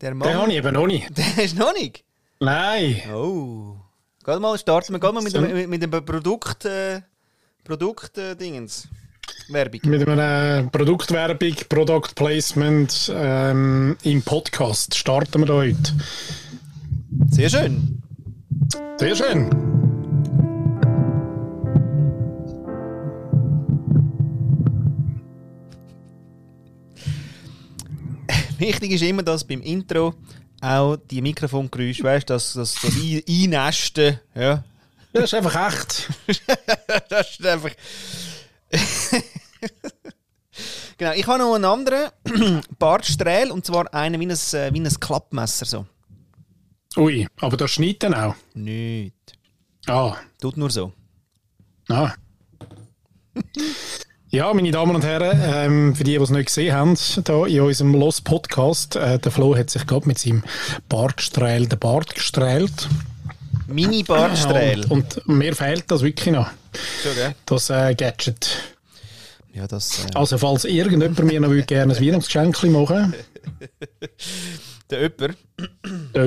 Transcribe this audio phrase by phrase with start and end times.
[0.00, 0.28] Der Mann.
[0.28, 1.16] Den habe ich eben noch nicht.
[1.36, 2.04] Der ist noch nicht.
[2.40, 3.02] Nein.
[3.12, 3.76] Oh.
[4.24, 6.64] Geh mal, starten wir mal mit, dem, mit, mit dem Produkt.
[6.64, 7.02] Äh,
[7.64, 8.36] Produkt äh.
[9.48, 9.80] Werbung.
[9.84, 15.92] Mit einer Produktwerbung, Product Placement ähm, im Podcast starten wir heute.
[17.30, 18.02] Sehr schön.
[18.98, 19.71] Sehr schön.
[28.62, 30.14] Wichtig ist immer, dass beim Intro
[30.60, 34.62] auch die Mikrofongeräusche, weißt du, das, das, das Ein- Einnästen, ja.
[35.12, 36.08] Das ist einfach echt.
[37.10, 37.70] das ist einfach.
[40.96, 42.10] genau, ich habe noch einen anderen
[42.78, 45.66] Bartsträhl und zwar einen wie ein, äh, wie ein Klappmesser.
[45.66, 45.86] So.
[46.96, 48.34] Ui, aber das schneidet dann auch.
[48.54, 49.14] Nicht.
[49.86, 50.92] Ah, Tut nur so.
[51.88, 52.12] ah.
[54.34, 57.60] Ja, meine Damen und Herren, ähm, für die, die es nicht gesehen haben, da in
[57.60, 60.42] unserem Los Podcast, äh, der Flo hat sich gerade mit seinem
[60.88, 62.88] Bartsträhl den Bart gestrählt.
[63.66, 64.86] Mini-Bartsträhl.
[64.88, 66.50] Und, und mir fehlt das wirklich noch,
[67.14, 67.34] gell?
[67.44, 68.72] das äh, Gadget.
[69.52, 70.06] Ja, das.
[70.06, 73.14] Äh, Also, falls irgendjemand mir noch gerne ein Weihnachtsgeschenk machen
[74.90, 75.28] der Öpper.
[76.14, 76.24] der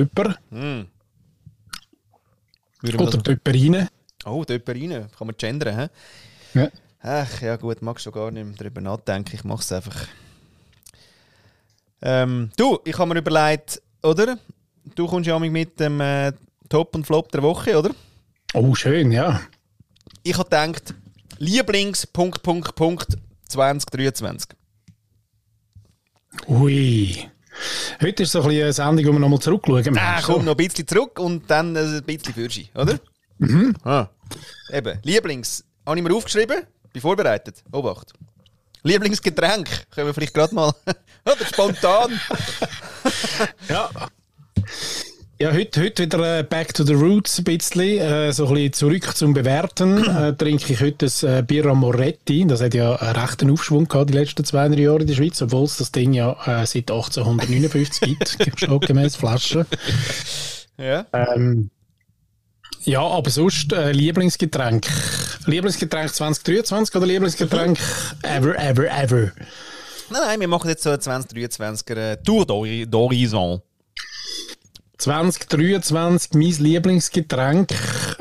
[2.82, 3.90] Würden wir oder der Jemand
[4.26, 5.08] oh, der Öpper rein.
[5.18, 5.88] Kann man gendern, hä?
[6.60, 6.70] Ja.
[7.08, 9.36] Ach, ja gut, magst du gar nicht mehr darüber nachdenken.
[9.36, 10.08] Ich mache es einfach.
[12.02, 14.36] Ähm, du, ich habe mir überlegt, oder?
[14.96, 16.32] Du kommst ja mit dem äh,
[16.68, 17.92] Top und Flop der Woche, oder?
[18.54, 19.40] Oh, schön, ja.
[20.24, 20.94] Ich habe gedacht,
[21.38, 22.08] Lieblings...
[22.08, 23.16] Punkt, Punkt, Punkt
[23.50, 24.50] 2023.
[26.48, 27.30] Ui.
[28.02, 29.96] Heute ist so ein bisschen eine Sendung, wo wir nochmal zurückschauen.
[29.96, 32.98] Ah, komm, noch ein bisschen zurück und dann äh, ein bisschen Fürschi, oder?
[33.38, 33.76] Mhm.
[33.84, 34.08] Ah.
[34.72, 35.62] Eben, Lieblings...
[35.86, 36.64] Habe ich mir aufgeschrieben,
[36.96, 37.62] bin vorbereitet.
[37.72, 38.14] Obacht.
[38.82, 39.68] Lieblingsgetränk.
[39.90, 40.72] Können wir vielleicht gerade mal...
[41.24, 42.20] oder spontan.
[43.68, 43.90] Ja.
[45.38, 48.72] Ja, heute, heute wieder äh, back to the roots ein bisschen, äh, so ein bisschen
[48.72, 50.04] zurück zum Bewerten.
[50.16, 52.46] Äh, trinke ich heute das äh, Birra Moretti.
[52.46, 55.42] Das hat ja einen rechten Aufschwung gehabt die letzten zwei, drei Jahre in der Schweiz,
[55.42, 59.66] obwohl es das Ding ja äh, seit 1859 gibt, stockgemäß Flaschen.
[60.78, 61.04] ja.
[61.12, 61.70] Ähm,
[62.86, 64.86] ja, aber sonst äh, Lieblingsgetränk.
[65.46, 67.78] Lieblingsgetränk 2023 oder Lieblingsgetränk
[68.22, 69.32] ever, ever, ever?
[70.08, 73.60] Nein, nein, wir machen jetzt so eine 2023er äh, Tour d'Hori- d'Horizon.
[74.98, 77.68] 2023 mein Lieblingsgetränk.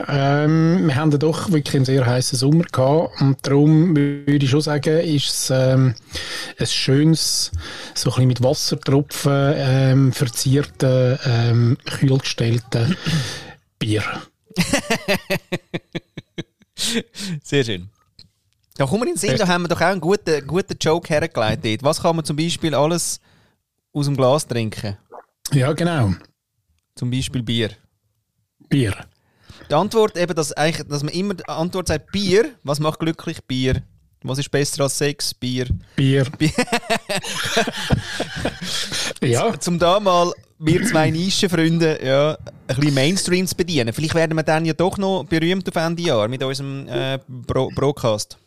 [0.08, 4.50] Ähm, wir haben ja doch wirklich einen sehr heißen Sommer gehabt und darum würde ich
[4.50, 5.96] schon sagen, ist es ähm,
[6.60, 7.52] ein schönes,
[7.94, 12.96] so ein bisschen mit Wassertropfen ähm, verzierte, ähm, kühlgestellte
[13.80, 14.04] Bier.
[17.44, 17.90] Sehr schön.
[18.78, 21.08] Da kommen wir in den Sinn, da haben wir doch auch einen guten, guten Joke
[21.08, 21.84] hergelegt dort.
[21.84, 23.22] Was kann man zum Beispiel alles
[23.94, 24.98] aus dem Glas trinken?
[25.54, 26.14] Ja, genau.
[26.96, 27.72] Zum Beispiel Bier.
[28.70, 28.96] Bier.
[29.70, 32.52] Die Antwort eben, dass, eigentlich, dass man immer die Antwort sagt, Bier.
[32.64, 33.44] Was macht glücklich?
[33.46, 33.82] Bier.
[34.24, 35.34] Was ist besser als Sex?
[35.34, 35.68] Bier.
[35.96, 36.26] Bier.
[39.22, 43.94] ja, Zum da mal wir zwei Nischenfreunde ja, ein bisschen Mainstream zu bedienen.
[43.94, 47.72] Vielleicht werden wir dann ja doch noch berühmt auf Ende Jahr mit unserem äh, Bro
[47.76, 48.38] Broadcast.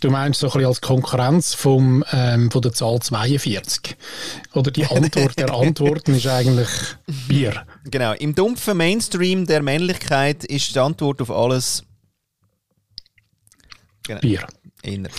[0.00, 3.96] du meinst so ein bisschen als Konkurrenz vom, ähm, von der Zahl 42.
[4.54, 6.68] Oder die Antwort der Antworten ist eigentlich
[7.28, 7.66] Bier.
[7.84, 8.12] Genau.
[8.14, 11.84] Im dumpfen Mainstream der Männlichkeit ist die Antwort auf alles
[14.02, 14.46] genau, Bier.
[14.82, 15.10] inner.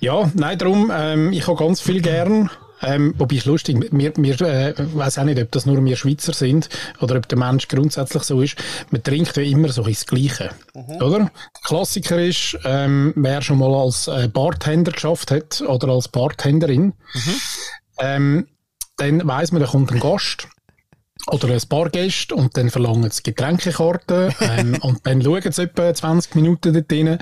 [0.00, 2.50] Ja, nein, darum, ähm, ich habe ganz viel gern.
[2.82, 6.32] Ähm, wobei ist lustig, wir, wir äh, weiß auch nicht, ob das nur wir Schweizer
[6.32, 6.68] sind
[7.00, 8.56] oder ob der Mensch grundsätzlich so ist.
[8.90, 10.50] Man trinkt ja immer so ins Gleiche,
[11.00, 11.18] oder?
[11.18, 11.30] Der
[11.64, 16.92] Klassiker ist, ähm, wer schon mal als äh, Bartender geschafft hat oder als Bartenderin,
[17.98, 18.48] ähm,
[18.96, 20.48] dann weiß man, da kommt ein Gast
[21.28, 24.30] oder ein paar Gäste und dann verlangen sie Getränkekarte.
[24.42, 27.18] Ähm, und dann schauen sie etwa 20 Minuten dort rein.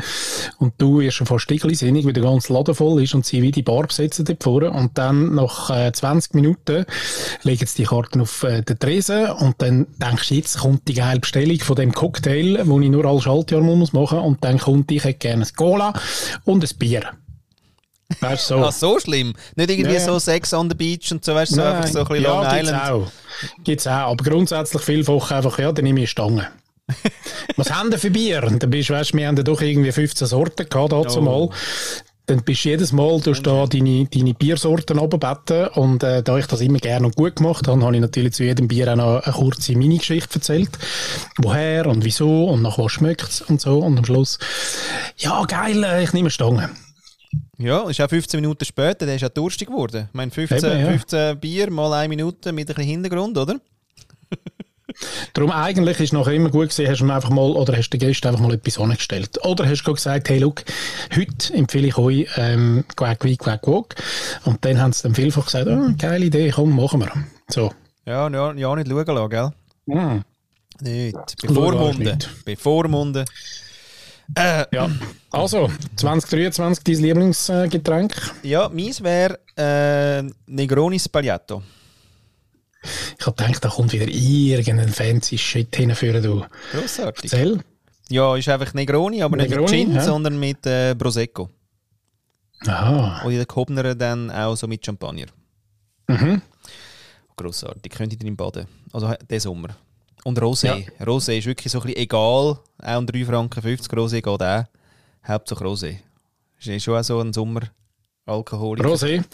[0.58, 3.50] Und du wirst schon fast stigli-sinnig, weil der ganze Laden voll ist und sie wie
[3.50, 4.70] die Bar besetzen dort vorne.
[4.70, 6.86] Und dann nach äh, 20 Minuten
[7.42, 9.30] legen sie die Karten auf äh, den Tresen.
[9.30, 13.04] Und dann denkst du, jetzt kommt die geile Bestellung von dem Cocktail, wo ich nur
[13.04, 15.92] alle Schaltjahr muss machen und dann kommt, ich hätte gerne ein Cola
[16.44, 17.12] und ein Bier.
[18.18, 18.56] Weißt so.
[18.56, 19.34] Ah, so schlimm?
[19.54, 20.00] Nicht irgendwie ja.
[20.00, 22.42] so Sex on the Beach und so, weißt du, so einfach so ein bisschen Long
[22.42, 22.90] ja, gibt's Island.
[22.90, 23.12] auch.
[23.64, 23.92] Gibt's auch.
[23.92, 26.46] Aber grundsätzlich vielfach einfach, ja, dann nehme ich Stangen.
[27.56, 28.42] Was haben denn für Bier?
[28.44, 31.22] Und dann bist du, weißt, wir haben ja doch irgendwie 15 Sorten gehabt, dazu Oh.
[31.22, 31.48] mal.
[32.26, 35.68] Dann bist du jedes Mal, du da deine, deine Biersorten runterbetten.
[35.68, 38.44] Und, äh, da ich das immer gerne und gut gemacht habe, habe ich natürlich zu
[38.44, 40.70] jedem Bier auch noch eine kurze Mini-Geschichte erzählt.
[41.38, 43.78] Woher und wieso und nach was schmeckt's und so.
[43.78, 44.38] Und am Schluss,
[45.16, 46.70] ja, geil, äh, ich nehme Stangen.
[47.60, 50.06] Ja, ist auch 15 Minuten später, der ist auch durstig geworden.
[50.08, 50.86] Ich meine, 15, Eben, ja.
[50.92, 53.60] 15 Bier mal eine Minute mit ein bisschen Hintergrund, oder?
[55.34, 58.28] Darum eigentlich ist nachher immer gut gewesen, hast du einfach mal, oder hast den Gästen
[58.28, 59.38] einfach mal etwas angestellt.
[59.44, 60.64] Oder hast du gesagt, hey, look,
[61.14, 63.94] heute empfehle ich euch, ähm, Quack, Quack, Quack, Quack.
[64.46, 67.12] Und dann haben sie dann vielfach gesagt, oh, geile Idee, komm, machen wir.
[67.48, 67.72] So.
[68.06, 69.50] Ja, ja, ja nicht schauen lassen, gell?
[69.86, 70.24] Mm.
[70.80, 71.36] Nicht.
[71.42, 72.18] Bevormunden.
[72.44, 73.24] Bevormunden.
[74.34, 74.90] Äh, Ja.
[75.32, 78.14] Also, 2023 dein Lieblingsgetränk?
[78.42, 81.62] ja, meins wäre äh, Negroni Spagliato.
[83.18, 86.44] Ich hab gedacht, da kommt wieder irgendein fancy Shit hinführen, du.
[86.72, 87.32] Grossartig.
[87.32, 87.60] Erzähl.
[88.08, 90.02] Ja, ist einfach Negroni, aber nicht mit Negroni, Gin, ja.
[90.02, 91.48] sondern mit äh, Prosecco.
[92.66, 93.22] Aha.
[93.24, 95.26] Und in den Kobner dann auch so mit Champagner.
[96.08, 96.42] Mhm.
[97.36, 97.92] Grossartig.
[97.92, 98.66] Könnt ihr drin baden.
[98.92, 99.68] Also den Sommer.
[100.24, 100.86] Und Rosé.
[101.00, 102.58] Rosé ist wirklich so ein bisschen egal.
[102.82, 104.64] Auch um 3,50 Franken Rosé geht auch.
[105.26, 105.96] Hauptsache Rosé.
[106.58, 107.62] Ist eh schon auch so ein Sommer
[108.26, 108.88] Alkoholiker.
[108.88, 109.24] Rosé.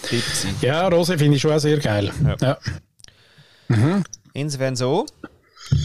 [0.60, 2.12] Ja, Rosé finde ich schon auch sehr geil.
[2.40, 2.58] Ja.
[3.68, 4.02] Ja.
[4.32, 5.06] Insofern so.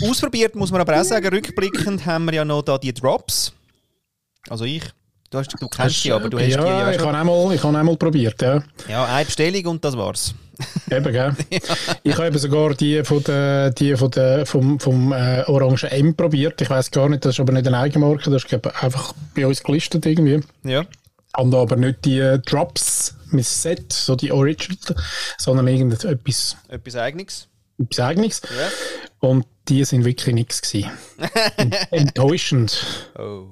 [0.03, 3.53] Ausprobiert muss man aber auch sagen, rückblickend haben wir ja noch da die Drops.
[4.49, 4.83] Also ich.
[5.29, 7.07] Du, hast, du kennst die, aber du hast ja, die ja ich schon.
[7.07, 8.61] habe einmal, ich habe einmal probiert, ja.
[8.89, 10.35] Ja, eine Bestellung und das war's.
[10.91, 11.35] Eben, gell?
[12.03, 16.15] Ich habe eben sogar die, von der, die von der, vom, vom äh, Orange M
[16.15, 16.61] probiert.
[16.61, 19.45] Ich weiß gar nicht, das ist aber nicht eine Eigenmarke, das ist glaub, einfach bei
[19.47, 20.41] uns gelistet irgendwie.
[20.63, 20.85] Ja.
[21.37, 24.77] Und aber nicht die äh, Drops mit Set, so die Original,
[25.37, 27.47] sondern irgendetwas Etwas Eigenes.
[27.79, 28.41] etwas Eigenes.
[28.43, 28.67] Ja.
[29.29, 30.91] Und die sind wirklich nichts gewesen.
[31.91, 32.85] Enttäuschend.
[33.17, 33.45] Oh.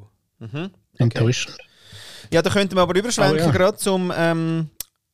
[0.98, 1.58] Enttäuschend.
[2.32, 3.52] Ja, da könnten wir aber überschwenken, Oh, ja.
[3.52, 4.12] gerade zum.
[4.16, 4.70] Ähm,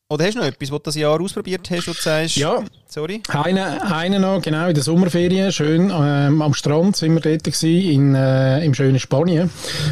[0.08, 2.36] oder hast du noch etwas, was du das Jahr ausprobiert hast, du sagst?
[2.36, 3.22] Ja, Sorry?
[3.28, 7.92] Eine, eine noch, genau, in der Sommerferien, schön ähm, am Strand sind wir dort gewesen,
[7.92, 9.50] in, äh, im schönen Spanien.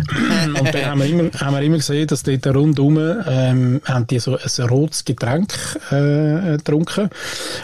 [0.59, 4.19] Und dann haben wir immer, haben wir immer gesehen, dass dort rundum ähm, haben die
[4.19, 5.51] so ein rotes Getränk
[5.89, 7.09] äh, getrunken.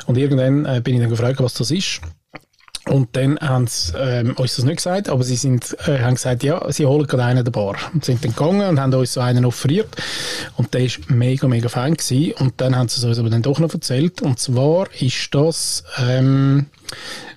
[0.07, 2.01] Und irgendwann äh, bin ich dann gefragt, was das ist.
[2.89, 6.43] Und dann haben sie ähm, uns das nicht gesagt, aber sie sind, äh, haben gesagt,
[6.43, 7.77] ja, sie holen gerade einen in der Bar.
[7.93, 9.95] Und sind dann gegangen und haben uns so einen offeriert.
[10.57, 12.33] Und der ist mega, mega fein gewesen.
[12.39, 14.21] Und dann haben sie es uns aber dann doch noch erzählt.
[14.23, 16.65] Und zwar ist das ähm,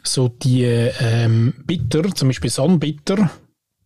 [0.02, 3.30] so die ähm, Bitter, zum Beispiel Sunbitter.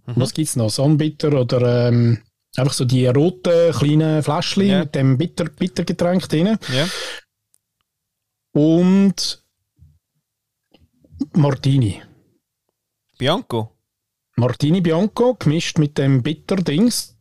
[0.07, 0.71] Was gibt's noch?
[0.71, 2.19] Sunbitter oder ähm,
[2.57, 4.79] einfach so die roten kleinen Fläschchen Ja.
[4.81, 6.59] mit dem Bitter, Bittergetränk drin.
[6.73, 6.87] Ja.
[8.53, 9.43] Und
[11.37, 12.03] Martini.
[13.19, 13.77] Bianco?
[14.37, 17.16] Martini Bianco gemischt mit dem Bitter-Dings.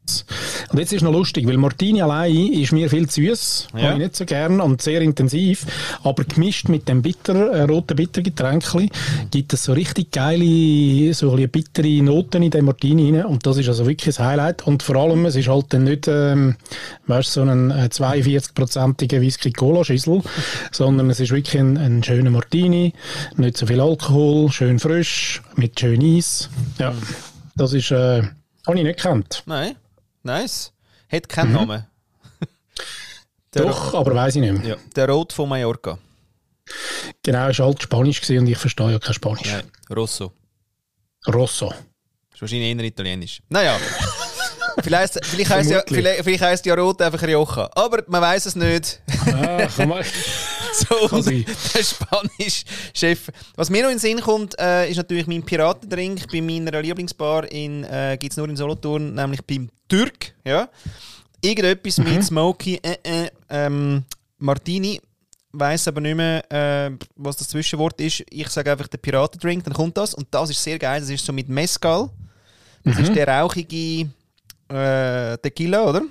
[0.71, 3.83] Und jetzt ist noch lustig, weil Martini allein ist mir viel zu süß, Ja.
[3.83, 5.65] habe ich nicht so gern und sehr intensiv,
[6.03, 8.89] aber gemischt mit dem bitter, äh, roten Bittergetränkchen
[9.31, 13.45] gibt es so richtig geile, so ein bisschen bittere Noten in den Martini rein und
[13.45, 16.55] das ist also wirklich ein Highlight und vor allem, es ist halt dann nicht, ähm,
[17.07, 20.21] weißt, so ein äh, 42-prozentige Whisky-Cola-Schüssel,
[20.71, 22.93] sondern es ist wirklich ein, ein schöner Martini,
[23.37, 26.49] nicht so viel Alkohol, schön frisch, mit schön Eis.
[26.79, 26.93] Ja,
[27.55, 28.23] das ist, äh,
[28.67, 29.43] habe ich nicht gekannt.
[29.45, 29.75] Nein.
[30.25, 30.73] Nice.
[31.11, 31.85] Hat keinen Namen.
[32.39, 32.47] Mhm.
[33.51, 34.69] Doch, aber weiß ich nicht mehr.
[34.71, 35.99] Ja, der Rot von Mallorca.
[37.21, 39.45] Genau, war alt Spanisch gewesen und ich verstehe ja kein Spanisch.
[39.45, 40.33] Nein, Rosso.
[41.27, 41.71] Rosso.
[42.33, 43.39] Ist wahrscheinlich eher Italienisch.
[43.49, 43.77] Naja.
[44.83, 47.69] vielleicht vielleicht heisst ja, vielleicht, vielleicht heisst ja Rot einfach Rioja.
[47.75, 49.01] Aber man weiß es nicht.
[49.31, 50.03] Ah, komm mal.
[50.77, 53.29] So, der Spanisch-Chef.
[53.55, 57.49] Was mir noch in den Sinn kommt, äh, ist natürlich mein Piratendrink bei meiner Lieblingsbar
[57.51, 60.33] in, äh, gibt es nur in Solothurn, nämlich beim Türk.
[60.43, 60.69] Ja?
[61.41, 62.03] Irgendetwas Mhm.
[62.13, 64.03] mit Smoky äh, äh, ähm,
[64.39, 64.99] Martini.
[65.53, 68.23] Weiß aber nicht mehr, äh, was das Zwischenwort ist.
[68.29, 70.13] Ich sage einfach den Piratendrink, dann kommt das.
[70.13, 70.99] Und das ist sehr geil.
[70.99, 72.09] Das ist so mit Mezcal.
[72.83, 73.03] Das Mhm.
[73.05, 74.09] ist der rauchige
[74.69, 76.01] äh, Tequila, oder?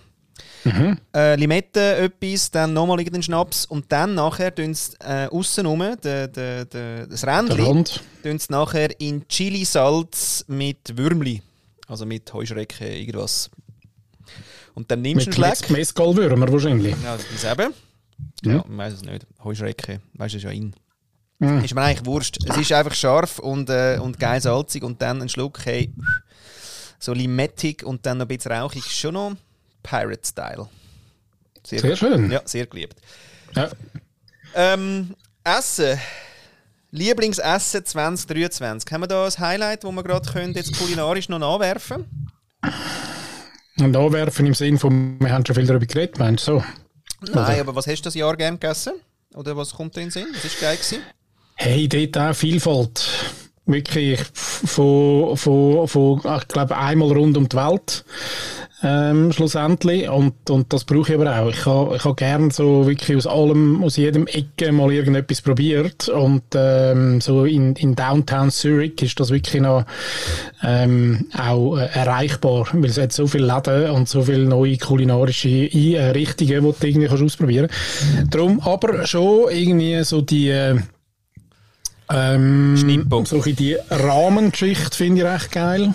[1.14, 5.80] Äh, Limette etwas, dann nochmal irgendeinen Schnaps und dann nachher tun sie äh, aussen rum,
[6.02, 7.85] de, de, de, das Rändchen,
[8.23, 11.42] tun sie nachher in Chili-Salz mit Würmli,
[11.87, 13.50] also mit Heuschrecken, irgendwas.
[14.75, 15.71] Und dann nimmst du Mit einen Schleck.
[15.71, 16.97] Mescalwürmer wahrscheinlich.
[17.04, 17.73] Ja, das eben.
[18.44, 19.26] Ja, ich weiß es nicht.
[19.42, 20.75] Heuschrecken, weißt du, ist ja in.
[21.38, 21.64] Mhm.
[21.64, 22.38] Ist mir eigentlich wurscht.
[22.49, 25.92] Es ist einfach scharf und, äh, und geil salzig und dann ein Schluck, hey,
[26.99, 28.85] so limettig und dann noch ein bisschen rauchig.
[28.85, 29.37] Schon noch
[29.84, 30.68] Pirate-Style.
[31.62, 32.30] Sehr schön.
[32.30, 32.96] Ja, sehr geliebt.
[33.54, 33.70] Ja.
[34.54, 35.14] Ähm,
[35.44, 35.98] Essen.
[36.90, 38.92] Lieblingsessen 2023.
[38.92, 42.04] Haben wir da ein Highlight, wo wir gerade können, jetzt kulinarisch noch nachwerfen
[43.78, 46.64] Und anwerfen im Sinn von, wir haben schon viel darüber geredet, meinst du so?
[47.32, 48.94] Nein, aber was hast du das Jahr gern gegessen?
[49.34, 50.26] Oder was kommt dir in den Sinn?
[50.32, 50.76] Was war geil?
[50.76, 51.02] Gewesen?
[51.56, 53.08] Hey, dort auch Vielfalt.
[53.66, 58.04] Wirklich von, von, von ich glaube, einmal rund um die Welt.
[58.84, 60.08] Ähm, schlussendlich.
[60.08, 61.48] Und, und das brauche ich aber auch.
[61.48, 66.08] Ich habe ich ha gerne so wirklich aus allem, aus jedem Ecke mal irgendetwas probiert.
[66.08, 69.84] Und ähm, so in, in Downtown Zurich ist das wirklich noch
[70.62, 75.48] ähm, auch äh, erreichbar, weil es hat so viele Läden und so viele neue kulinarische
[75.72, 78.34] Einrichtungen, die du irgendwie kannst ausprobieren kannst.
[78.34, 80.76] Darum aber schon irgendwie so die äh,
[82.12, 85.88] ähm, ein die Rahmengeschichte finde ich recht geil.
[85.88, 85.94] Mhm.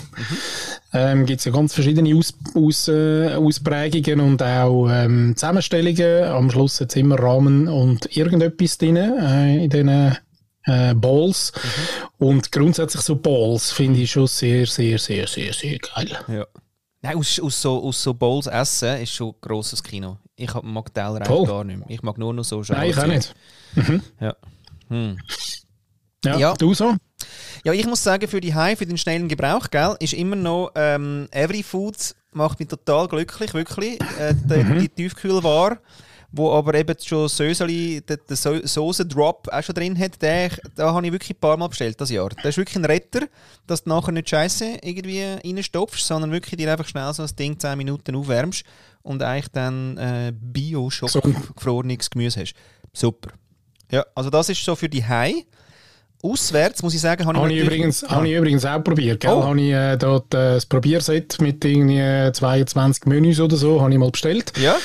[0.91, 6.23] Ähm, gibt es ja ganz verschiedene Aus, Aus, äh, Ausprägungen und auch ähm, Zusammenstellungen.
[6.25, 10.17] Am Schluss jetzt immer Rahmen und irgendetwas drin äh, in diesen
[10.65, 11.51] äh, Balls.
[11.55, 12.25] Mhm.
[12.27, 16.17] Und grundsätzlich so Balls finde ich schon sehr, sehr, sehr, sehr, sehr geil.
[16.27, 16.45] Ja.
[17.01, 20.17] Nein, aus, aus, so, aus so Bowls essen ist schon ein grosses Kino.
[20.35, 21.89] Ich mag Teller eigentlich gar nicht mehr.
[21.89, 23.33] Ich mag nur noch so Nein, ich auch nicht.
[23.75, 24.01] Mhm.
[24.19, 24.35] Ja.
[24.89, 25.17] Hm.
[26.25, 26.95] Ja, ja, du so?
[27.63, 30.71] Ja, ich muss sagen, für die High, für den schnellen Gebrauch, gell, ist immer noch
[30.75, 33.99] ähm, Every Foods macht mich total glücklich, wirklich.
[34.19, 34.79] Äh, die, mhm.
[34.79, 35.79] die Tiefkühlware,
[36.31, 40.93] wo aber eben schon Söseli, der, der so Soße-Drop auch schon drin hat, den, da
[40.93, 42.29] habe ich wirklich ein paar Mal bestellt das Jahr.
[42.29, 43.27] Das ist wirklich ein Retter,
[43.65, 47.59] dass du nachher nicht scheiße irgendwie reinstopfst, sondern wirklich dir einfach schnell so ein Ding
[47.59, 48.63] 10 Minuten aufwärmst
[49.01, 51.21] und eigentlich dann äh, Bio-Schock so.
[51.21, 52.53] gefrorenes Gemüse hast.
[52.93, 53.31] Super.
[53.91, 55.45] Ja, also das ist so für die High.
[56.21, 59.21] Auswärts, muss ich sagen, habe ich, ich übrigens, habe ich übrigens auch probiert.
[59.21, 59.31] Gell?
[59.31, 59.43] Oh.
[59.43, 63.97] Habe ich äh, dort äh, das Probierset mit irgendwie 22 Menüs oder so, habe ich
[63.97, 64.51] mal bestellt.
[64.57, 64.75] Ja.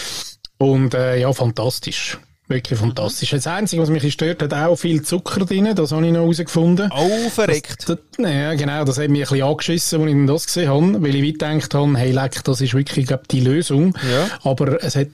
[0.59, 2.19] Und äh, ja, fantastisch.
[2.47, 3.31] Wirklich fantastisch.
[3.31, 5.75] Das Einzige, was mich stört, hat auch viel Zucker drin.
[5.75, 6.91] Das habe ich noch herausgefunden.
[6.95, 7.88] Oh, verreckt.
[7.88, 8.85] Das, das, ja, genau.
[8.85, 11.03] Das hat mich ein bisschen angeschissen, als ich das gesehen habe.
[11.03, 13.97] Weil ich weit gedacht habe, hey, leck, das ist wirklich, glaube die Lösung.
[14.11, 14.29] Ja.
[14.43, 15.09] Aber es hat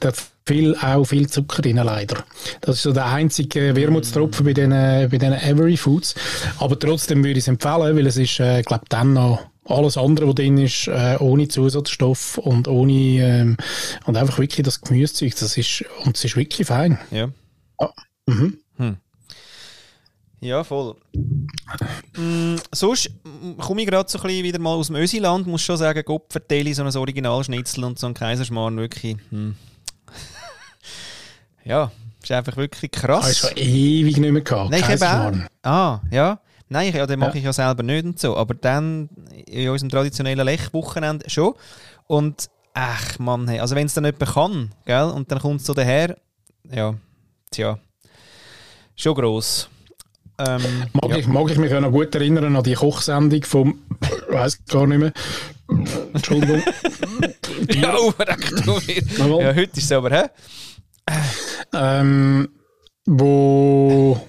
[0.47, 2.25] viel, auch viel Zucker drin, leider.
[2.61, 6.15] Das ist so der einzige Wermutstropfen bei diesen, bei diesen Every Foods.
[6.59, 10.29] Aber trotzdem würde ich es empfehlen, weil es ist, äh, glaube dann noch alles andere,
[10.29, 13.57] was drin ist, äh, ohne Zusatzstoff und ohne ähm,
[14.07, 16.99] und einfach wirklich das Gemüsezeug, das ist und es ist wirklich fein.
[17.11, 17.29] Ja.
[17.81, 17.93] Ja,
[18.27, 18.59] mhm.
[18.77, 18.97] hm.
[20.41, 20.97] ja voll.
[22.17, 23.11] mm, sonst
[23.59, 26.25] komme ich gerade so ein bisschen wieder mal aus dem Ösiland, muss schon sagen, Gott
[26.31, 29.17] verteile so ein Originalschnitzel und so ein Kaiserschmarrn wirklich.
[29.31, 29.55] Hm.
[31.65, 31.91] Ja,
[32.23, 33.25] ist einfach wirklich krass.
[33.25, 34.71] Hast du schon ewig nicht mehr gehabt.
[34.71, 36.41] Nein, ich habe Ah, ja.
[36.69, 38.37] Nein, ja, den mache ich ja selber nicht und so.
[38.37, 39.09] Aber dann
[39.47, 41.55] in unserem traditionellen Lech-Wochenende schon.
[42.07, 45.67] Und ach Mann, hey, also wenn es dann jemand kann, gell, und dann kommt es
[45.67, 46.17] so daher,
[46.71, 46.95] ja,
[47.51, 47.79] tja,
[48.95, 49.69] schon gross.
[50.39, 50.63] Ähm,
[50.93, 51.17] mag, ja.
[51.17, 54.99] ich, mag ich mich noch gut erinnern an die Kochsendung vom, ich weiß gar nicht
[54.99, 55.13] mehr.
[56.15, 56.63] Entschuldigung.
[57.69, 60.25] ja, du Ja, heute ist es aber, hä?
[61.73, 62.49] Ähm,
[63.07, 64.21] wo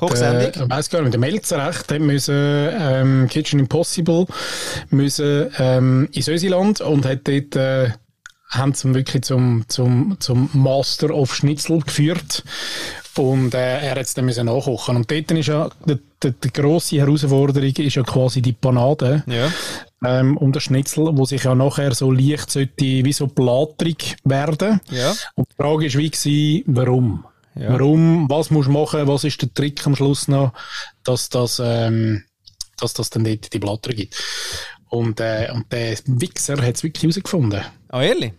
[0.00, 0.52] Kochsendung?
[0.52, 4.26] Der, ich weiss gar nicht, der Melzer recht, hat müssen, ähm, Kitchen Impossible
[4.88, 7.90] müssen, ähm, in Sösiland und hat dort, äh,
[8.48, 12.42] haben sie wirklich zum, zum, zum Master of Schnitzel geführt.
[13.16, 14.96] Und äh, er hat es dann müssen nachkochen.
[14.96, 19.22] Und dort ist ja, die, die, die grosse Herausforderung ist ja quasi die Panade.
[19.26, 19.52] Ja.
[20.02, 24.80] Ähm, um das Schnitzel, wo sich ja nachher so leicht sollte, wie so blatrig werden.
[24.90, 25.14] Ja.
[25.34, 27.24] Und die Frage ist, wie gewesen, warum?
[27.54, 27.72] Ja.
[27.72, 30.52] Warum, was musst du machen, was ist der Trick am Schluss noch,
[31.04, 32.24] dass das, ähm,
[32.78, 34.16] dass das dann dort die Blätter gibt.
[34.88, 37.60] Und, äh, und der Wichser hat es wirklich herausgefunden.
[37.88, 38.32] Ah, oh, ehrlich?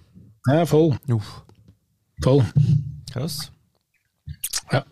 [0.48, 0.98] Ja, voll.
[1.08, 1.44] Uff.
[2.22, 2.46] Voll.
[3.12, 3.52] Krass.
[4.72, 4.86] Ja.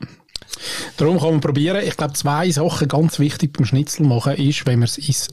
[0.97, 1.83] Darum kann man probieren.
[1.85, 5.29] Ich glaube, zwei Sachen ganz wichtig beim Schnitzel machen ist, wenn man es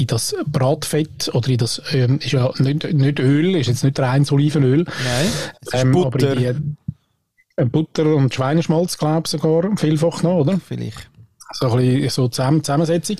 [0.00, 3.98] in das Bratfett oder in das, ähm, ist ja nicht, nicht Öl, ist jetzt nicht
[3.98, 4.84] reines Olivenöl.
[4.84, 5.26] Nein,
[5.60, 6.32] es ist ähm, Butter.
[6.32, 10.60] Aber in die, äh, Butter und Schweineschmalz, glaube ich sogar, vielfach noch, oder?
[10.66, 11.10] Vielleicht.
[11.52, 13.16] So ein bisschen so zusammen, Zusammensetzung.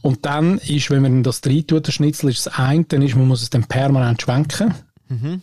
[0.00, 3.14] Und dann ist, wenn man das rein tut, der Schnitzel, ist das eine, dann ist,
[3.14, 4.74] man muss es dann permanent schwenken.
[5.08, 5.42] Mhm.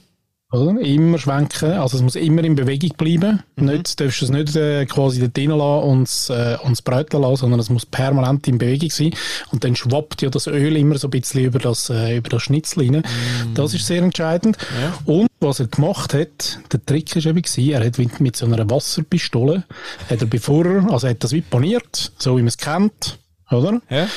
[0.51, 0.82] Oder?
[0.82, 3.44] Immer schwenken, also es muss immer in Bewegung bleiben.
[3.56, 3.65] Mhm.
[3.65, 7.22] Nicht, darfst du es nicht äh, quasi dort drinnen lassen und es, äh, und bräteln
[7.22, 9.13] lassen, sondern es muss permanent in Bewegung sein.
[9.51, 12.41] Und dann schwappt ja das Öl immer so ein bisschen über das, äh, über das
[12.41, 13.03] Schnitzel rein.
[13.03, 13.53] Mhm.
[13.53, 14.58] Das ist sehr entscheidend.
[14.82, 15.13] Ja.
[15.13, 19.65] Und was er gemacht hat, der Trick war eben, er hat mit so einer Wasserpistole,
[20.10, 23.20] hat er bevor also er hat das wie paniert, so wie man es kennt,
[23.51, 23.82] oder?
[23.89, 24.08] Ja.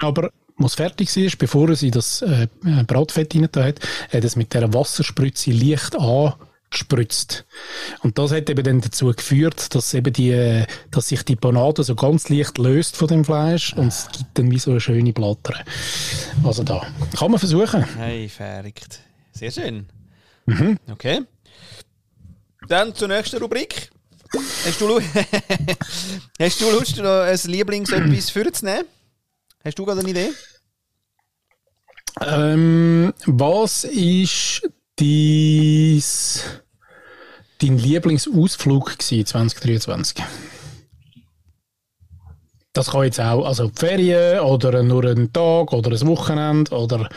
[0.00, 2.46] Aber was fertig war, bevor er sie das äh,
[2.86, 3.80] Bratfett rein hat,
[4.12, 7.44] hat es mit dieser Wasserspritze leicht angespritzt.
[8.02, 11.94] Und das hat eben dann dazu geführt, dass eben die, dass sich die Panade so
[11.94, 15.54] ganz leicht löst von dem Fleisch und es gibt dann wie so eine schöne Blatter.
[16.44, 16.86] Also da.
[17.16, 17.84] Kann man versuchen.
[17.96, 19.00] Hey, verrückt.
[19.32, 19.86] Sehr schön.
[20.46, 20.78] Mhm.
[20.90, 21.22] Okay.
[22.68, 23.90] Dann zur nächsten Rubrik.
[24.64, 25.00] Hast du,
[26.40, 28.84] Hast du Lust, noch ein Lieblings-etwas vorzunehmen?
[29.64, 30.30] Hast du gerade eine Idee?
[32.20, 34.68] Ähm, was ist
[34.98, 36.44] dies,
[37.62, 40.22] dein Lieblingsausflug gewesen 2023?
[42.74, 47.08] Das kann jetzt auch, also die Ferien oder nur einen Tag oder ein Wochenende oder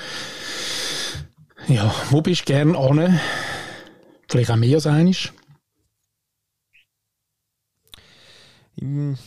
[1.67, 3.19] ja, wo bist du gerne an?
[4.29, 5.33] Vielleicht auch mehr als eines?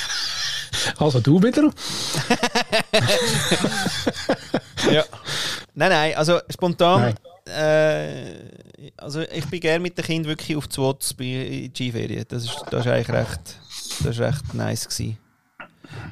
[1.00, 1.70] Also du wieder?
[4.90, 5.04] Ja.
[5.74, 7.14] nein, nein, also spontan.
[7.46, 7.54] Nein.
[7.54, 12.24] Äh, also ich bin gerne mit den Kindern wirklich auf die Watts bei Skiferien.
[12.28, 13.58] Das ist, das ist eigentlich recht,
[13.98, 15.18] das ist recht nice gewesen.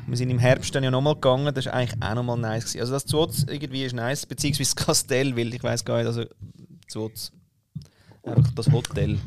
[0.06, 2.80] Wir sind im Herbst dann ja nochmal gegangen, das ist eigentlich auch nochmal nice gewesen.
[2.80, 6.24] Also das Zwots irgendwie ist nice, beziehungsweise das Kastell, weil ich weiß gar nicht, also
[6.88, 7.32] Zwots,
[8.24, 9.18] einfach das Hotel,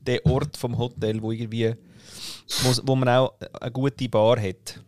[0.00, 1.74] der Ort vom Hotel, wo irgendwie,
[2.62, 4.80] wo, wo man auch eine gute Bar hat.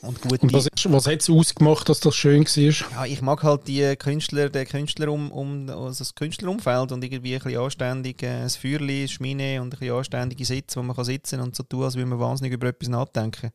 [0.00, 2.90] Und gute Und was, ist, was hat es ausgemacht, dass das schön war?
[2.92, 7.34] ja, ich mag halt die Künstler, den Künstler um, um also das Künstlerumfeld und irgendwie
[7.34, 11.04] ein bisschen anständig äh, das Feuerli, Schmine und ein bisschen anständige Sitze, wo man kann
[11.04, 13.50] sitzen und so tun, als würde man wahnsinnig über etwas nachdenken.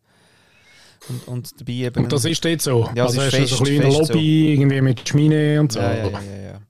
[1.07, 2.03] Und, und dabei eben...
[2.03, 2.89] Und das ist dort so?
[2.95, 5.71] Ja, also ist hast du so fest- ein bisschen fest Lobby, irgendwie mit Schmine und
[5.71, 5.79] so?
[5.79, 6.61] ja, ja, ja, ja, ja.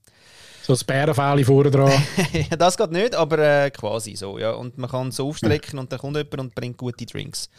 [0.66, 1.92] So das Bärenfell vorne dran?
[2.58, 4.52] das geht nicht, aber äh, quasi so, ja.
[4.52, 7.50] Und man kann es so aufstrecken und dann kommt jemand und bringt gute Drinks.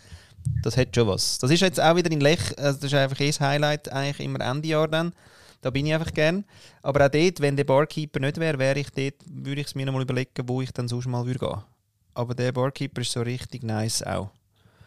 [0.62, 1.38] Das hat schon was.
[1.38, 4.26] Das ist jetzt auch wieder in Lech, also das ist einfach eh das Highlight, eigentlich
[4.26, 5.12] immer Ende Jahr dann.
[5.60, 6.44] Da bin ich einfach gern.
[6.82, 9.84] Aber auch dort, wenn der Barkeeper nicht wäre, wäre ich dort, würde ich es mir
[9.84, 11.62] noch mal überlegen, wo ich dann sonst mal würde gehen.
[12.14, 14.30] Aber der Barkeeper ist so richtig nice auch.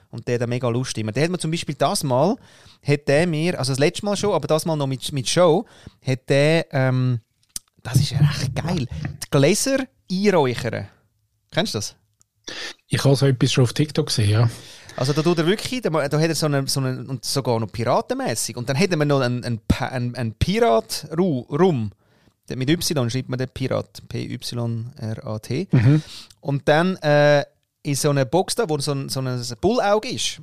[0.10, 1.12] Und der hat mega Lust immer.
[1.12, 2.36] Der hat mir zum Beispiel das Mal,
[2.82, 5.66] hat der mir, also das letzte Mal schon, aber das Mal noch mit, mit Show,
[6.04, 7.20] hat der, ähm,
[7.88, 9.80] das ist ja echt geil, die Gläser
[10.12, 10.88] einräuchern.
[11.52, 11.96] Kennst du das?
[12.88, 14.50] Ich habe so etwas schon auf TikTok gesehen, ja.
[14.98, 17.60] Also da tut er wirklich, da, da hat er so einen, so einen und sogar
[17.60, 18.58] noch piratenmäßig.
[18.58, 21.92] Und dann hätten wir noch einen, einen, einen, einen Pirat-Rum.
[22.50, 24.02] Mit Y schreibt man den Pirat.
[24.10, 25.68] P-Y-R-A-T.
[26.42, 27.46] Und dann äh,
[27.84, 30.42] in so eine Box da, wo so ein, so ein Bullauge ist.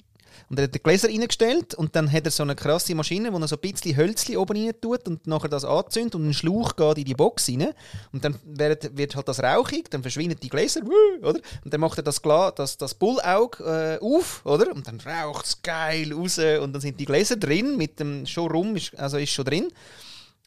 [0.51, 3.38] Und er hat den Gläser reingestellt und dann hat er so eine krasse Maschine, wo
[3.38, 6.77] er so ein bisschen Hölzli oben rein tut und nachher das anzündet und ein Schlauch
[6.77, 7.73] geht in die Box rein.
[8.12, 10.81] Und dann wird, wird halt das rauchig, dann verschwinden die Gläser,
[11.23, 11.40] oder?
[11.64, 14.73] Und dann macht er das, Gla das, das Bullauge äh, auf, oder?
[14.75, 18.51] Und dann raucht es geil raus und dann sind die Gläser drin, mit dem schon
[18.51, 19.68] rum, ist, also ist schon drin.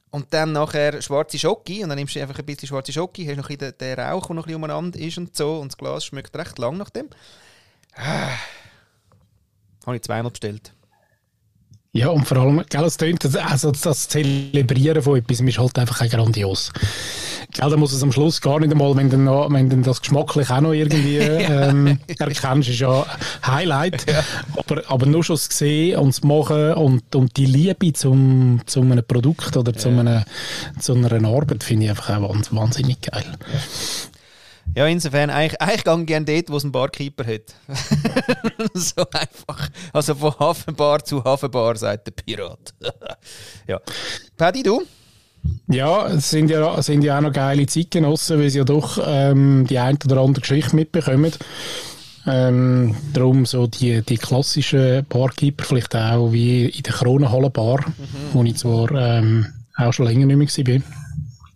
[0.10, 3.38] Und dann nachher schwarze Schoki und dann nimmst du einfach ein bisschen schwarze Schoki, hast
[3.38, 5.71] noch ein bisschen den, den Rauch, der noch ein bisschen umeinander ist und so und
[5.71, 7.10] das Glas schmeckt recht lang nach dem.
[7.95, 8.30] Ah.
[9.88, 10.73] Habe ich zweimal bestellt.
[11.93, 16.08] Ja, und vor allem, gell, es tönt, also das Zelebrieren von etwas ist halt einfach
[16.08, 16.71] grandios.
[17.54, 20.02] Gell, da muss es am Schluss gar nicht einmal, wenn du, noch, wenn du das
[20.02, 23.04] geschmacklich auch noch irgendwie ähm, erkennst, ist ja
[23.47, 24.06] Highlight.
[24.58, 28.82] Aber, aber nur schon das Sehen und das Machen und, und die Liebe zum, zu
[28.82, 30.23] einem Produkt oder zu, einem,
[30.80, 33.26] zu einer Arbeit finde ich einfach auch wahns- wahnsinnig geil.
[34.78, 37.56] Ja, insofern, eigentlich, eigentlich gehe ich gerne dort, wo es einen Barkeeper hat.
[38.76, 39.70] so einfach.
[39.92, 42.76] Also von Hafenbar zu Hafenbar, sagt der Pirat.
[43.68, 43.82] ja.
[44.38, 44.84] Paddy, du?
[45.68, 49.66] Ja, es sind ja, sind ja auch noch geile Zeitgenossen, weil sie ja doch ähm,
[49.68, 51.32] die ein oder andere Geschichte mitbekommen.
[52.28, 57.84] Ähm, darum so die, die klassischen Barkeeper, vielleicht auch wie in der Kronenhalle Bar,
[58.32, 61.07] wo ich zwar ähm, auch schon länger nicht mehr war.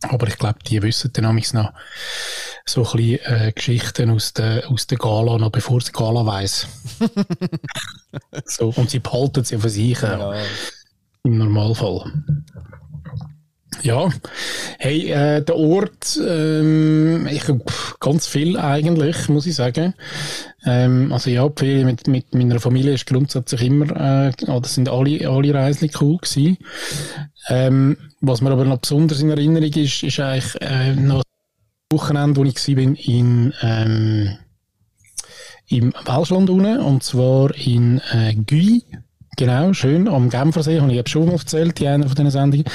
[0.04, 1.74] Aber ich glaube, die wissen dann noch
[2.66, 6.68] so ein bisschen äh, Geschichten aus der, aus der Gala, noch bevor sie Gala weiss.
[8.46, 10.34] so, und sie behalten sie für sich auch.
[11.24, 12.12] Im Normalfall.
[13.84, 14.10] Ja,
[14.78, 19.96] hey, äh, der Ort, ähm, ich pff, ganz viel eigentlich, muss ich sagen.
[20.66, 25.28] Ähm, also ja, die mit, mit meiner Familie ist grundsätzlich immer, äh, oder sind alle,
[25.28, 26.58] alle Reisen cool gewesen.
[27.50, 31.24] Ähm, was mir aber noch besonders in Erinnerung ist, ist eigentlich äh, noch
[31.90, 34.38] das Wochenende, wo ich war in, ähm,
[35.68, 38.84] im Welschland unten, und zwar in äh, Guy.
[39.38, 42.66] Genau, schön, am Genfersee, habe ich eben schon mal erzählt, in einer von diesen Sendungen,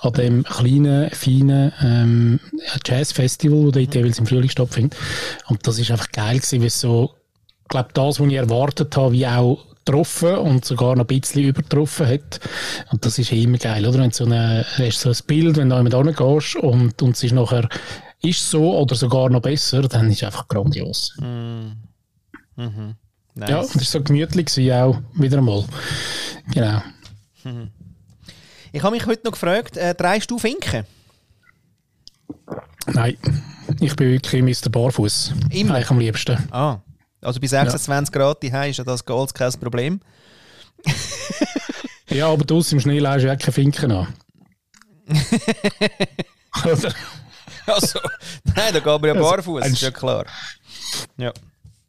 [0.00, 2.40] an dem kleinen, feinen ähm,
[2.84, 4.98] Jazzfestival, das dort jeweils im Frühling stattfindet.
[5.46, 7.14] Und das ist einfach geil gewesen, weil so,
[7.62, 11.44] ich glaube, das, was ich erwartet habe, wie auch getroffen und sogar noch ein bisschen
[11.44, 12.40] übertroffen hat.
[12.90, 14.00] Und das ist immer geil, oder?
[14.00, 17.16] Wenn du so, eine, hast so ein Bild, wenn du da jemand hingehst und, und
[17.16, 17.68] es ist nachher,
[18.20, 21.16] ist so oder sogar noch besser, dann ist es einfach grandios.
[23.36, 23.50] Nice.
[23.50, 25.64] Ja, das war so gemütlich gewesen, auch wieder einmal.
[26.52, 26.82] Genau.
[28.72, 30.84] Ich habe mich heute noch gefragt, äh, dreist du Finken?
[32.86, 33.16] Nein,
[33.80, 34.70] ich bin wirklich Mr.
[34.70, 35.32] Barfuß.
[35.50, 35.74] Immer?
[35.74, 36.38] Eigentlich am liebsten.
[36.50, 36.78] Ah,
[37.26, 40.00] also bei 26 Grad die ist ja das Gold kein Problem.
[42.08, 44.06] Ja, aber du im Schnee leist ja keine Finken an.
[46.64, 46.94] Oder?
[47.66, 47.98] Also,
[48.44, 50.24] nein, da gehen wir ja barfuß, ist ja klar.
[51.16, 51.32] Ja.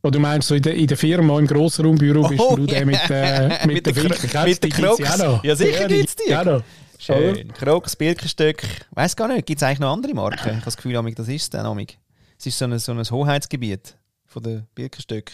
[0.01, 2.85] Oder du meinst, so in der, in der Firma, im Grossraumbüro, bist oh, du der
[2.85, 4.43] mit, äh, mit, mit der Finken?
[4.43, 5.43] Mit der Crocs.
[5.43, 6.31] Ja, sicher ja, gibt es die.
[6.31, 6.61] Ja,
[6.97, 7.53] Schön.
[7.53, 8.63] Crocs, Birkenstück.
[8.91, 10.39] Weiß gar nicht, gibt es eigentlich noch andere Marken?
[10.49, 11.79] Ich habe das Gefühl, das ist es dann.
[12.39, 13.95] Es ist so ein, so ein Hoheitsgebiet
[14.27, 15.31] von den Birkenstück.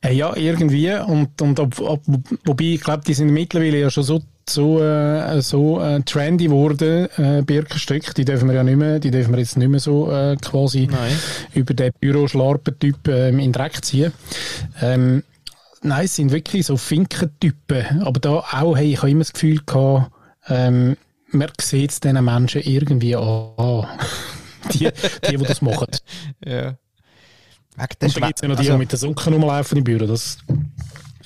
[0.00, 0.92] Äh, ja, irgendwie.
[0.92, 2.02] Und, und ob, ob,
[2.44, 7.08] wobei, ich glaube, die sind mittlerweile ja schon so, so, äh, so äh, trendy geworden,
[7.16, 8.14] äh, Birkenstück.
[8.14, 10.88] Die dürfen wir ja nicht mehr, die dürfen wir jetzt nicht mehr so äh, quasi
[10.90, 11.12] Nein.
[11.54, 14.12] über den Büroschlarpentyp ähm, in den Dreck ziehen.
[14.80, 15.24] Ähm,
[15.82, 18.02] nein, es sind wirklich so Finkentypen.
[18.02, 20.12] Aber da auch, hey, ich habe immer das Gefühl gehabt,
[20.48, 20.96] ähm,
[21.32, 23.86] man sieht es diesen Menschen irgendwie an.
[24.72, 24.88] die,
[25.28, 25.88] die, die das machen.
[26.44, 26.76] ja.
[27.80, 30.06] Und dann gibt es ja noch die, also, die mit den Socken rumlaufen im Büro.
[30.06, 30.38] Das,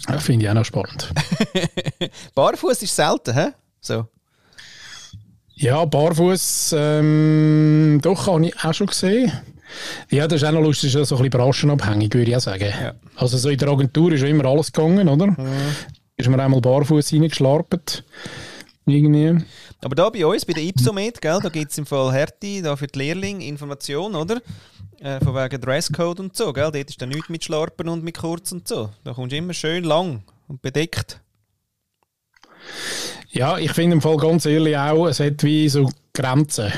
[0.06, 1.12] das finde ich auch noch spannend.
[2.34, 3.48] Barfuß ist selten, hä?
[3.80, 4.06] So.
[5.56, 9.32] Ja, Barfuß, ähm, doch, habe ich auch schon gesehen.
[10.10, 12.40] Ja, das ist auch noch lustig, das ist so ein bisschen branchenabhängig, würde ich auch
[12.40, 12.64] sagen.
[12.64, 12.94] Ja.
[13.16, 15.26] Also so in der Agentur ist ja immer alles gegangen, oder?
[15.28, 15.36] Mhm.
[16.16, 18.04] Ist man einmal barfuß reingeschlarpet.
[18.86, 19.42] Irgendwie.
[19.82, 22.76] Aber da bei uns, bei der Ipsomed, gell, da gibt es im Fall Härte, da
[22.76, 24.42] für die Lehrlinge Information, oder?
[25.00, 26.70] Äh, von wegen Dresscode und so, gell?
[26.70, 28.90] Dort ist dann nichts mit Schlarpen und mit Kurz und so.
[29.04, 31.20] Da kommst du immer schön lang und bedeckt.
[33.30, 36.72] Ja, ich finde im Fall ganz ehrlich auch, es hat wie so Grenzen.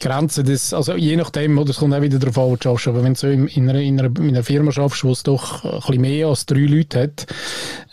[0.00, 3.02] Grenzen, das, also je nachdem, oder es kommt auch wieder darauf an, wo du aber
[3.02, 6.00] wenn du so in, in, einer, in einer Firma schaffst, wo es doch ein bisschen
[6.00, 7.26] mehr als drei Leute hat,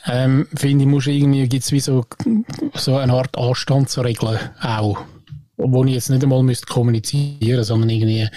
[0.05, 2.05] ähm, finde ich, muss irgendwie, gibt es wie so,
[2.75, 4.97] so eine Art Anstandsregeln auch
[5.57, 8.27] wo ich jetzt nicht einmal müsste kommunizieren sondern irgendwie.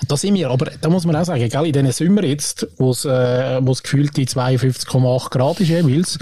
[0.00, 2.68] Und da sind wir, aber da muss man auch sagen, gell, in diesen Sommer jetzt,
[2.78, 6.18] wo es äh, gefühlt die 52,8 Grad ist jeweils,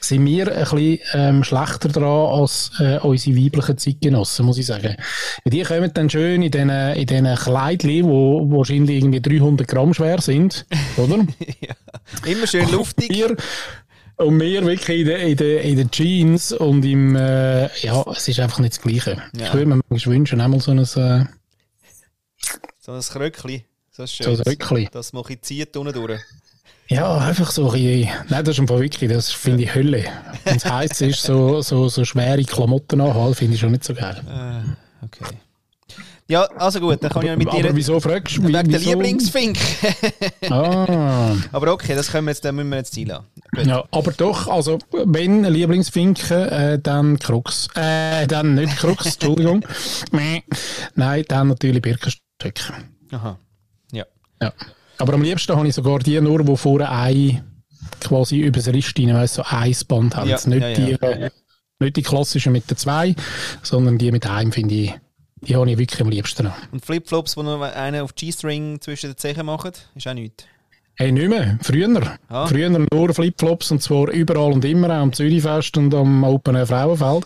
[0.00, 4.96] sind wir ein bisschen ähm, schlechter dran als äh, unsere weiblichen Zeitgenossen, muss ich sagen.
[5.44, 10.20] Die kommen dann schön in diesen, in diesen Kleidchen, die wahrscheinlich irgendwie 300 Gramm schwer
[10.20, 10.66] sind,
[10.96, 11.16] oder?
[11.60, 11.74] ja,
[12.30, 13.10] immer schön luftig.
[13.10, 13.36] Wir,
[14.18, 18.28] und wir wirklich in den, in den, in den Jeans und im, äh, ja, es
[18.28, 19.22] ist einfach nicht das Gleiche.
[19.36, 19.46] Ja.
[19.46, 21.26] Ich würde mir manchmal wünschen, einmal so ein, äh, so
[22.92, 23.62] ein Kröckchen.
[23.90, 24.88] So ein, schönes, so ein Röckchen.
[24.92, 26.20] Das man ein zieht unten durch.
[26.88, 30.04] Ja, einfach so ein bisschen, nein, das ist einfach wirklich, das finde ich Hölle.
[30.44, 33.94] Wenn es heisst, ist so, so, so schwere Klamotten anhalten, finde ich schon nicht so
[33.94, 34.22] geil.
[34.26, 35.24] Äh, okay.
[36.30, 37.64] Ja, also gut, dann kann ich ja mit dir...
[37.64, 38.42] Aber wieso fragst du?
[38.44, 39.56] Wegen der Lieblingsfink.
[40.50, 41.34] ah.
[41.52, 43.10] Aber okay, das können wir jetzt, dann müssen wir jetzt ziehen
[43.64, 47.68] Ja, aber doch, also wenn Lieblingsfinken, äh, dann Krux.
[47.74, 49.64] Äh, dann nicht Krux, Entschuldigung.
[50.94, 52.72] Nein, dann natürlich Birkenstück.
[53.10, 53.38] Aha,
[53.92, 54.04] ja.
[54.42, 54.52] Ja.
[54.98, 57.42] Aber am liebsten habe ich sogar die nur, die vorne ein
[58.00, 60.28] quasi über das Rist rein, weißt, so ein Band haben.
[60.28, 61.30] Ja, nicht, ja, die, äh,
[61.78, 63.14] nicht die klassischen mit den zwei,
[63.62, 64.94] sondern die mit einem finde ich
[65.42, 66.50] die habe ich wirklich am liebsten.
[66.72, 70.44] Und Flipflops, wo noch einen auf G-String zwischen den Zehen machen, ist auch nichts?
[71.00, 71.56] Hey, nicht mehr.
[71.62, 72.18] Früher.
[72.28, 72.48] Ah.
[72.48, 76.66] Früher nur Flipflops und zwar überall und immer, auch am Zürichfest und am Open Air
[76.66, 77.24] Frauenfeld.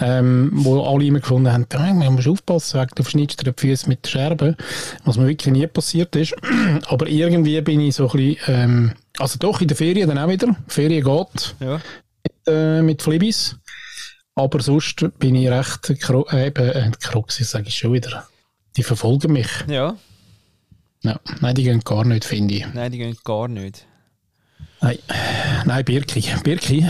[0.00, 3.88] Ähm, wo alle immer gefunden haben, ah, man muss aufpassen, du verschneidest dir die Füße
[3.88, 4.56] mit Scherben.
[5.04, 6.34] Was mir wirklich nie passiert ist.
[6.88, 10.28] Aber irgendwie bin ich so ein bisschen, ähm, also doch in der Ferien dann auch
[10.28, 10.56] wieder.
[10.66, 11.54] Ferien geht.
[11.60, 11.74] Ja.
[12.24, 13.54] Mit, äh, mit Flibis.
[14.38, 18.28] Aber sonst bin ich recht äh, eben, Kroxis, sage ich schon wieder.
[18.76, 19.48] Die verfolgen mich.
[19.66, 19.96] Ja.
[21.02, 21.18] ja.
[21.40, 22.66] Nein, die gehen gar nicht, finde ich.
[22.72, 23.84] Nein, die gehen gar nicht.
[24.80, 24.98] Nein,
[25.64, 26.20] Nein Birki.
[26.44, 26.82] Birki.
[26.82, 26.86] Birki.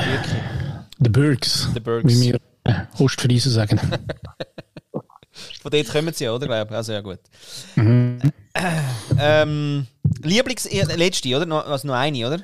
[0.98, 1.68] The Birks.
[1.72, 2.12] The Birks.
[2.12, 3.80] Wie wir äh, Ostfriesen sagen.
[5.62, 6.46] Von dort kommen sie, oder?
[6.46, 7.20] Glaube Also ja, gut.
[7.76, 8.18] Mhm.
[9.18, 9.86] Ähm,
[10.22, 10.68] Lieblings...
[10.70, 11.66] Letzte, oder?
[11.66, 12.40] Also noch eine, oder?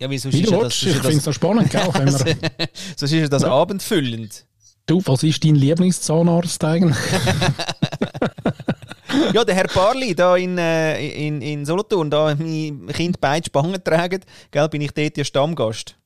[0.00, 1.90] Ja, wie sonst ist ja das, ich finde es noch spannend, gell?
[2.96, 3.50] sonst ist das ja.
[3.50, 4.44] abendfüllend.
[4.86, 6.96] Du, was ist dein Lieblingszahnarzt eigentlich?
[9.34, 13.82] ja, der Herr Barli da in, äh, in, in Solothurn, da mein Kind beide Spangen
[13.82, 15.96] tragen, gell, bin ich dort der Stammgast.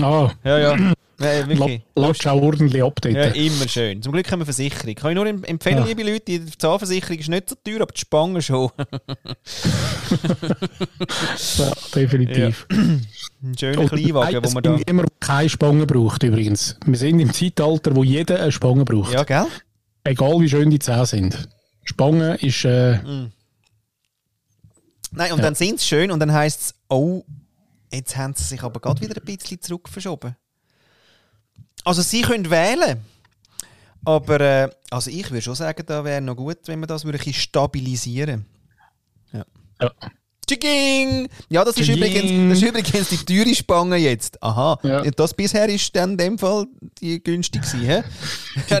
[0.00, 0.30] Ah.
[0.44, 0.92] Ja, ja.
[1.20, 1.82] Ja, wirklich.
[1.94, 4.02] Lass auch ordentlich ab Ja, immer schön.
[4.02, 4.94] Zum Glück haben wir Versicherung.
[4.94, 5.84] Kann ich nur empfehlen, ja.
[5.84, 8.70] liebe Leute, die Zahnversicherung ist nicht so teuer, aber die Spangen schon.
[11.58, 12.66] ja, definitiv.
[12.70, 12.76] Ja.
[12.78, 14.76] Ein schöner Kleinwagen, wo man da...
[14.86, 16.76] immer keine Spangen braucht übrigens.
[16.84, 19.12] Wir sind im Zeitalter, wo jeder eine Spange braucht.
[19.12, 19.46] Ja, gell?
[20.04, 21.48] Egal wie schön die Zähne sind.
[21.84, 22.64] Spangen ist...
[22.64, 23.32] Äh, mm.
[25.14, 25.44] Nein, und ja.
[25.44, 27.22] dann sind sie schön und dann heisst es, oh,
[27.92, 30.36] jetzt haben sie sich aber gerade wieder ein bisschen zurück verschoben.
[31.84, 33.00] Also sie können wählen.
[34.04, 37.32] Aber äh, also ich würde schon sagen, da wäre noch gut, wenn man das würde
[37.32, 38.46] stabilisieren
[39.32, 39.44] ja.
[39.80, 39.90] ja.
[40.46, 41.28] Tsching!
[41.48, 44.42] Ja, das ist, übrigens, das ist übrigens die teure Spange jetzt.
[44.42, 44.76] Aha.
[44.82, 45.02] Ja.
[45.02, 46.66] Das bisher ist dann in dem Fall
[47.00, 48.02] die günstig gewesen, hä?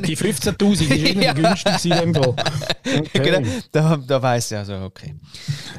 [0.00, 1.32] Die 15'000 ist irgendwie Ja.
[1.32, 2.34] günstig in dem Fall.
[2.84, 3.20] Okay.
[3.22, 3.48] Genau.
[3.70, 5.14] Da, da weiss ich also, okay.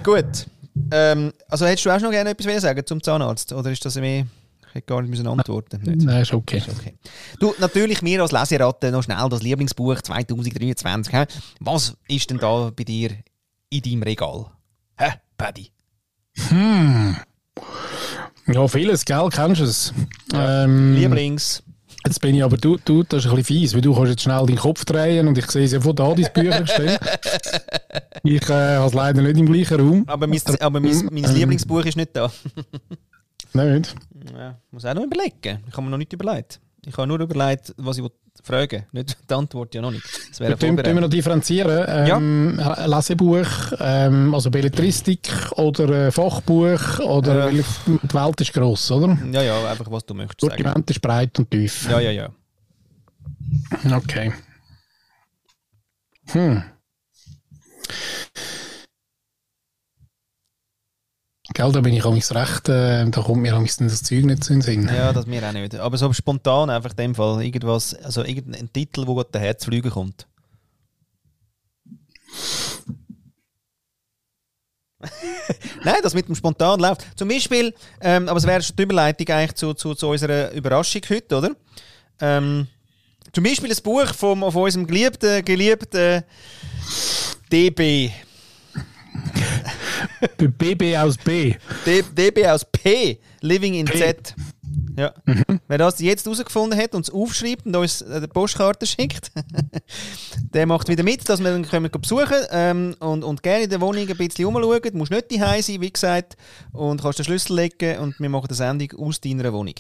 [0.03, 0.47] Gut.
[0.89, 3.51] Ähm, also hättest du auch noch gerne etwas sagen zum Zahnarzt?
[3.51, 4.25] Oder ist das mehr...
[4.73, 6.01] Hätte gar nicht müssen antworten nicht.
[6.01, 6.57] Nein, ist okay.
[6.57, 6.95] Ist okay.
[7.39, 11.13] Du, natürlich mir als Leseratte noch schnell das Lieblingsbuch 2023.
[11.13, 11.25] hä?
[11.59, 13.11] Was ist denn da bei dir
[13.69, 14.47] in deinem Regal?
[14.97, 15.69] Hä, Paddy?
[18.47, 19.93] Ja, vieles, gell, kennst du es.
[20.33, 21.61] Ähm, Lieblings.
[22.03, 24.23] Jetzt bin ich aber, du, du, das ist ein bisschen fies, weil du kannst jetzt
[24.23, 26.99] schnell deinen Kopf drehen und ich sehe es ja von da, dein Bücher gestellt.
[28.23, 30.03] Ich äh, habe es leider nicht im gleichen Raum.
[30.07, 32.31] Aber mein, aber mein, mein Lieblingsbuch ist nicht da.
[33.53, 33.95] Nicht?
[34.35, 35.63] Ja, muss auch noch überlegen.
[35.67, 36.59] Ich habe mir noch nicht überlegt.
[36.85, 38.03] Ich habe nur überlegt, was ich
[38.43, 38.85] fragen.
[38.91, 40.03] Nicht die Antwort ja noch nicht.
[40.29, 41.85] Das wäre Tun wir noch differenzieren.
[41.87, 43.47] Ähm, Lesebuch,
[43.79, 47.63] ähm, also Belletristik oder äh, Fachbuch oder Äh.
[47.87, 49.17] die Welt ist gross, oder?
[49.31, 50.41] Ja, ja, einfach was du möchtest.
[50.41, 51.87] Sortiment ist breit und tief.
[51.89, 52.29] Ja, ja, ja.
[53.95, 54.33] Okay.
[56.31, 56.63] Hm.
[61.53, 64.61] Gell, da bin ich amigs recht, äh, da kommt mir amigs das Zeug nicht den
[64.61, 64.87] Sinn.
[64.87, 65.75] Ja, das mir auch nicht.
[65.75, 69.91] Aber so spontan einfach in dem Fall irgendwas, also irgendein Titel, wo gerade der Herzflüge
[69.91, 70.25] kommt.
[75.83, 77.05] Nein, das mit dem spontan läuft.
[77.15, 81.01] Zum Beispiel, ähm, aber es wäre schon die Überleitung eigentlich zu, zu, zu unserer Überraschung
[81.09, 81.51] heute, oder?
[82.19, 82.67] Ähm,
[83.31, 86.23] zum Beispiel ein Buch vom, von unserem geliebten, geliebten
[87.51, 88.11] DB.
[90.37, 91.55] BB aus B.
[91.85, 93.97] D DB aus P, Living in P.
[93.97, 94.35] Z.
[94.97, 95.13] Ja.
[95.67, 99.31] Wer das jetzt herausgefunden hat und es aufschreibt und uns eine Postkarte schickt,
[100.53, 103.81] der macht wieder mit, dass wir dann können besuchen ähm, und, und gerne in der
[103.81, 104.81] Wohnung ein bisschen umschauen.
[104.83, 106.37] Du musst nicht daheim sein, wie gesagt,
[106.71, 109.75] und kannst den Schlüssel legen und wir machen eine Sendung aus deiner Wohnung.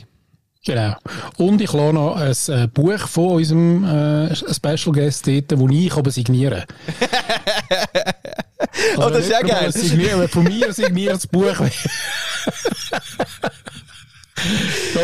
[0.65, 0.95] Genau.
[1.37, 5.93] Und ich lasse noch ein äh, Buch von unserem äh, Special Guest dort, das ich
[5.93, 6.65] aber signiere.
[8.97, 9.71] Oh, das ist ja geil.
[9.71, 11.71] Signieren, von mir signiertes Buch wäre.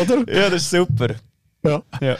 [0.02, 0.32] Oder?
[0.32, 1.14] Ja, das ist super.
[1.62, 1.82] Ja.
[2.00, 2.16] Ja.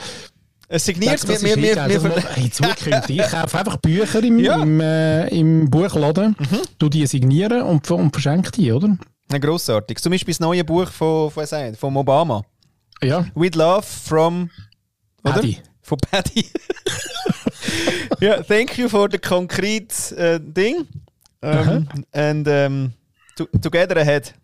[0.72, 3.18] Es signiert, Das wir, Das mache- hey, zukünftig.
[3.24, 4.62] Ich kaufe einfach Bücher im, Ja.
[4.62, 6.36] im, äh, im Buchladen,
[6.78, 8.96] tu die signieren und, und verschenke die, oder?
[9.32, 9.98] Ja, grossartig.
[10.00, 12.42] Zum Beispiel das neue Buch von, von, von, Obama.
[13.02, 13.26] Ja.
[13.34, 14.50] With Love from
[15.24, 15.34] oder?
[15.34, 15.58] Paddy.
[15.82, 16.46] Von Paddy.
[18.20, 20.86] ja, thank you for the concrete uh, thing.
[21.42, 22.92] Um, and um,
[23.36, 24.34] to, together ahead.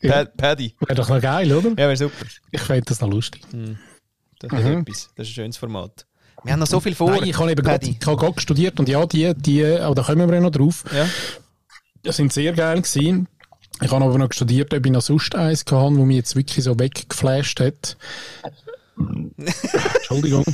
[0.00, 0.24] Ja.
[0.24, 0.74] Pa Paddy.
[0.80, 1.70] Wäre doch noch geil, oder?
[1.70, 2.26] Ja, wäre super.
[2.50, 3.42] Ich fände das noch lustig.
[4.40, 5.10] Das ist etwas.
[5.16, 6.06] Das ist ein schönes Format.
[6.42, 7.10] Wir haben noch so viel vor.
[7.10, 10.02] Nein, ich habe eben gerade, ich habe gerade studiert und ja, die, die, aber da
[10.02, 11.08] kommen wir ja noch drauf, Ja.
[12.04, 13.28] die sind sehr geil gewesen.
[13.80, 16.62] Ich habe aber noch studiert, ob ich noch sonst eins hatte, wo mich jetzt wirklich
[16.64, 17.96] so weggeflasht hat.
[19.96, 20.44] Entschuldigung.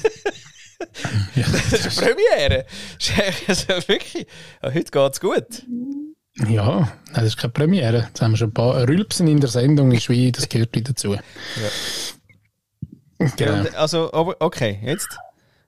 [1.35, 2.67] Ja, Das ist eine Premiere.
[3.49, 4.27] Also wirklich.
[4.63, 5.67] Heute geht es gut.
[6.49, 8.07] ja, das ist keine Premiere.
[8.09, 10.93] Jetzt haben wir schon ein paar Rülpsen in der Sendung, ist wie, das gehört wieder
[10.93, 11.15] dazu.
[11.15, 11.21] Ja,
[13.37, 13.69] Genau.
[13.77, 15.09] also, okay, jetzt.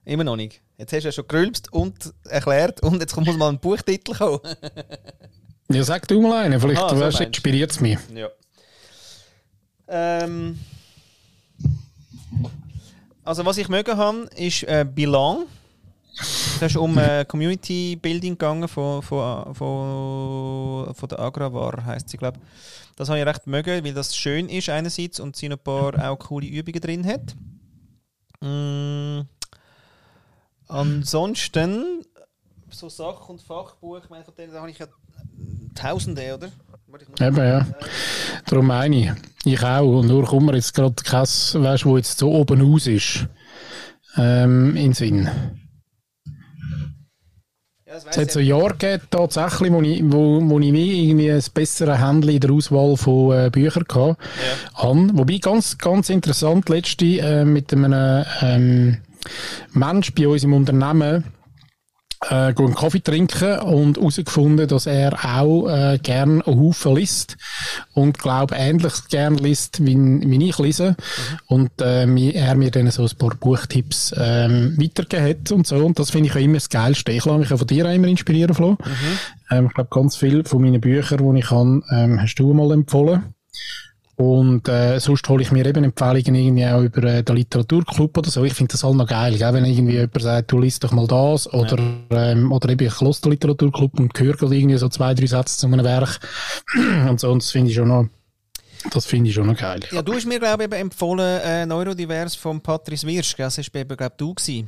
[0.05, 0.61] Immer noch nicht.
[0.77, 4.39] Jetzt hast du ja schon gerülpst und erklärt und jetzt muss mal ein Buchtitel kommen.
[5.69, 7.97] Ja, sag du mal einen, vielleicht Ah, so weißt, inspiriert es mich.
[8.13, 8.27] Ja.
[9.87, 10.59] Ähm,
[13.23, 15.45] also was ich mögen habe, ist äh, Belong.
[16.59, 22.17] Das ist um äh, Community Building gegangen von, von, von, von der Agravar, heisst sie,
[22.17, 22.39] glaube
[22.95, 26.11] Das habe ich recht mögen, weil das schön ist einerseits und sie noch ein paar
[26.11, 27.35] auch coole Übungen drin hat.
[28.41, 29.21] Mm.
[30.67, 32.03] Ansonsten
[32.69, 34.87] so Sach- und Fachbuch, ich meine, von denen da habe ich ja
[35.75, 36.51] Tausende, oder?
[37.19, 37.65] Eben, ja.
[38.45, 39.11] Darum meine ich.
[39.45, 39.99] Ich auch.
[39.99, 43.27] Und nur kommt mir jetzt gerade kein, weißt du, wo jetzt so oben aus ist.
[44.17, 45.29] Ähm, in Sinn.
[47.87, 51.43] Ja, Es hat so Jahre gegeben, tatsächlich, wo ich, wo, wo ich nie irgendwie ein
[51.53, 54.17] besseres Händchen in der Auswahl von äh, Büchern hatte.
[54.75, 55.17] An.
[55.17, 58.97] Wobei ganz, ganz interessant, letzte äh, mit einem ähm,
[59.71, 61.23] Mensch bei uns im Unternehmen
[62.29, 67.37] äh, einen Kaffee trinken und herausgefunden, dass er auch äh, gern einen Haufen liest
[67.93, 70.95] und glaube ähnlich gern liest, wie, wie ich lese.
[71.47, 75.77] Und äh, er mir dann so ein paar Buchtipps ähm, weitergegeben hat und so.
[75.77, 77.11] Und das finde ich auch immer das Geilste.
[77.11, 78.77] Ich lasse mich auch von dir auch immer inspirieren, Flo.
[79.51, 82.71] Ähm, ich glaube, ganz viel von meinen Büchern, die ich kann, ähm, hast du mal
[82.71, 83.33] empfohlen.
[84.15, 88.29] Und äh, sonst hole ich mir eben Empfehlungen irgendwie auch über äh, den Literaturclub oder
[88.29, 88.43] so.
[88.43, 89.53] Ich finde das halt noch geil, gell?
[89.53, 91.79] wenn irgendwie jemand sagt, du liest doch mal das oder,
[92.11, 92.31] ja.
[92.31, 95.65] ähm, oder eben ich los den Literaturclub und höre irgendwie so zwei, drei Sätze zu
[95.65, 96.19] einem Werk
[97.09, 97.31] und so.
[97.31, 98.07] Und das finde ich schon noch
[98.91, 99.79] das finde ich schon noch geil.
[99.91, 103.35] Ja, du hast mir, glaube ich, empfohlen, äh, Neurodivers von Patrice Wirsch.
[103.37, 104.33] Das war eben, glaube du.
[104.33, 104.67] Gewesen.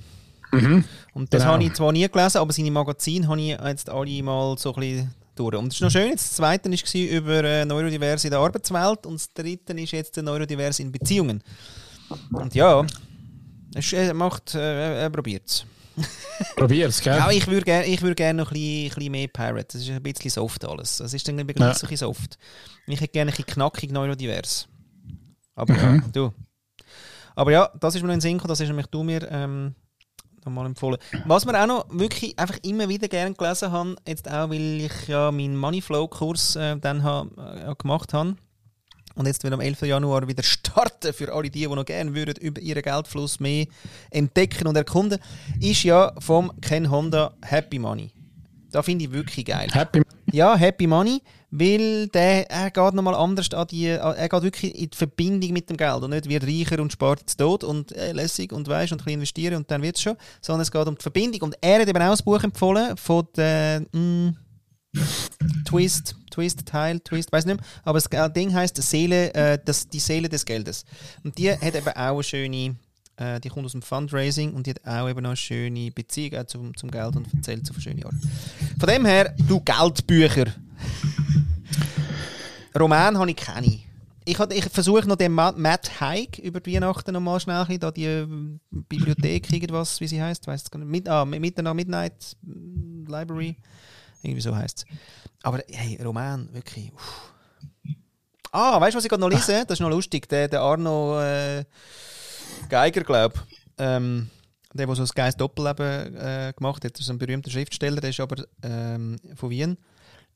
[0.52, 0.84] Mhm.
[1.14, 1.54] Und das genau.
[1.54, 4.80] habe ich zwar nie gelesen, aber seine Magazine habe ich jetzt alle mal so ein
[4.80, 5.56] bisschen durch.
[5.56, 6.12] Und das ist noch schön.
[6.12, 10.80] Das zweite war über äh, Neurodivers in der Arbeitswelt und das dritte ist jetzt Neurodivers
[10.80, 11.44] in Beziehungen.
[12.32, 12.86] Und ja,
[13.92, 15.66] er macht, äh, er probiert es.
[16.56, 17.16] Probier's, gell?
[17.16, 19.78] Ja, ich würde gerne würd gern noch ein bisschen, ein bisschen mehr Pirate.
[19.78, 20.98] Das ist ein bisschen soft alles.
[20.98, 21.98] Das ist dann ein bisschen ja.
[21.98, 22.38] soft.
[22.88, 24.68] Ich hätte gerne ein bisschen knackig neurodivers.
[25.56, 25.80] Aber mhm.
[25.80, 26.34] ja, du.
[27.36, 29.76] Aber ja, das ist mir noch ein Sinn das ist nämlich du mir ähm,
[30.46, 30.98] nochmal empfohlen.
[31.26, 35.08] Was wir auch noch wirklich einfach immer wieder gerne gelesen haben, jetzt auch, weil ich
[35.08, 38.36] ja meinen Moneyflow-Kurs äh, dann ha, äh, gemacht habe,
[39.16, 39.84] und jetzt wird am 11.
[39.84, 43.66] Januar wieder starten für alle die, die noch gerne würden über ihren Geldfluss mehr
[44.12, 45.20] entdecken und erkunden,
[45.60, 48.12] ist ja vom Ken Honda Happy Money.
[48.72, 49.70] Da finde ich wirklich geil.
[49.72, 51.22] Happy Ja, Happy Money,
[51.58, 55.70] weil der, er geht nochmal anders an die, er geht wirklich in die Verbindung mit
[55.70, 58.92] dem Geld und nicht wird reicher und spart jetzt tot und äh, lässig und weisst
[58.92, 61.42] und ein investieren und dann wird es schon, sondern es geht um die Verbindung.
[61.44, 64.38] Und er hat eben auch das Buch empfohlen von der, mh, mm,
[65.66, 67.66] Twist, Twist, Teil, Twist, weiß nicht mehr.
[67.84, 70.86] Aber das Ding heißt Seele, äh, das, die Seele des Geldes.
[71.24, 72.76] Und die hat eben auch eine schöne,
[73.18, 76.76] äh, die kommt aus dem Fundraising und die hat auch eben eine schöne Beziehung zum,
[76.78, 78.16] zum Geld und erzählt eine schöne Art.
[78.80, 80.54] Von dem her, du Geldbücher.
[82.80, 83.80] Roman habe ich keine.
[84.28, 88.28] Ich, ich versuche noch den Matt Haig über die Weihnachten nochmal schnell da die äh,
[88.72, 90.90] Bibliothek, irgendwas, wie sie heißt, weiß gar nicht.
[90.90, 92.36] Mit, ah, Midnight
[93.08, 93.56] Library.
[94.24, 94.86] Irgendwie so heißt es.
[95.44, 96.92] Aber hey, Roman, wirklich.
[96.92, 97.34] Uff.
[98.52, 99.64] Ah, weißt du, was ich gerade noch lese?
[99.68, 100.28] Das ist noch lustig.
[100.30, 101.64] Der, der Arno äh,
[102.68, 103.58] Geiger, glaube ich.
[103.78, 104.30] Ähm,
[104.74, 108.10] der, der so ein geiles Doppelleben äh, gemacht hat, das ist ein berühmter Schriftsteller, der
[108.10, 109.78] ist aber ähm, von Wien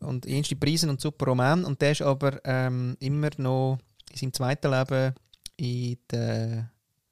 [0.01, 3.77] und jenste Preisen und super Roman und der ist aber ähm, immer noch
[4.11, 5.13] in seinem zweiten Leben
[5.57, 6.63] in, de,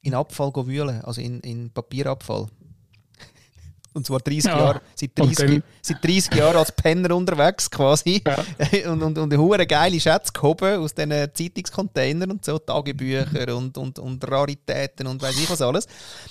[0.02, 2.46] in Abfall wühlen, also in, in Papierabfall.
[3.94, 4.58] Und zwar 30 ja.
[4.58, 8.22] Jahre, seit 30, seit 30 Jahren als Penner unterwegs quasi.
[8.26, 8.44] Ja.
[8.90, 13.98] Und, und, und eine geile Schätze gehoben aus diesen Zeitungscontainern und so, Tagebücher und, und,
[13.98, 15.86] und Raritäten und weiß ich was alles.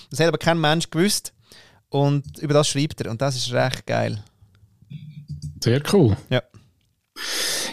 [0.10, 1.34] Das hat aber kein Mensch gewusst.
[1.90, 3.12] Und über das schreibt er.
[3.12, 4.24] Und das ist recht geil.
[5.64, 6.16] Sehr cool.
[6.30, 6.44] Ja.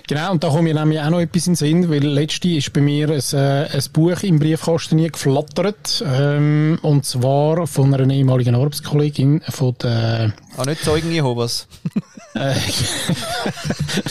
[0.07, 2.73] Genau, und da kommt mir nämlich auch noch etwas in den Sinn, weil letztens ist
[2.73, 8.13] bei mir ein, äh, ein Buch im Briefkasten nie geflattert, ähm, und zwar von einer
[8.13, 10.33] ehemaligen Arbeitskollegin von der...
[10.57, 11.67] Ah, nicht Zeugen Jehovas?
[12.35, 12.55] Äh,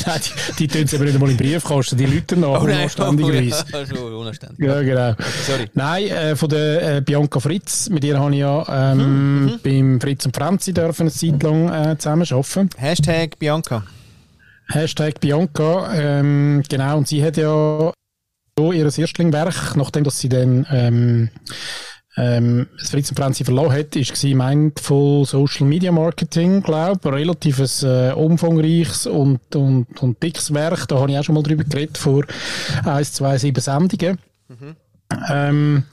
[0.06, 0.22] Nein,
[0.58, 3.65] die, die tun es aber nicht einmal im Briefkasten, die Leute nach, oh, unanständigerweise.
[3.74, 4.65] Oh, ja, unanständig.
[4.65, 5.15] Ja, genau.
[5.46, 5.69] Sorry.
[5.74, 9.60] Nein, äh, von der äh, Bianca Fritz, mit ihr habe ich ja ähm, mhm, mhm.
[9.63, 12.69] beim Fritz und Franzi dürfen eine Zeit lang äh, zusammen arbeiten.
[12.78, 13.84] Hashtag Bianca.
[14.69, 17.91] Hashtag Bianca, ähm, genau, und sie hat ja
[18.58, 21.30] so ihr Erstlingwerk, nachdem dass sie dann ähm,
[22.15, 27.12] ähm, das Fritz und Franzi verloren hat, ist sie Mindful Social Media Marketing, glaube ich,
[27.12, 31.43] relativ ein, äh, umfangreiches und, und, und dickes Werk, da habe ich auch schon mal
[31.43, 32.23] drüber geredet, vor
[32.86, 34.19] 1, 2, 7 Sendungen.
[34.47, 34.76] Mhm.
[35.30, 35.84] Ähm,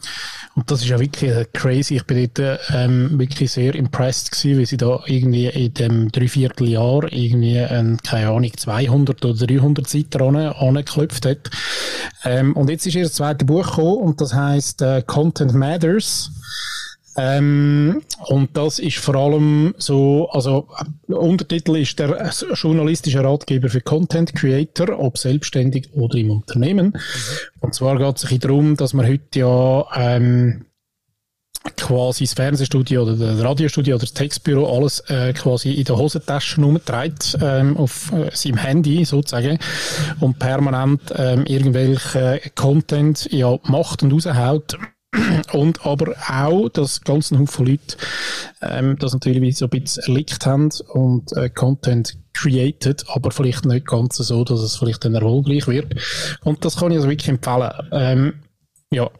[0.56, 1.96] und das ist ja wirklich äh, crazy.
[1.96, 7.12] Ich bin dort ähm, wirklich sehr impressed gewesen, wie sie da irgendwie in dem Dreivierteljahr
[7.12, 11.50] irgendwie, ähm, keine Ahnung, 200 oder 300 Seiten angeklopft hat.
[12.24, 16.30] Ähm, und jetzt ist ihr zweites Buch gekommen und das heißt äh, Content Matters.
[17.16, 20.68] Ähm, und das ist vor allem so, also
[21.08, 26.86] der Untertitel ist der journalistische Ratgeber für Content Creator, ob selbstständig oder im Unternehmen.
[26.86, 27.00] Mhm.
[27.60, 30.66] Und zwar geht es darum, dass man heute ja ähm,
[31.76, 36.60] quasi das Fernsehstudio oder das Radiostudio oder das Textbüro alles äh, quasi in der Hosentasche
[36.60, 39.58] rumträgt, ähm, auf äh, seinem Handy sozusagen
[40.20, 44.78] und permanent ähm, irgendwelche Content ja macht und raushaut
[45.52, 47.96] und aber auch, dass ganz ein Haufen Leute
[48.62, 53.86] ähm, das natürlich so ein bisschen erlickt haben und äh, Content created, aber vielleicht nicht
[53.86, 55.94] ganz so, dass es vielleicht dann erfolgreich wird.
[56.42, 57.70] Und das kann ich also wirklich empfehlen.
[57.92, 58.34] Ähm,
[58.90, 59.10] ja,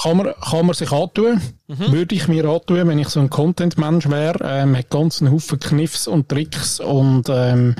[0.00, 1.40] kann man, kann man sich antun.
[1.68, 1.92] Mhm.
[1.92, 4.38] Würde ich mir antun, wenn ich so ein Content-Mensch wäre.
[4.42, 7.76] Ähm, hat ganz einen Haufen Kniffs und Tricks und, ähm,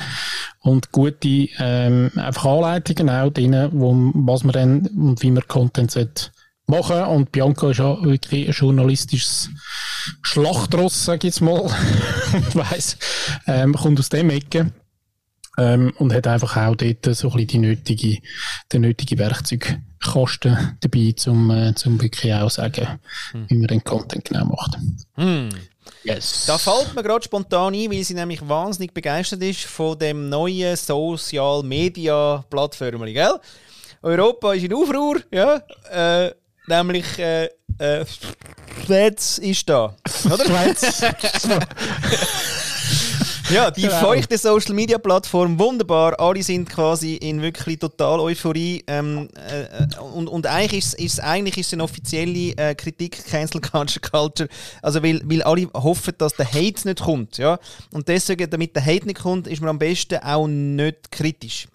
[0.60, 5.90] und gute ähm, einfach Anleitungen auch drin, wo, was man dann und wie man Content
[5.90, 6.30] sollte
[6.66, 7.02] machen.
[7.04, 9.50] Und Bianca ist ja wirklich ein journalistisches
[10.22, 11.60] Schlachtross, sage ich jetzt mal.
[12.32, 12.96] und weiss,
[13.46, 14.72] ähm, kommt aus dem Ecke.
[15.58, 18.18] Ähm, und hat einfach auch dort so ein bisschen die nötige,
[18.72, 22.98] die nötige Werkzeugkosten dabei, um, äh, zum wirklich auch sagen,
[23.32, 23.44] hm.
[23.48, 24.78] wie man den Content genau macht.
[25.16, 25.50] Hm.
[26.04, 26.44] Yes.
[26.46, 30.74] Da fällt mir gerade spontan ein, weil sie nämlich wahnsinnig begeistert ist von dem neuen
[30.76, 33.38] Social Media Plattform, gell?
[34.02, 35.62] Europa ist in Aufruhr, ja.
[35.90, 36.32] Äh,
[36.66, 37.48] nämlich äh,
[37.78, 38.04] äh,
[38.86, 39.94] Threads ist da,
[40.24, 40.44] oder?
[40.44, 41.02] Threads.
[43.52, 44.00] Ja, die genau.
[44.00, 46.18] feuchte Social Media Plattform, wunderbar.
[46.18, 48.82] Alle sind quasi in wirklich total Euphorie.
[48.86, 53.60] Ähm, äh, und, und eigentlich ist, ist eigentlich ist es eine offizielle äh, Kritik Cancel
[53.60, 54.48] Culture.
[54.80, 57.36] Also weil, weil alle hoffen, dass der Hate nicht kommt.
[57.36, 57.58] Ja?
[57.92, 61.68] Und deswegen, damit der Hate nicht kommt, ist man am besten auch nicht kritisch.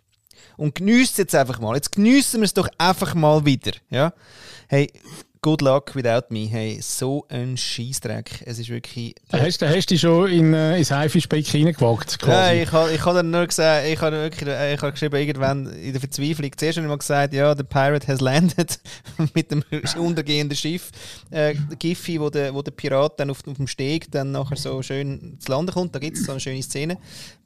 [0.58, 1.76] Und genießt jetzt einfach mal.
[1.76, 3.72] Jetzt geniessen wir es doch einfach mal wieder.
[3.90, 4.14] Ja?
[4.68, 4.92] Hey,
[5.42, 6.48] Good luck without me.
[6.48, 8.44] Hey, so ein Scheißdreck.
[8.46, 9.14] Es ist wirklich.
[9.32, 12.18] Hast, hast du dich schon in, äh, ins Haifischbecken reingewagt?
[12.26, 15.68] Nein, ich habe ich dann nur gesagt, ich habe wirklich, äh, ich habe geschrieben, irgendwann
[15.68, 16.52] in der Verzweiflung.
[16.58, 18.80] Zuerst habe ich mal gesagt, ja, der Pirate has landed
[19.36, 19.64] mit dem
[19.98, 20.92] untergehenden Schiff.
[21.30, 24.82] Äh, Giffy, wo der, wo der Pirat dann auf, auf dem Steg dann nachher so
[24.82, 25.94] schön zu landen kommt.
[25.94, 26.98] Da gibt es so eine schöne Szene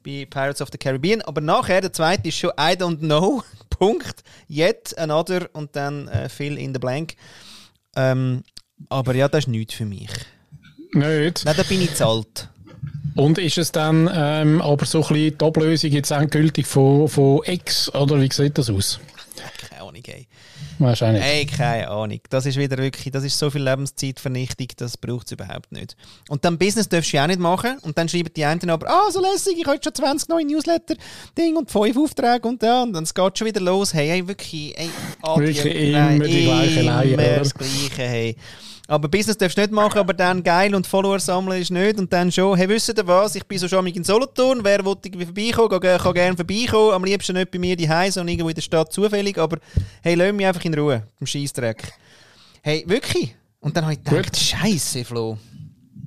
[0.02, 1.20] bei Pirates of the Caribbean.
[1.22, 3.42] Aber nachher, der zweite ist schon I don't know.
[3.70, 4.22] Punkt.
[4.48, 7.16] Yet another und dann äh, fill in the blank.
[7.96, 8.44] Ähm,
[8.88, 10.08] aber ja, das ist nichts für mich.
[10.92, 11.44] Nicht?
[11.44, 12.48] Nein, da bin ich zu alt.
[13.14, 17.40] Und ist es dann ähm, aber so ein bisschen die Ablösung jetzt endgültig von, von
[17.44, 19.00] X, oder wie sieht das aus?
[19.68, 20.26] Keine Ahnung, ey.
[20.82, 21.22] Wahrscheinlich.
[21.22, 22.20] Hey, keine Ahnung.
[22.30, 25.96] Das ist wieder wirklich, das ist so viel Lebenszeitvernichtung, das braucht es überhaupt nicht.
[26.28, 27.78] Und dann Business darfst du auch nicht machen.
[27.82, 31.56] Und dann schreiben die einen aber, ah, so lässig, ich habe schon 20 neue Newsletter-Ding
[31.56, 33.94] und 5 Aufträge und ja, und dann geht schon wieder los.
[33.94, 34.90] Hey, hey wirklich, hey,
[35.36, 38.36] wirklich immer nein, die gleiche Leier, Immer das Gleiche, hey.
[38.88, 41.98] Aber Business darfst du nicht machen, aber dann geil und Follower sammeln ist nicht.
[41.98, 43.34] Und dann schon, hey, wisst ihr was?
[43.36, 44.64] Ich bin so schon in Solothurn.
[44.64, 46.92] Wer will irgendwie vorbeikommen, kann, kann gerne vorbeikommen.
[46.92, 49.38] Am liebsten nicht bei mir die sondern irgendwo in der Stadt zufällig.
[49.38, 49.58] Aber
[50.02, 51.92] hey, lass mich einfach in Ruhe, im Scheißdreck.
[52.62, 53.36] Hey, wirklich?
[53.60, 55.38] Und dann habe ich gedacht, Scheiße, Flo.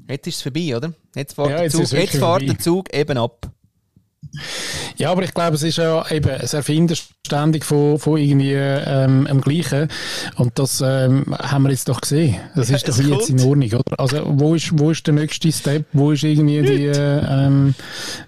[0.08, 0.94] Jetzt ist es vorbei, oder?
[1.16, 3.50] Jetzt fährt, ja, jetzt der, Zug, jetzt fährt der Zug eben ab.
[4.98, 9.26] Ja, aber ich glaube, es ist ja eben ein Erfinden ständig von, von irgendwie ähm,
[9.26, 9.90] dem Gleichen.
[10.38, 12.38] Und das ähm, haben wir jetzt doch gesehen.
[12.56, 14.00] Das ist doch jetzt in Ordnung, oder?
[14.00, 15.86] Also, wo ist, wo ist der nächste Step?
[15.94, 17.76] Wo ist irgendwie die, äh, ähm,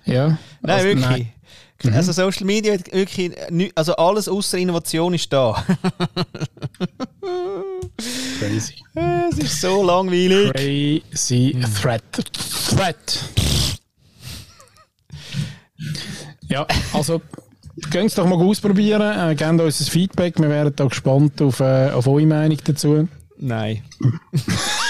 [0.06, 0.38] ja?
[0.62, 1.06] Nein, also, wirklich.
[1.06, 1.34] Nein.
[1.84, 1.94] Mhm.
[1.94, 3.32] Also Social Media wirklich,
[3.76, 5.64] also alles außer Innovation ist da.
[8.40, 8.74] Crazy.
[9.30, 10.52] Es ist so langweilig.
[10.54, 12.02] Crazy Threat.
[12.70, 13.20] Threat.
[16.48, 17.22] Ja, also
[17.92, 21.60] Könnt es doch mal ausprobieren, äh, gebt uns ein Feedback, wir wären da gespannt auf,
[21.60, 23.08] äh, auf eure Meinung dazu.
[23.38, 23.84] Nein.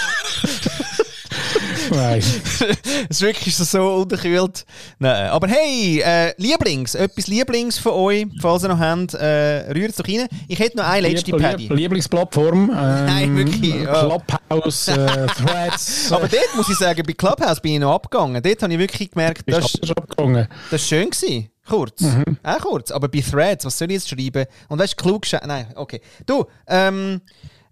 [1.91, 2.19] Nein.
[2.19, 2.61] es
[3.09, 4.65] ist wirklich so unterkühlt.
[4.99, 5.29] Nein.
[5.29, 9.95] Aber hey, äh, Lieblings, etwas Lieblings von euch, falls ihr noch habt, äh, rührt es
[9.95, 10.27] doch rein.
[10.47, 11.67] Ich hätte noch eine letzte Lieb Paddy.
[11.67, 12.69] Lieblingsplattform.
[12.69, 13.75] Ähm, Nein, wirklich.
[13.75, 14.05] Ja.
[14.05, 16.11] Clubhouse, äh, Threads.
[16.11, 18.41] Aber dort muss ich sagen, bei Clubhouse bin ich noch abgegangen.
[18.41, 21.49] Dort habe ich wirklich gemerkt, das, das war schön gewesen.
[21.67, 22.01] Kurz.
[22.01, 22.37] Mhm.
[22.43, 22.91] Auch kurz.
[22.91, 24.45] Aber bei Threads, was soll ich jetzt schreiben?
[24.69, 26.01] Und weißt du, klug Nein, okay.
[26.25, 27.21] Du, ähm,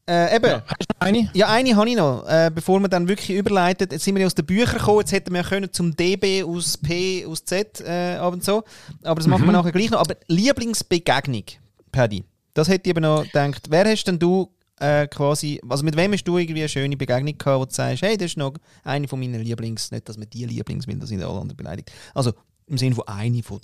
[0.07, 0.45] äh, eben.
[0.45, 1.29] Ja, hast du eine?
[1.33, 2.27] Ja, eine habe ich noch.
[2.27, 5.33] Äh, bevor wir dann wirklich überleiten, jetzt sind wir aus den Büchern gekommen, jetzt hätten
[5.33, 8.63] wir können zum DB aus P aus Z äh, ab und so.
[9.03, 9.53] Aber das machen wir mhm.
[9.53, 9.99] nachher gleich noch.
[9.99, 11.43] Aber Lieblingsbegegnung,
[11.91, 12.23] Paddy.
[12.53, 13.65] Das hätte ich eben noch gedacht.
[13.69, 14.49] Wer hast denn du
[14.79, 18.01] äh, quasi, also mit wem hast du irgendwie eine schöne Begegnung gehabt, wo du sagst,
[18.01, 18.53] hey, das ist noch
[18.83, 21.91] eine von meinen Lieblings, nicht, dass man die Lieblings will, das sind alle anderen beleidigt.
[22.13, 22.33] Also
[22.67, 23.59] im Sinne von eine von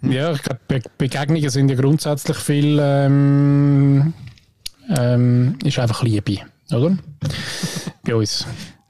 [0.00, 0.12] hm.
[0.12, 4.14] Ja, ich glaube, Be Begegnungen sind ja grundsätzlich viel ähm,
[4.96, 6.38] ähm, ist einfach Liebe,
[6.72, 6.96] oder?
[8.04, 8.46] Bei uns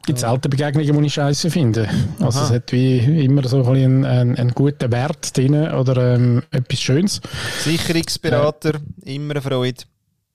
[0.07, 1.88] gibt es selten Begegnungen, die ich scheiße finde.
[2.20, 2.47] Also Aha.
[2.47, 6.80] es hat wie immer so ein einen, einen, einen guten Wert drin oder ähm, etwas
[6.80, 7.20] Schönes.
[7.61, 8.74] Sicherungsberater,
[9.05, 9.82] äh, immer eine Freude.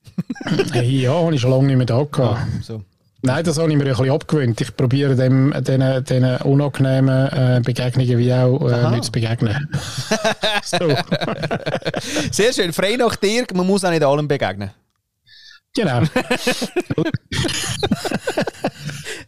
[0.72, 2.20] hey, ja, habe ich schon lange nicht mehr da gehabt.
[2.20, 2.82] Ah, so.
[3.22, 4.60] Nein, das habe ich mir ein bisschen abgewöhnt.
[4.60, 9.68] Ich probiere dem, den, den unangenehmen äh, Begegnungen wie auch äh, nicht zu begegnen.
[12.30, 12.72] Sehr schön.
[12.72, 14.70] Frei nach dir, man muss auch nicht allem begegnen.
[15.76, 16.00] Genau.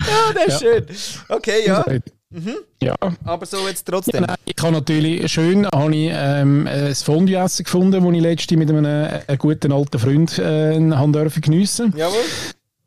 [0.00, 0.58] ja, das ist ja.
[0.58, 0.86] schön.
[1.28, 1.84] Okay, ja.
[2.30, 2.56] Mhm.
[2.82, 2.94] Ja.
[3.24, 4.24] Aber so jetzt trotzdem.
[4.24, 8.68] Ja, ich habe natürlich schön habe ich, ähm, ein Fondue-Essen gefunden, das ich letztens mit
[8.68, 11.94] einem, einem guten alten Freund äh, haben dürfen geniessen.
[11.96, 12.20] Jawohl.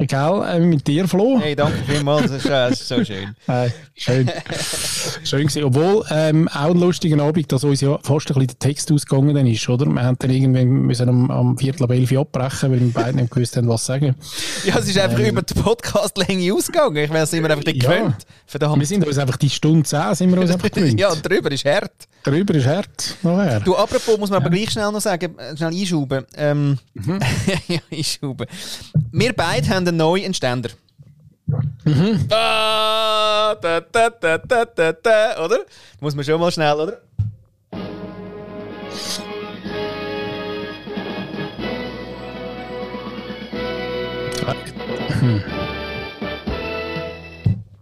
[0.09, 1.39] Äh, mit dir, Flo.
[1.39, 3.35] Hey, danke vielmals, das ist, äh, das ist so schön.
[3.47, 4.29] Äh, schön.
[5.23, 5.63] schön gewesen.
[5.63, 9.45] Obwohl, ähm, auch ein lustiger Abend, dass uns ja fast ein bisschen der Text ausgegangen
[9.47, 9.85] ist, oder?
[9.85, 13.31] Wir haben dann irgendwann müssen am, am Viertel ab elf abbrechen, weil wir beide nicht
[13.31, 14.15] gewusst haben, was sagen.
[14.65, 15.25] Ja, es ist einfach Ähm.
[15.27, 16.97] über die Podcast-Länge ausgegangen.
[16.97, 17.89] Ich wäre es immer einfach nicht Ja.
[17.91, 18.15] gewöhnt.
[18.47, 18.79] Verdammt.
[18.79, 20.99] Wir sind uns einfach die Stunde 10 sind wir uns einfach gewöhnt.
[20.99, 21.91] ja, und drüber ist hart.
[22.23, 23.15] Drüber ist hart.
[23.23, 23.59] Nachher.
[23.61, 26.25] Du, apropos, muss man aber gleich schnell noch sagen, äh, schnell einschauben.
[26.35, 27.19] Ähm, Mhm.
[27.67, 28.47] ja, einschauben.
[29.11, 30.69] Wir beide haben einen neuen Ständer.
[31.83, 32.27] Mhm.
[32.29, 35.59] Ah, da, da, da, da, da, da, oder?
[35.99, 37.01] Muss man schon mal schnell, oder?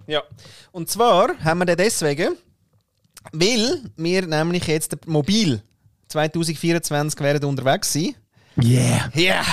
[0.08, 0.24] Ja.
[0.72, 2.36] Und zwar haben wir den deswegen,
[3.32, 5.62] weil wir nämlich jetzt mobil
[6.10, 8.16] 2024 werden unterwegs sein.
[8.62, 9.10] Yeah.
[9.14, 9.44] Ja,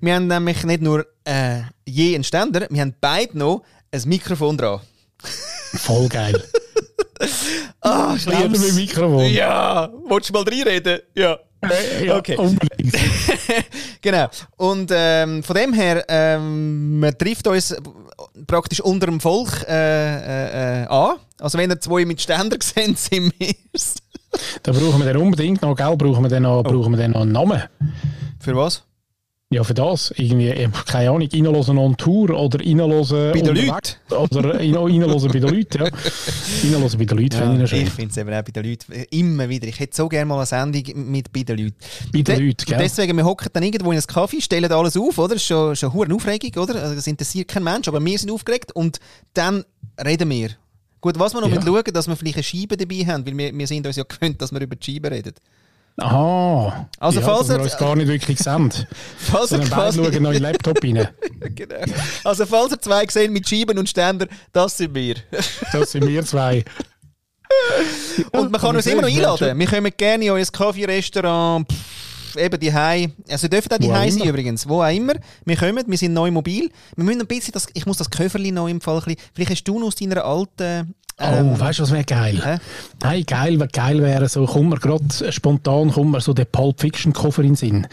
[0.00, 4.56] wir haben nämlich nicht nur äh, je einen Ständer, wir haben beide noch ein Mikrofon
[4.56, 4.80] dran.
[5.74, 6.40] Voll geil.
[7.80, 8.60] Ah, ich Ständer lieb's.
[8.66, 9.24] mit Mikrofon.
[9.32, 11.00] Ja, willst du mal reinreden?
[11.14, 11.38] Ja.
[12.04, 12.36] Ja, Okay.
[12.36, 12.94] Unbedingt.
[14.00, 14.28] Genau.
[14.56, 17.72] Und ähm, von dem her, ähm, man trifft uns
[18.46, 21.16] praktisch unter dem Volk äh, äh, äh, an.
[21.40, 23.96] Also wenn ihr zwei mit Ständer seht, sind wir es.
[24.62, 25.96] Da brauchen wir dann unbedingt noch, gell?
[25.96, 27.62] Brauchen wir dann noch, brauchen wir dann noch einen Namen?
[28.40, 28.82] Für was?
[29.52, 30.12] Ja, für das.
[30.16, 33.98] Irgendwie, ich hab keine Ahnung, reinhören on Tour oder reinhören Bei den unterwegs.
[34.10, 35.90] Oder rein- reinhören bei den Leuten, ja.
[36.64, 37.82] Reinhören bei den Leuten, fände ich noch schön.
[37.82, 39.66] ich finde es eben auch bei den Leuten äh, immer wieder.
[39.68, 41.76] Ich hätte so gerne mal eine Sendung mit bei den Leuten.
[42.12, 42.78] Bei den De- Leuten, gell?
[42.78, 45.34] Deswegen, wir hocken dann irgendwo in einen Kaffee, stellen alles auf, oder?
[45.34, 46.74] Das ist schon, schon eine Aufregung, oder?
[46.82, 49.00] Also, das interessiert kein Mensch, aber wir sind aufgeregt und
[49.34, 49.64] dann
[50.02, 50.50] reden wir.
[51.00, 51.56] Gut, was wir noch Ja.
[51.56, 54.04] mit schauen, dass wir vielleicht eine Scheibe dabei haben, weil wir, wir sind uns ja
[54.04, 55.34] gewöhnt, dass wir über die Scheibe reden.
[55.98, 56.88] Aha.
[56.98, 58.72] Also ja, falls wir er- uns gar nicht wirklich sehen.
[59.18, 61.08] Falls ihr quasi- schauen noch in Laptop rein.
[61.54, 61.74] genau.
[62.24, 65.16] Also falls ihr zwei sehen mit Scheiben und Ständer, das sind wir.
[65.72, 66.64] Das sind wir zwei.
[68.32, 69.58] Und man kann uns immer noch einladen.
[69.58, 71.66] Wir kommen gerne in euer Kaffee-Restaurant,
[72.36, 73.10] eben die Hei.
[73.28, 74.66] Also ihr dürft auch die Wo auch Hei sein übrigens.
[74.68, 75.14] Wo auch immer.
[75.44, 76.70] Wir kommen, wir sind neu mobil.
[76.96, 79.50] Wir müssen ein bisschen das, ich muss das Köfferli noch im Fall ein bisschen, vielleicht
[79.50, 80.94] hast du noch aus deiner alten...
[81.18, 82.40] ähm, oh, weißt du, was wäre geil?
[82.44, 82.58] hä?
[83.02, 86.80] Nein, geil, was geil wäre, so kommt mir gerade spontan kommt mir so der Pulp
[86.80, 87.86] Fiction Koffer in den Sinn.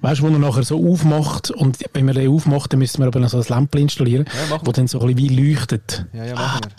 [0.00, 3.06] Weißt du, wo er nachher so aufmacht und wenn man den aufmacht, dann müssten wir
[3.06, 6.06] aber noch so ein Lämpchen installieren, Ja, wo dann so ein bisschen wie leuchtet.
[6.12, 6.70] Ja, ja, machen wir.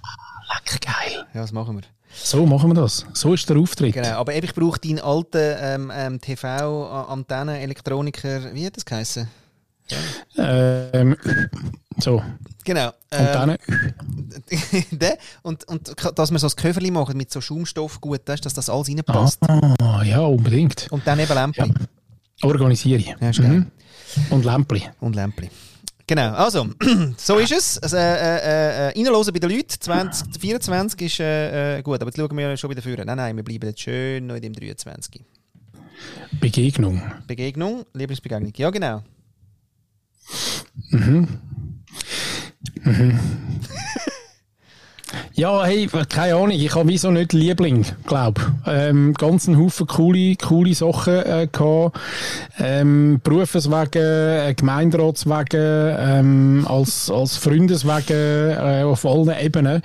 [0.55, 1.25] Lecker geil.
[1.33, 1.81] Ja, das machen wir.
[2.13, 3.05] So machen wir das.
[3.13, 3.93] So ist der Auftritt.
[3.93, 9.27] Genau, aber ich brauche deinen alten ähm, ähm, TV-Antennen-Elektroniker, wie hat das geheißen?
[10.37, 11.17] Ähm,
[11.99, 12.21] so,
[12.63, 12.87] Genau.
[12.87, 13.57] und dann äh,
[15.43, 18.69] und, und dass wir so ein Köfferli machen mit so Schaumstoff gut, das, dass das
[18.69, 19.39] alles reinpasst.
[19.47, 20.87] ah, ja, unbedingt.
[20.91, 21.73] Und dann eben Lämpli.
[22.41, 23.15] Organisiere ich.
[23.19, 23.31] Ja.
[23.47, 23.67] Mhm.
[24.29, 24.83] Und Lämpli.
[24.99, 25.49] Und Lämpli.
[26.07, 26.67] Genau, also,
[27.17, 27.79] so ist es.
[27.79, 29.69] Also, äh, äh, äh, reinhören bei den Leuten.
[29.79, 33.07] 2024 ist äh, äh, gut, aber jetzt schauen wir schon wieder führen.
[33.07, 35.23] Nein, nein, wir bleiben jetzt schön noch in dem 23.
[36.39, 37.01] Begegnung.
[37.25, 38.53] Begegnung, Lieblingsbegegnung.
[38.55, 39.01] Ja, genau.
[42.85, 44.11] Mm-hmm.
[45.33, 50.35] Ja, hey, keine Ahnung, ich habe wieso nicht Liebling, glaube ähm, ganz einen Haufen coole,
[50.35, 51.99] coole Sachen äh, gehabt.
[52.57, 59.81] Ähm, Berufswegen, äh, Gemeinderatswegen, ähm, als, als Freundeswegen äh, auf allen Ebenen.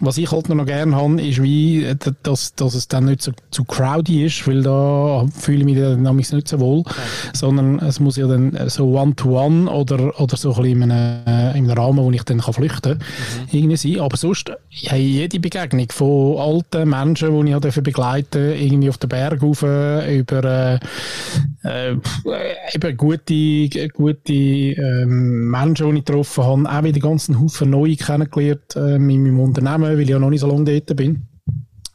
[0.00, 3.32] Was ich halt noch gerne habe, ist wie, äh, dass, dass es dann nicht so
[3.50, 6.84] zu crowdy ist, weil da fühle ich mich dann nämlich nicht so wohl,
[7.32, 11.26] sondern es muss ja dann äh, so One-to-One oder, oder so ein bisschen in einem,
[11.26, 13.08] äh, in einem Rahmen, wo ich dann kann flüchten kann,
[13.52, 14.00] irgendwie sein.
[14.00, 14.50] Aber sonst,
[14.82, 19.62] hey, jede Begegnung von alten Menschen, die ich dafür begleiten irgendwie auf den Berg rauf,
[19.62, 20.80] über
[21.64, 21.96] äh, äh,
[22.72, 27.96] eben gute, gute ähm, Menschen, die ich getroffen habe, auch wieder ganz einen Haufen neue
[27.96, 31.28] kennengelernt äh, in meinem Unternehmen, weil ich ja noch nicht so lange dort bin.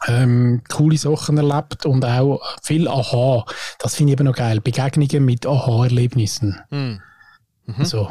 [0.08, 3.46] Ähm, coole Sachen erlebt und auch viel Aha.
[3.80, 4.62] Das finde ich eben noch geil.
[4.62, 6.58] Begegnungen mit Aha-Erlebnissen.
[6.70, 7.02] Hm.
[7.84, 8.10] So.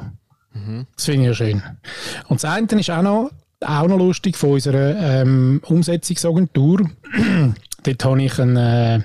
[0.94, 1.62] Das finde ich ja schön.
[2.28, 3.30] Und das eine ist auch noch,
[3.60, 6.90] auch noch lustig von unserer ähm, Umsetzungsagentur.
[7.82, 9.00] Dort habe ich ein, äh,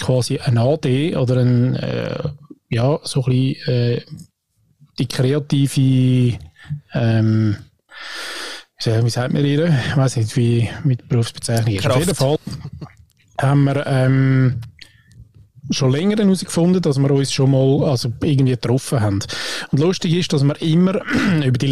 [0.00, 2.28] quasi ein AD oder ein, äh,
[2.68, 4.02] ja, so ein bisschen äh,
[4.98, 6.38] die kreative,
[6.92, 7.56] ähm,
[8.84, 9.66] wie sagt- man ihr?
[9.88, 11.86] Ich weiß nicht, wie mit Berufsbezeichnung ist.
[11.86, 11.98] Auf Kraft.
[12.00, 12.38] jeden Fall
[13.40, 14.60] haben wir ähm,
[15.70, 19.20] schon länger herausgefunden, dass wir uns schon mal also irgendwie getroffen haben.
[19.70, 21.00] Und lustig ist, dass wir immer
[21.44, 21.66] über die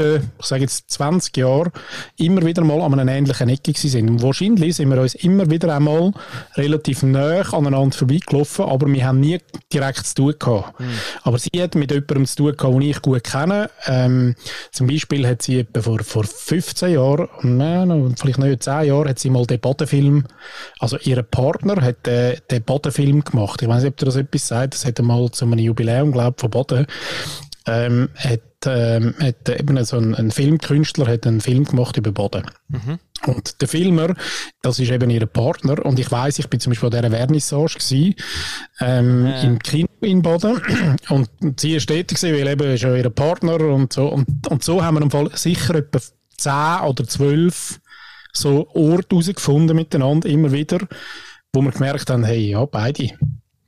[0.00, 1.70] letzten ich sage jetzt 20 Jahren,
[2.16, 4.08] immer wieder mal an einer ähnlichen Ecke sind.
[4.08, 6.12] Und wahrscheinlich sind wir uns immer wieder einmal
[6.54, 9.38] relativ nah aneinander vorbeigelaufen, aber wir haben nie
[9.72, 10.80] direkt zu tun gehabt.
[10.80, 10.84] Mhm.
[11.22, 13.70] Aber sie hat mit jemandem zu tun gehabt, den ich gut kenne.
[13.86, 14.34] Ähm,
[14.72, 19.18] zum Beispiel hat sie etwa vor, vor 15 Jahren, nein, vielleicht nicht 10 Jahren, hat
[19.18, 20.24] sie mal den Bodenfilm,
[20.78, 23.62] also ihr Partner hat den, den Bodenfilm gemacht.
[23.62, 24.74] Ich weiß nicht, ob ihr das etwas sagt.
[24.74, 26.86] Das hat einmal zu einem Jubiläum, glaube ich, von Boden
[27.66, 32.44] ähm, hat, ähm, hat eben so ein, ein, Filmkünstler hat einen Film gemacht über Boden.
[32.68, 32.98] Mhm.
[33.26, 34.14] Und der Filmer,
[34.62, 35.84] das ist eben ihr Partner.
[35.84, 38.14] Und ich weiß, ich bin zum Beispiel an dieser Vernissage gewesen,
[38.80, 39.40] ähm, ja.
[39.42, 40.60] im Kino in Boden.
[41.10, 44.08] Und sie ist tätig weil eben ist ja ihr Partner und so.
[44.08, 46.00] Und, und so haben wir im Fall sicher etwa
[46.36, 47.80] zehn oder zwölf
[48.32, 50.78] so Orte herausgefunden miteinander, immer wieder,
[51.52, 53.10] wo wir gemerkt haben, hey, ja, beide.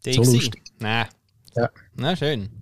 [0.04, 0.62] Die so lustig.
[0.78, 1.06] Nein.
[1.56, 1.68] Ja.
[1.96, 2.61] Na, schön.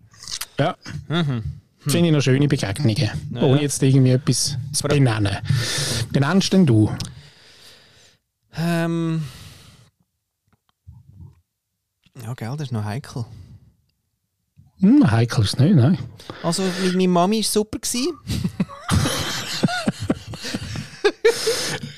[0.61, 0.77] Ja.
[1.09, 1.43] Mhm.
[1.83, 1.91] Hm.
[1.91, 5.39] Finde ich noch schöne Begegnungen, ja, ohne jetzt irgendwie etwas zu benennen.
[6.13, 6.95] Benennst denn du?
[8.55, 9.25] Ähm.
[12.23, 13.25] Ja, gell, das ist noch heikel.
[14.81, 15.99] Hm, heikel ist es nicht, nein.
[16.43, 17.79] Also, mit meiner Mami war es super.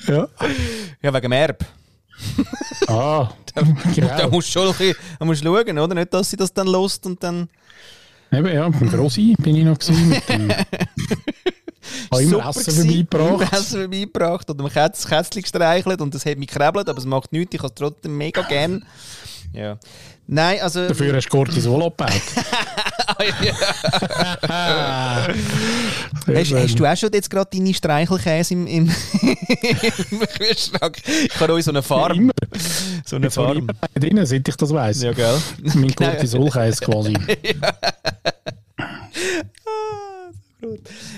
[0.07, 0.27] ja.
[1.01, 1.65] Ja, wegen dem Erb.
[2.87, 3.61] ah, da,
[3.93, 4.17] genau.
[4.17, 5.93] da musst du schon ein bisschen, musst schauen, oder?
[5.93, 7.49] Nicht, dass sie das dann lost und dann...
[8.33, 10.51] Eben, ja, beim Grossi bin ich noch gewesen, mit dem...
[12.11, 13.41] habe immer Essen vorbeigebracht.
[13.41, 17.31] Immer Essen vorbeigebracht und ein Kätzchen gestreichelt und das hat mich gekrebelt, aber es macht
[17.31, 18.85] nichts, ich habe es trotzdem mega gern.
[19.53, 19.77] Ja.
[20.25, 20.87] Nein, also...
[20.87, 22.11] Dafür hast du Cortisol abgebaut.
[26.27, 28.85] hast, hast, du auch schon jetzt gerade deine Streichelkäse im, im,
[30.11, 30.97] im Kühlschrank?
[31.05, 32.17] Ich habe euch so eine Farm.
[32.17, 32.33] Immer.
[33.05, 33.67] So eine Farm.
[33.95, 35.01] drin, seit ich das weiss.
[35.01, 35.41] Ja, gell?
[35.75, 37.13] Mein Cortisolkäse quasi.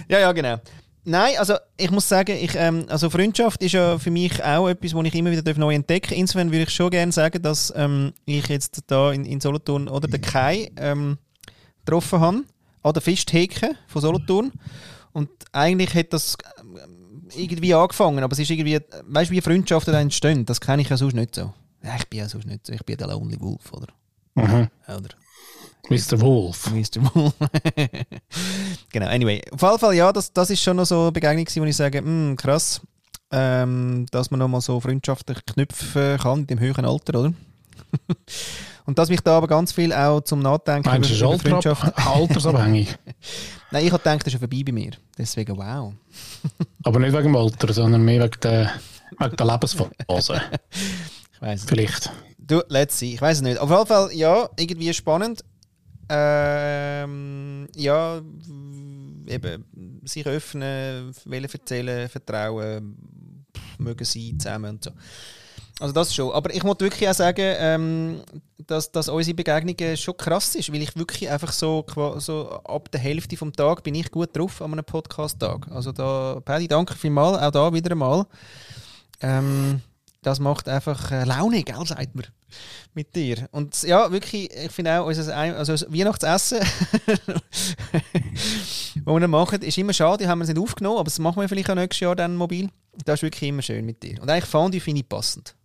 [0.10, 0.60] ja, ja, genau.
[1.08, 4.96] Nein, also ich muss sagen, ich, ähm, also Freundschaft ist ja für mich auch etwas,
[4.96, 6.18] was ich immer wieder neu entdecken darf.
[6.18, 10.08] Insofern würde ich schon gerne sagen, dass ähm, ich jetzt da in, in Solothurn oder
[10.08, 11.20] den Kai ähm,
[11.86, 12.44] getroffen habe,
[12.84, 14.52] an der Fischtheke von Solothurn.
[15.14, 19.94] Und eigentlich hat das ähm, irgendwie angefangen, aber es ist irgendwie, weißt du, wie Freundschaften
[19.94, 21.54] da entstehen, das kenne ich ja sonst nicht so.
[21.84, 23.88] Ja, ich bin ja sonst nicht so, ich bin der Lonely Wolf, oder?
[24.36, 24.68] Mhm.
[24.88, 25.10] Oder?
[25.90, 26.20] Mr.
[26.20, 26.72] Wolf.
[26.72, 27.04] Mr.
[27.14, 27.34] Wolf.
[28.92, 29.42] genau, anyway.
[29.52, 32.02] Auf jeden Fall, ja, das, das ist schon noch so eine Begegnung, wo ich sage,
[32.02, 32.82] mh, krass,
[33.32, 37.34] ähm, dass man nochmal so freundschaftlich knüpfen kann in dem höheren Alter, oder?
[38.86, 41.98] Und dass mich da aber ganz viel auch zum Nachdenken Meinst über, über Freundschaft...
[42.08, 42.96] altersabhängig?
[43.72, 44.92] Nein, ich habe gedacht, das ist ja vorbei bei mir.
[45.18, 45.94] Deswegen, wow.
[46.84, 48.72] aber nicht wegen dem Alter, sondern mehr wegen der,
[49.20, 50.42] wegen der Lebensphase.
[51.34, 52.12] ich weiß Vielleicht.
[52.38, 53.16] Du, let's see.
[53.16, 53.58] Ich weiß es nicht.
[53.58, 55.44] Auf jeden Fall, ja, irgendwie spannend.
[56.08, 58.22] Ähm, ja,
[59.28, 59.66] eben
[60.04, 62.96] sich öffnen, wollen erzählen, vertrauen,
[63.80, 64.92] mögen sein zusammen und so.
[65.80, 66.32] Also das schon.
[66.32, 68.22] Aber ich muss wirklich auch sagen, ähm,
[68.58, 71.86] dass, dass unsere Begegnung schon krass ist, weil ich wirklich einfach so,
[72.18, 75.68] so ab der Hälfte vom Tag bin ich gut drauf an einem Podcast-Tag.
[75.72, 78.26] Also da, Paddy, danke vielmals, auch da wieder einmal.
[79.22, 79.82] Ähm,
[80.22, 82.26] das macht einfach äh, Laune, gell, sagt man,
[82.94, 83.48] mit dir.
[83.52, 86.60] Und ja, wirklich, ich finde auch, unser also das Weihnachtsessen,
[89.06, 91.50] das wir machen, ist immer schade, haben wir es nicht aufgenommen, aber das machen wir
[91.50, 92.70] vielleicht auch nächstes Jahr dann mobil.
[93.04, 94.20] Das ist wirklich immer schön mit dir.
[94.22, 95.56] Und eigentlich ich, finde ich passend.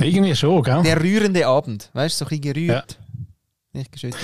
[0.00, 0.82] Irgendwie schon, gell?
[0.82, 2.98] Der rührende Abend, weißt du, so ein bisschen gerührt.
[2.98, 3.06] Ja.
[3.72, 4.20] Nicht geschüttet.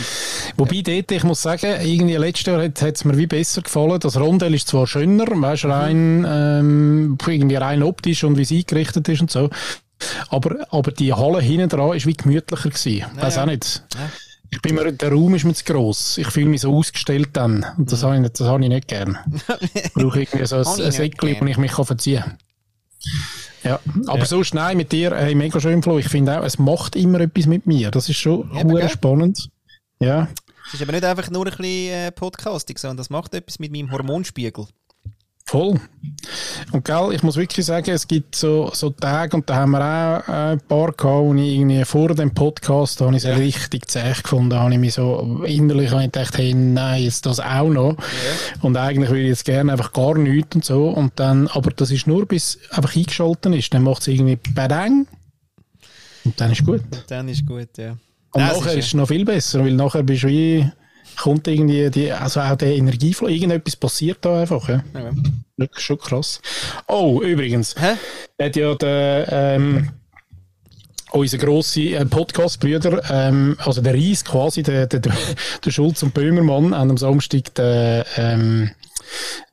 [0.57, 4.01] Wobei dort, ich muss sagen, irgendwie letztes Jahr hat es mir wie besser gefallen.
[4.01, 6.27] Das Rondell ist zwar schöner, weißt du, rein, mhm.
[6.29, 9.49] ähm, irgendwie rein optisch und wie es eingerichtet ist und so.
[10.29, 12.99] Aber, aber die Halle hinten dran war wie gemütlicher gewesen.
[12.99, 13.85] Ja, Weiß auch nicht.
[13.95, 14.11] Ja.
[14.51, 16.19] Ich bin mir, der Raum ist mir zu gross.
[16.19, 17.65] Ich fühle mich so ausgestellt dann.
[17.77, 18.07] Und das mhm.
[18.07, 19.19] habe ich, das habe ich nicht gern.
[19.75, 22.39] ich brauche irgendwie so ein, ein Säckchen, wo ich mich verziehen kann.
[23.67, 24.25] Ja, aber ja.
[24.27, 25.99] sonst, nein, mit dir, hey, mega schön, Flo.
[25.99, 27.91] Ich finde auch, es macht immer etwas mit mir.
[27.91, 29.49] Das ist schon ja, spannend.
[29.99, 30.29] Ja.
[30.69, 33.73] Es ist aber nicht einfach nur ein bisschen äh, Podcasting, sondern das macht etwas mit
[33.73, 34.67] meinem Hormonspiegel.
[35.49, 35.79] Voll.
[36.73, 39.81] Und gell, ich muss wirklich sagen, es gibt so, so Tage, und da haben wir
[39.81, 43.37] auch äh, ein paar gehabt, wo ich irgendwie vor dem Podcast, habe ich es ja.
[43.37, 47.39] richtig zäh gefunden, da habe ich mich so innerlich ich gedacht, hey, nein, jetzt das
[47.39, 47.93] auch noch.
[47.93, 48.63] Ja.
[48.63, 50.89] Und eigentlich würde ich jetzt gerne einfach gar nichts und so.
[50.89, 53.73] Und dann, aber das ist nur, bis einfach eingeschaltet ist.
[53.73, 55.07] Dann macht es irgendwie badang.
[56.25, 56.83] Und dann ist gut.
[56.91, 57.93] Und dann ist gut, ja.
[58.33, 58.99] Und das nachher ist es ja.
[58.99, 60.69] noch viel besser, weil nachher bist du wie
[61.17, 64.69] kommt irgendwie die, also auch der Energieflow, irgendetwas passiert da einfach.
[64.69, 64.85] Ja.
[64.95, 65.67] ja.
[65.77, 66.41] Schon krass.
[66.87, 67.95] Oh, übrigens, Hä?
[68.43, 69.91] hat ja der, ähm,
[71.13, 76.75] unser grosser äh, Podcast-Brüder, ähm, also der Ries quasi, der, der, der Schulz und Böhmermann,
[76.75, 78.71] haben am Samstag den, ähm,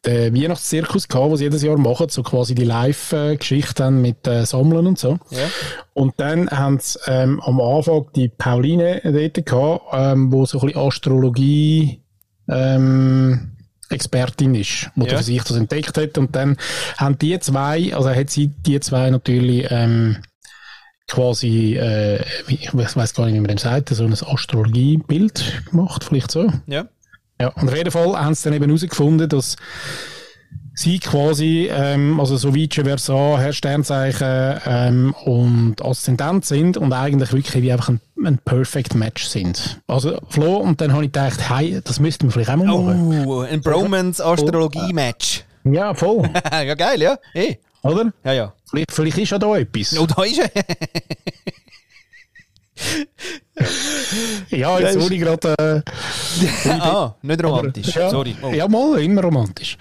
[0.06, 4.88] den Weihnachtszirkus gehabt, was sie jedes Jahr machen, so quasi die Live-Geschichten mit äh, Sammeln
[4.88, 5.20] und so.
[5.30, 5.47] Ja.
[5.93, 10.68] Und dann haben sie ähm, am Anfang die Pauline dort gehabt, ähm, wo so ein
[10.68, 12.01] bisschen Astrologie
[12.49, 13.51] ähm,
[13.89, 15.18] Expertin ist, die Ja.
[15.18, 16.18] für sich das entdeckt hat.
[16.18, 16.58] Und dann
[16.97, 20.18] haben die zwei, also hat sie die zwei natürlich ähm,
[21.08, 26.32] quasi, äh, ich weiß gar nicht, wie man dem sagt, so ein Astrologiebild gemacht, vielleicht
[26.32, 26.49] so.
[26.66, 26.86] Ja.
[27.42, 29.56] Ja, und auf jeden Fall haben sie dann eben herausgefunden, dass
[30.76, 37.32] sie quasi, ähm, also so Vice Versa, Herr Sternzeichen ähm, und Aszendent sind und eigentlich
[37.32, 39.82] wirklich wie einfach ein, ein Perfect Match sind.
[39.88, 43.26] Also Flo, und dann habe ich gedacht, hey, das müssten wir vielleicht auch mal machen.
[43.28, 45.44] Oh, ein Bromance-Astrologie-Match.
[45.66, 47.18] Ja, voll, ja, geil, ja.
[47.34, 47.60] Hey.
[47.84, 48.12] oder?
[48.24, 48.54] Ja, ja.
[48.70, 49.98] Vielleicht, vielleicht ist ja da etwas.
[49.98, 50.50] Oh, da ist er.
[54.50, 55.84] Ja, jetzt wurde ich gerade...
[56.66, 57.96] Äh, ah, nicht romantisch.
[57.96, 58.36] Ja, Sorry.
[58.42, 58.50] Oh.
[58.52, 59.78] Ja, mal, immer romantisch.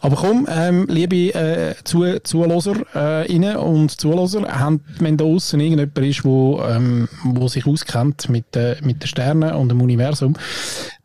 [0.00, 5.58] Aber komm, ähm, liebe äh, Zu Zuhörer äh, innen und Zuhörer, haben, wenn da außen
[5.60, 10.34] irgendjemand ist, wo, ähm, wo sich auskennt mit, äh, mit den Sternen und dem Universum,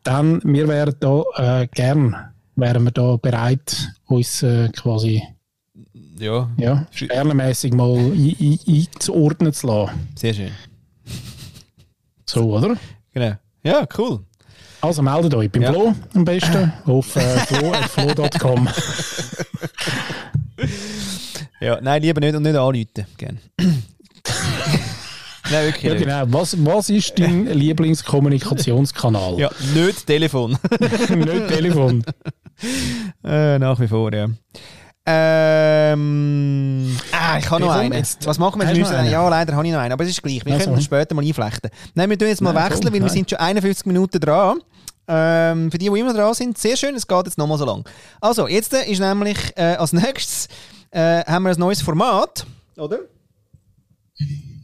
[0.02, 1.22] dann wir wären da
[1.62, 2.16] äh, gern
[2.56, 5.22] wären wir da bereit, uns äh, quasi
[6.18, 10.08] Ja, ja, sternenmäßig mal ein- ein- einzuordnen zu lassen.
[10.16, 10.50] sehr schön.
[12.28, 12.76] So, oder?
[13.14, 13.32] Genau.
[13.62, 14.20] Ja, cool.
[14.82, 15.72] Also meldet euch beim Ja.
[15.72, 18.68] Flo am besten auf äh, flo.flo.com.
[21.60, 22.86] Ja, nein, lieber nicht und nicht anrufen.
[23.16, 23.40] Gern.
[23.58, 23.82] nein,
[25.66, 26.22] wirklich Ja, genau.
[26.28, 29.40] Was, was ist dein Lieblingskommunikationskanal?
[29.40, 30.56] Ja, nicht Telefon.
[31.08, 32.04] Nicht Telefon.
[33.24, 34.28] äh, nach wie vor, ja.
[35.10, 37.94] Ähm, ah, ich habe noch einen.
[37.94, 39.10] jetzt- Was machen wir Müssen- einen?
[39.10, 40.44] Ja, leider habe ich noch einen, aber es ist gleich.
[40.44, 40.64] Wir Also.
[40.66, 41.70] können das später mal einflechten.
[41.94, 44.60] Nein, wir tun jetzt mal Nein, wechseln, komm, weil wir sind schon 51 Minuten dran.
[45.10, 47.88] Ähm, für die, die immer dran sind, sehr schön, es geht jetzt nochmal so lang.
[48.20, 50.48] Also, jetzt äh, ist nämlich äh, als nächstes
[50.90, 52.44] äh, haben wir ein neues Format,
[52.76, 52.98] oder?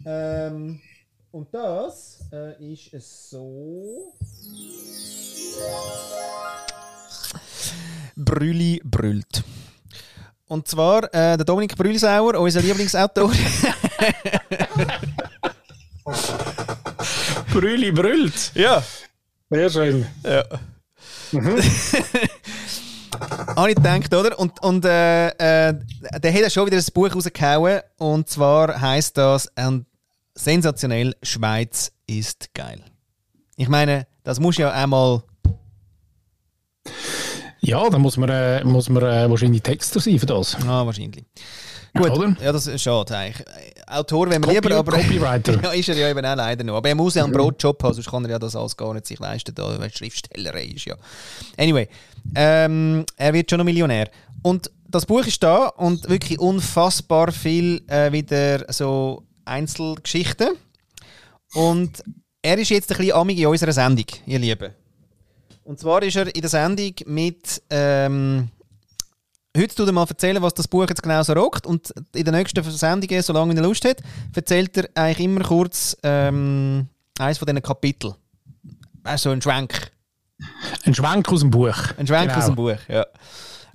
[0.05, 0.81] Ähm,
[1.33, 4.13] und das äh, ist es so.
[8.17, 9.43] Brülli brüllt.
[10.47, 13.33] Und zwar äh, der Dominik Brühlsauer, unser Lieblingsautor.
[17.53, 18.53] Brülli brüllt.
[18.55, 18.83] ja.
[19.51, 20.07] Sehr schön.
[20.25, 20.45] Ja.
[23.57, 24.39] Habe ich gedacht, oder?
[24.39, 25.75] Und, und äh, äh,
[26.21, 27.81] der hat ja schon wieder ein Buch rausgehauen.
[27.99, 29.87] Und zwar heißt das ähm,
[30.35, 32.83] sensationell: Schweiz ist geil.
[33.57, 35.23] Ich meine, das muss ja einmal.
[37.65, 40.57] Ja, da muss man, äh, muss man äh, wahrscheinlich Texter sein für das.
[40.67, 41.25] Ah, wahrscheinlich.
[41.97, 42.37] Gut, Oder?
[42.43, 43.47] ja, das ist schade eigentlich.
[43.87, 44.93] Autor wäre mir Copy- lieber, aber.
[44.93, 45.61] Copywriter.
[45.63, 46.77] ja, ist er ja eben auch leider noch.
[46.77, 49.07] Aber er muss ja einen Brotjob haben, sonst kann er ja das alles gar nicht
[49.07, 50.97] sich leisten, da, weil Schriftstellerei ist ja.
[51.57, 51.89] Anyway,
[52.35, 54.11] ähm, er wird schon noch Millionär.
[54.43, 60.49] Und das Buch ist da und wirklich unfassbar viel äh, wieder so Einzelgeschichten.
[61.55, 62.03] Und
[62.43, 64.73] er ist jetzt ein bisschen amig in unserer Sendung, ihr Lieben.
[65.65, 67.63] Und zwar ist er in der Sendung mit.
[67.71, 68.49] Ähm,
[69.57, 71.67] heute tut er mal erzählen, was das Buch jetzt genau so rockt.
[71.67, 73.99] Und in der nächsten Sendung, solange er Lust hat,
[74.35, 76.89] erzählt er eigentlich immer kurz ähm,
[77.19, 78.15] eines von diesen Kapiteln.
[79.03, 79.91] Also ein Schwenk.
[80.85, 81.77] Ein Schwenk aus dem Buch.
[81.97, 82.39] Ein Schwenk Genau.
[82.39, 83.07] aus dem Buch, ja.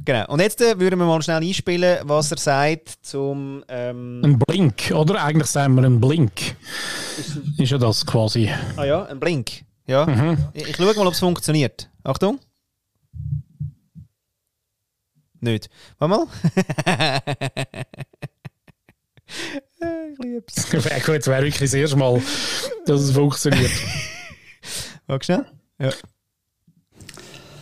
[0.06, 0.28] Genau.
[0.28, 3.64] Und jetzt äh, würden wir mal schnell einspielen, was er sagt zum.
[3.68, 5.22] Ähm, Ein Blink, oder?
[5.24, 6.56] Eigentlich sagen wir ein Blink.
[7.58, 8.50] Ist ja das quasi.
[8.78, 9.64] ah ja, ein Blink.
[9.90, 10.06] Ja.
[10.06, 10.38] Mhm.
[10.54, 11.90] Ich, ich schaue mal, ob es funktioniert.
[12.04, 12.40] Achtung.
[15.40, 15.72] Nicht.
[15.98, 16.28] Warte mal.
[20.12, 20.72] ich lieb's.
[20.74, 22.22] Wäre gut, es wäre wirklich das erste Mal,
[22.86, 23.72] dass es funktioniert.
[25.08, 25.46] Warte schnell.
[25.80, 25.92] Ja.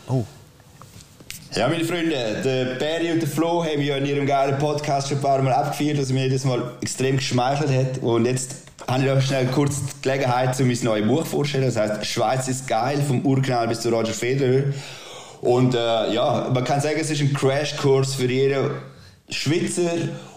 [0.09, 0.25] Oh.
[1.57, 5.17] Ja, meine Freunde, der Barry und der Flo haben ja in ihrem geilen Podcast schon
[5.17, 8.03] ein paar Mal abgeführt, dass mir jedes Mal extrem geschmeichelt hat.
[8.03, 11.65] Und jetzt habe ich noch schnell kurz die Gelegenheit, um mein neues Buch vorzustellen.
[11.65, 14.65] Das heißt Schweiz ist geil, vom Urknall bis zu Roger Federer.
[15.41, 18.69] Und äh, ja, man kann sagen, es ist ein Crashkurs für jeden
[19.27, 19.93] Schweizer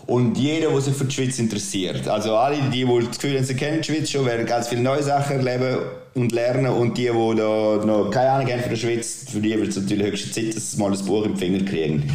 [0.07, 2.09] und jeder, der sich für die Schweiz interessiert.
[2.09, 4.83] Also alle, die, die das Gefühl haben, sie kennen die Schweiz schon, werden ganz viele
[4.83, 5.79] neue Sachen erleben
[6.15, 6.67] und lernen.
[6.67, 9.77] Und die, die da noch keine Ahnung haben von der Schweiz, für die wird es
[9.77, 12.11] natürlich höchste Zeit, dass sie mal ein Buch im Finger kriegen.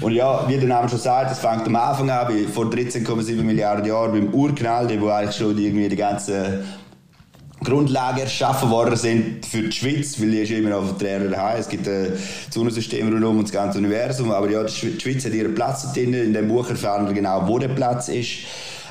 [0.00, 3.84] Und ja, wie der Name schon sagt, es fängt am Anfang an, vor 13,7 Milliarden
[3.84, 6.64] Jahren beim Urknall, der eigentlich schon irgendwie die ganze
[7.62, 11.60] Grundlagen erschaffen worden sind für die Schweiz, weil die ist immer noch verträger daheim.
[11.60, 12.12] Es gibt ein
[12.50, 15.92] Sonnensystem rundum und das ganze Universum, aber ja, die Schwe- die Schweiz hat ihren Platz
[15.92, 16.14] drin.
[16.14, 18.30] In dem Buch erfahren wir genau, wo der Platz ist.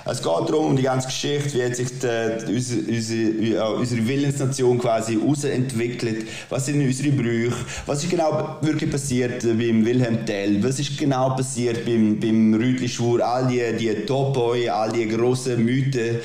[0.06, 4.80] Es geht darum, um die ganze Geschichte, wie hat sich die, unsere, unsere, unsere Willensnation
[4.80, 7.54] quasi herausentwickelt, was sind unsere Brüche,
[7.86, 13.22] was ist genau wirklich passiert beim Wilhelm Tell, was ist genau passiert beim, beim Rütli-Schwur,
[13.24, 16.16] all die, die Topoi, all die grossen Mythen,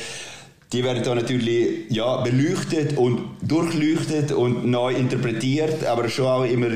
[0.75, 6.67] die werden da natürlich ja, beleuchtet und durchleuchtet und neu interpretiert, aber schon auch immer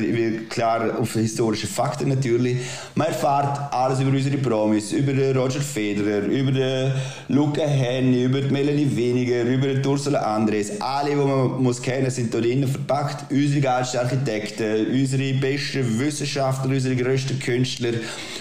[0.48, 2.58] klar auf historische Fakten natürlich.
[2.94, 6.92] Man erfährt alles über unsere Promis, über Roger Federer, über
[7.26, 10.80] Luca Henny, über Melanie Weniger, über Ursula Andres.
[10.80, 13.32] Alle, die man muss kennen, sind da drinnen verpackt.
[13.32, 17.94] Unsere geilsten Architekten, unsere besten Wissenschaftler, unsere größten Künstler,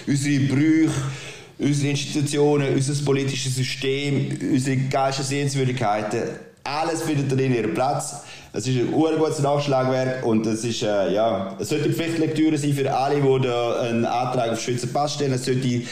[0.05, 0.91] unsere Brüche
[1.60, 6.22] unsere Institutionen, unser politisches System, unsere geilsten Sehenswürdigkeiten,
[6.64, 8.18] alles findet drin ihren Platz.
[8.53, 12.93] Es ist ein gutes Nachschlagwerk und es ist, äh, ja, es sollte Pflichtlektüre sein für
[12.93, 15.34] alle, die da einen Antrag auf Schweizer Pass stellen.
[15.34, 15.84] Es sollte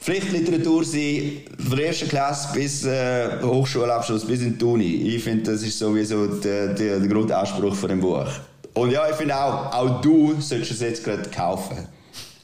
[0.00, 4.94] Pflichtliteratur sein, von der ersten Klasse bis äh, Hochschulabschluss, bis in die Uni.
[5.16, 8.26] Ich finde, das ist sowieso der, der, der Grundanspruch von dem Buch.
[8.74, 11.88] Und ja, ich finde auch, auch du solltest es jetzt gerade kaufen.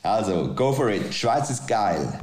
[0.02, 1.14] Also, go for it.
[1.14, 2.20] Schweiz ist geil.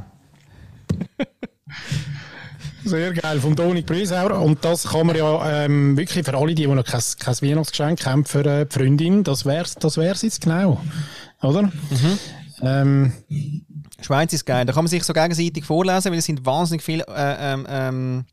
[2.83, 4.39] Sehr geil, vom Dominik Briesauer.
[4.39, 8.05] Und das kann man ja ähm, wirklich für alle, die, die noch kein, kein Weihnachtsgeschenk
[8.05, 10.81] haben für äh, die Freundin, das wäre das wär's jetzt genau.
[11.41, 11.63] Oder?
[11.63, 12.19] Mhm.
[12.61, 13.13] Ähm,
[14.01, 14.65] Schweiz ist geil.
[14.65, 18.25] Da kann man sich so gegenseitig vorlesen, weil es sind wahnsinnig viele äh, ähm, ähm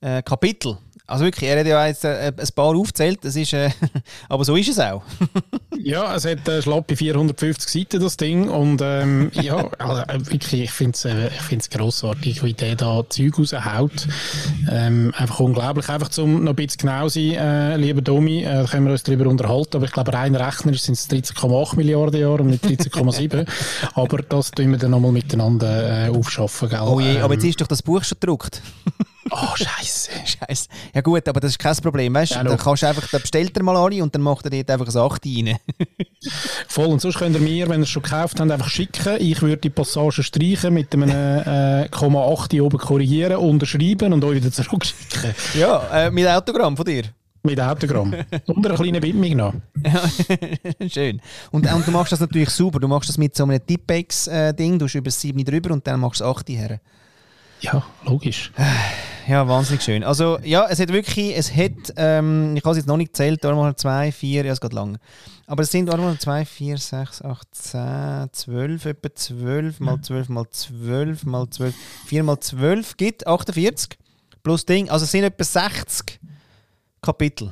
[0.00, 0.76] äh, Kapitel.
[1.06, 3.68] Also wirklich, er hat ja jetzt äh, ein paar aufgezählt, das ist, äh,
[4.30, 5.02] aber so ist es auch.
[5.78, 8.48] ja, es hat äh, schlappe 450 Seiten, das Ding.
[8.48, 13.38] Und ähm, ja, also, äh, wirklich, ich finde es äh, grossartig, wie der da Zeug
[13.38, 14.08] raushaut.
[14.70, 15.90] Ähm, einfach unglaublich.
[15.90, 19.02] Einfach zum noch ein bisschen genau sein, äh, lieber Domi, äh, da können wir uns
[19.02, 19.76] darüber unterhalten.
[19.76, 23.46] Aber ich glaube, rein Rechner sind es 13,8 Milliarden Jahre und nicht 13,7.
[23.92, 26.70] aber das tun wir dann nochmal miteinander äh, aufschaffen.
[26.70, 26.80] Gell?
[26.80, 28.62] Oh je, aber jetzt ähm, ist doch das Buch schon gedruckt.
[29.36, 30.10] Oh, scheiße.
[30.24, 30.68] scheiße.
[30.94, 32.36] Ja gut, aber das ist kein Problem, weißt du?
[32.36, 34.70] Ja, dann kannst du einfach, dann bestellt er mal alle und dann macht er dort
[34.70, 35.56] einfach ein 8 rein.
[36.68, 39.16] Voll, und sonst könnt ihr mir, wenn ihr es schon gekauft habt, einfach schicken.
[39.18, 44.52] Ich würde die Passage streichen, mit einem äh, 8 oben korrigieren, unterschreiben und euch wieder
[44.52, 45.34] zurückschicken.
[45.54, 47.04] Ja, äh, mit Autogramm von dir.
[47.42, 48.14] Mit Autogramm.
[48.46, 49.54] und einer kleinen Widmung noch.
[50.88, 51.20] Schön.
[51.50, 52.80] Und, und, du machst das natürlich super.
[52.80, 56.00] Du machst das mit so einem Tippex-Ding, äh, du hast über 7 drüber und dann
[56.00, 56.80] machst du 8 her.
[57.60, 58.52] Ja, logisch.
[59.26, 60.04] Ja, wahnsinnig schön.
[60.04, 63.42] Also, ja, es hat wirklich, es hat, ähm, ich habe es jetzt noch nicht gezählt,
[63.42, 64.98] da mal 2, 4, ja, es geht lang.
[65.46, 70.46] Aber es sind mal 2, 4, 6, 8, 10, 12, etwa 12 mal 12 mal
[70.50, 71.74] 12 mal 12,
[72.06, 73.98] 4 mal 12 gibt 48.
[74.42, 76.20] Plus Ding, also es sind etwa 60
[77.00, 77.50] Kapitel.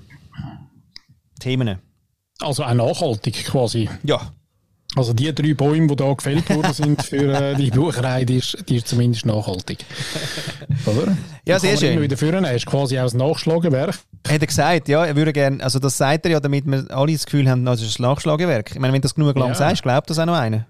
[1.41, 1.79] Themen.
[2.41, 3.89] Also auch nachhaltig quasi.
[4.03, 4.33] Ja,
[4.95, 8.64] also die drei Bäume, die da gefällt worden sind für äh, die Bucherei, die ist,
[8.68, 9.84] die ist zumindest nachhaltig.
[10.86, 11.16] Oder?
[11.47, 12.01] Ja, sehr schön.
[12.01, 13.95] wieder führen, ist quasi auch ein Nachschlagewerk.
[14.28, 17.12] Hat er gesagt, ja, er würde gerne, also das sagt er ja, damit wir alle
[17.12, 18.72] das Gefühl haben, das ist ein Nachschlagewerk.
[18.72, 19.55] Ich meine, wenn du das genug lang ja.
[19.55, 20.66] sagst, glaubt das auch noch einer.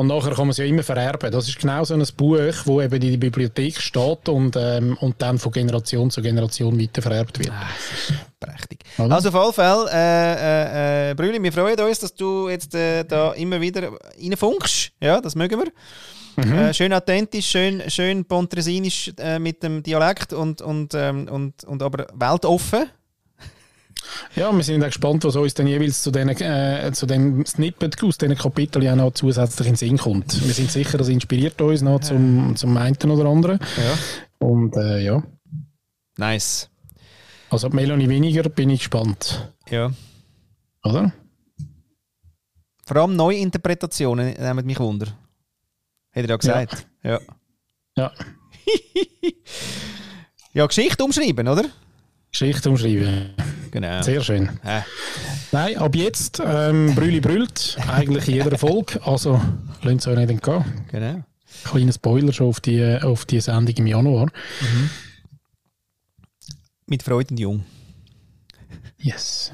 [0.00, 1.30] Und nachher kann man es ja immer vererben.
[1.30, 5.20] Das ist genau so ein Buch, wo eben in der Bibliothek steht und, ähm, und
[5.20, 7.50] dann von Generation zu Generation weiter vererbt wird.
[7.50, 7.68] Ah,
[8.40, 8.78] prächtig.
[8.96, 9.14] Oder?
[9.14, 13.04] Also auf jeden Fall, äh, äh, äh, Brüli, wir freuen uns, dass du jetzt äh,
[13.04, 14.92] da immer wieder reinfunkst.
[15.02, 16.46] Ja, das mögen wir.
[16.46, 16.58] Mhm.
[16.58, 21.82] Äh, schön authentisch, schön, schön pontresinisch äh, mit dem Dialekt und, und, ähm, und, und
[21.82, 22.86] aber weltoffen.
[24.36, 28.02] Ja, wir sind auch gespannt, was uns dann jeweils zu, den, äh, zu dem Snippet
[28.02, 30.46] aus diesen Kapiteln ja noch zusätzlich in den Sinn kommt.
[30.46, 33.58] Wir sind sicher, das inspiriert uns noch zum, zum einen oder anderen.
[33.58, 34.46] Ja.
[34.46, 35.22] Und äh, ja.
[36.16, 36.70] Nice.
[37.50, 39.52] Also Melanie weniger, bin ich gespannt.
[39.68, 39.90] Ja.
[40.84, 41.12] Oder?
[42.86, 45.06] Vor allem Neuinterpretationen nehmen mich wunder.
[46.12, 46.86] Hat er ja gesagt.
[47.02, 47.20] Ja.
[47.96, 48.12] Ja.
[50.52, 51.64] ja, Geschichte umschreiben, oder?
[52.30, 53.30] Geschichte umschreiben.
[53.70, 54.02] Genau.
[54.02, 54.48] Sehr schön.
[54.64, 54.82] Äh.
[55.52, 59.00] Nein, ab jetzt ähm, Brülli brüllt, eigentlich in jeder Folge.
[59.04, 59.40] Also,
[59.82, 60.64] lasst es euch nicht entgehen.
[60.90, 61.24] Genau.
[61.64, 64.26] Kleiner Spoiler schon auf die, auf die Sendung im Januar.
[64.60, 64.90] Mhm.
[66.86, 67.64] Mit Freude und Jung.
[68.98, 69.52] Yes.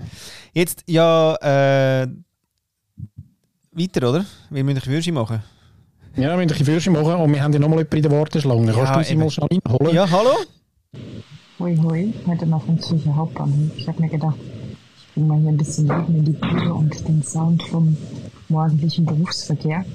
[0.53, 2.09] Jetzt, ja, äh,
[3.73, 4.27] weiter, oder?
[4.51, 5.43] Wir müssen ein Würsche machen.
[6.17, 8.73] Ja, wir müssen ein Würsche machen und wir haben ja nochmal jemanden in der Warteschlange.
[8.73, 9.95] Ja, Kannst du sie mal schnell reinholen?
[9.95, 10.35] Ja, hallo?
[11.59, 13.71] Hui, hui, heute mal vom Zürcher Hauptbahnhof.
[13.79, 17.09] Ich habe mir gedacht, ich bringe mal hier ein bisschen Leben in die Bude und
[17.09, 17.97] den Sound vom
[18.51, 19.87] morgendlichen Berufsverkehr.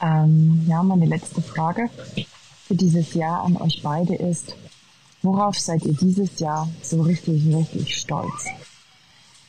[0.00, 1.90] Ähm, ja, meine letzte Frage
[2.64, 4.54] für dieses Jahr an euch beide ist,
[5.22, 8.46] worauf seid ihr dieses Jahr so richtig, richtig stolz?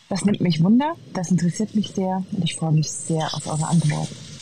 [0.10, 3.68] Das nimmt mich wunder, das interessiert mich sehr und ich freue mich sehr auf eure
[3.68, 4.33] Antworten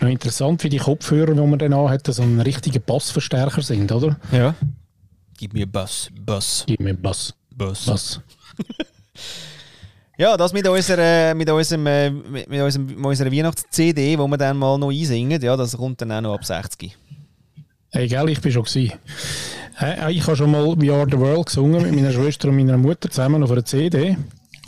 [0.00, 4.16] noch interessant, wie die Kopfhörer, die man dann hat, so ein richtiger Bassverstärker sind, oder?
[4.30, 4.54] Ja.
[5.38, 6.64] Gib mir Bass, Bass.
[6.66, 7.34] Gib mir Bass.
[7.50, 7.86] Bass.
[7.86, 8.20] Bass.
[10.18, 14.58] Ja, das mit, unserer, mit, unserem, äh, mit, unserem, mit unserer Weihnachts-CD, wo wir dann
[14.58, 16.96] mal noch einsingen, ja, das kommt dann auch noch ab 60.
[17.90, 18.92] Hey, gell, ich bin schon gewesen.
[19.80, 22.76] Äh, ich habe schon mal We Are The World gesungen mit meiner Schwester und meiner
[22.76, 24.16] Mutter zusammen auf einer CD.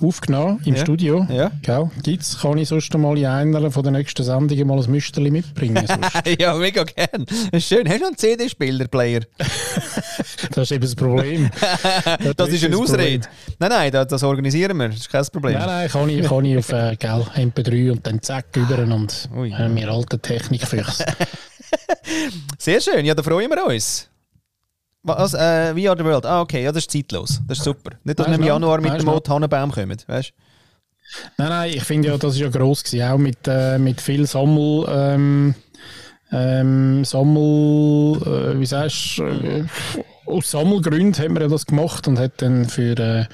[0.00, 0.80] Aufgenommen im Ja.
[0.80, 1.26] Studio.
[1.30, 1.52] Ja.
[1.62, 1.90] Gell?
[2.02, 5.86] Gibt's, kann ich sonst mal in einer von den nächsten Sendungen mal ein Müsterli mitbringen?
[6.38, 7.26] ja, mega gern.
[7.52, 7.88] Das schön.
[7.88, 9.20] Hast du einen CD-Spieler-Player?
[9.38, 11.50] das ist eben das Problem.
[12.36, 13.26] Das ist eine das Ausrede.
[13.58, 14.88] Nein, nein, das, das organisieren wir.
[14.88, 15.54] Das ist kein Problem.
[15.54, 19.28] Nein, nein, kann ich, kann ich auf äh, gell, MP3 und dann zack über und
[19.36, 19.50] Ui.
[19.52, 21.04] äh, mir alte Technikfüchse.
[22.58, 23.04] Sehr schön.
[23.04, 24.08] Ja, da freuen wir uns.
[25.04, 25.34] Was?
[25.34, 26.26] Äh, We Are The World.
[26.26, 26.64] Ah, okay.
[26.64, 27.40] Ja, das ist zeitlos.
[27.46, 27.92] Das ist super.
[28.04, 28.46] Nicht, dass wir im du?
[28.46, 29.04] Januar mit dem du?
[29.04, 29.96] Mond Tannenbaum kommen.
[30.06, 30.32] Weißt
[31.36, 34.26] Nein, nein, ich finde ja, das ist ja gross gewesen, auch mit, äh, mit viel
[34.26, 35.54] Sammel, ähm,
[36.32, 39.64] ähm, Sammel, äh, wie sagst du, äh,
[40.26, 43.26] aus Sammelgründen hat man ja das gemacht und hat dann für, äh,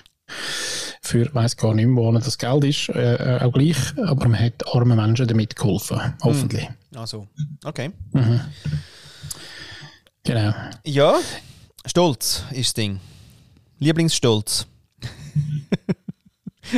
[1.00, 4.40] für, weiß gar nicht mehr, wo das Geld ist, äh, äh, auch gleich, aber man
[4.40, 6.68] hat armen Menschen damit geholfen, hoffentlich.
[6.90, 6.98] du?
[6.98, 7.28] Also,
[7.64, 7.92] okay.
[10.24, 10.54] Genau.
[10.84, 11.18] Ja,
[11.86, 13.00] Stolz ist das Ding.
[13.78, 14.66] Lieblingsstolz.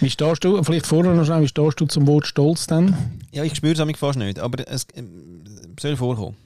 [0.00, 2.96] Wie stehst du, vielleicht vorher noch schnell, wie stehst du zum Wort Stolz denn?
[3.30, 5.44] Ja, ich spüre es fast nicht, aber es ähm,
[5.78, 6.36] soll vorkommen.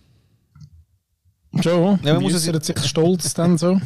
[1.63, 3.81] Schon, Ja, man muss es- sich Stolz dann so?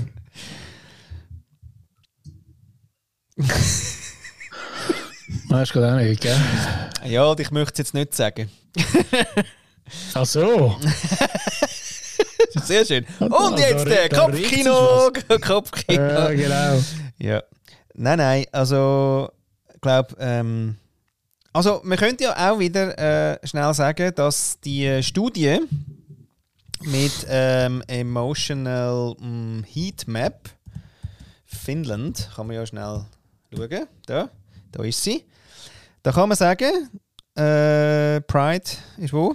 [5.48, 6.36] Weißt du gerade auch nicht, gell?
[7.04, 8.50] Ja, ich möchte es jetzt nicht sagen.
[10.14, 10.76] Ach so.
[12.64, 13.06] Sehr schön.
[13.20, 15.10] Und Also, jetzt der Kopfkino.
[15.40, 16.02] Kopfkino.
[16.02, 16.82] Ja, genau.
[17.18, 17.42] Ja.
[17.94, 19.30] Nein, nein, also
[19.74, 20.76] ich glaube, ähm,
[21.52, 25.60] also man könnte ja auch wieder äh, schnell sagen, dass die Studie
[26.82, 30.50] mit ähm, Emotional mm, Heat Map
[31.46, 33.06] Finnland, kann man ja schnell
[33.54, 34.28] schauen, da,
[34.72, 35.24] da ist sie.
[36.02, 36.90] Da kann man sagen,
[37.34, 38.64] äh, Pride
[38.98, 39.34] ist wo?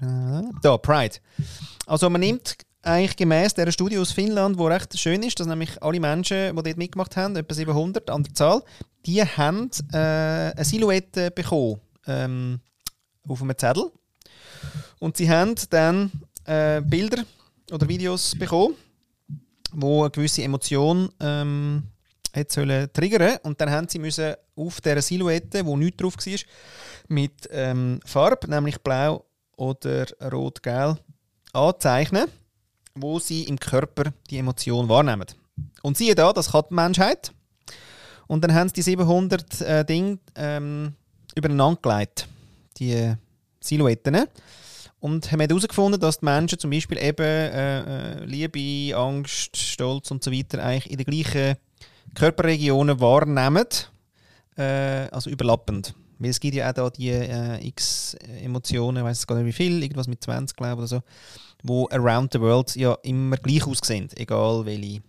[0.00, 1.16] Äh, Da, Pride.
[1.86, 5.82] Also man nimmt eigentlich gemäß dieser Studie aus Finnland, wo recht schön ist, dass nämlich
[5.82, 8.62] alle Menschen, die dort mitgemacht haben, etwa 700 an der Zahl,
[9.06, 12.60] die haben äh, eine Silhouette bekommen ähm,
[13.26, 13.90] auf einem Zettel.
[14.98, 16.10] Und sie haben dann
[16.44, 17.24] äh, Bilder
[17.70, 18.74] oder Videos bekommen,
[19.72, 21.84] wo eine gewisse Emotion ähm,
[22.34, 26.38] hat sollen triggern und dann haben sie müssen auf dieser Silhouette, wo nichts drauf war,
[27.08, 29.24] mit ähm, Farbe, nämlich blau
[29.56, 30.96] oder rot-gel,
[31.54, 32.26] anzeichnen,
[32.94, 35.26] wo sie im Körper die Emotion wahrnehmen.
[35.82, 37.32] Und siehe da, das kann die Menschheit.
[38.26, 40.94] Und dann haben sie die 700 äh, Dinge ähm,
[41.34, 42.28] übereinander gelegt,
[42.78, 43.16] die äh,
[43.60, 44.26] Silhouetten.
[45.00, 50.24] Und haben herausgefunden, dass die Menschen zum Beispiel eben äh, äh, Liebe, Angst, Stolz und
[50.24, 51.56] so weiter eigentlich in den gleichen
[52.14, 53.66] Körperregionen wahrnehmen,
[54.56, 55.94] äh, also überlappend.
[56.18, 59.52] Weil es gibt ja auch da die äh, x Emotionen, ich weiß gar nicht wie
[59.52, 61.00] viel, irgendwas mit 20 glaube ich oder so,
[61.64, 65.02] wo around the world ja immer gleich aussehen, egal welche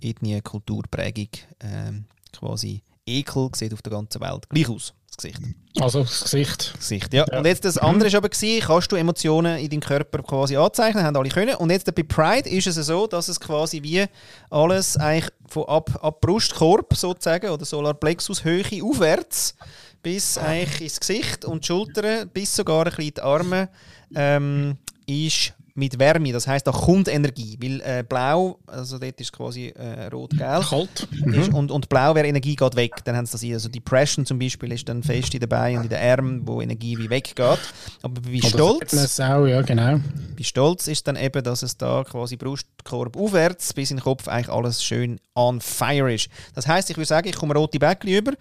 [0.00, 1.30] Ethnie, Kultur, Prägung,
[1.60, 5.40] ähm, quasi Ekel sieht auf der ganzen Welt gleich aus, das Gesicht.
[5.80, 6.74] Also das Gesicht.
[6.78, 7.24] Gesicht ja.
[7.30, 7.38] Ja.
[7.38, 11.04] Und jetzt das andere ist aber gewesen, kannst du Emotionen in deinem Körper quasi anzeichnen,
[11.04, 11.56] haben alle können.
[11.56, 14.04] Und jetzt bei Pride ist es so, dass es quasi wie
[14.50, 19.54] alles eigentlich von ab, ab Brustkorb sozusagen oder Solarplexushöhe aufwärts
[20.02, 23.68] bis eigentlich ins Gesicht und die Schultern bis sogar ein bisschen die Arme
[24.14, 24.76] ähm,
[25.06, 26.32] ist mit Wärme.
[26.32, 30.64] Das heißt, da kommt Energie, weil äh, blau, also dort ist quasi äh, rot-gelb.
[30.64, 31.08] Kalt.
[31.26, 32.92] Ist, und, und blau wäre Energie geht weg.
[33.04, 33.54] Dann haben sie das hier.
[33.54, 36.60] Also Depression zum Beispiel ist dann fest in den Beinen und in den Armen, wo
[36.60, 37.58] Energie wie weggeht.
[38.02, 39.98] Aber bei Oder Stolz, auch, ja, genau.
[40.36, 44.28] bei Stolz ist dann eben, dass es da quasi Brustkorb aufwärts bis in den Kopf
[44.28, 46.28] eigentlich alles schön on fire ist.
[46.54, 48.32] Das heißt, ich würde sagen, ich komme rote Bäckchen über.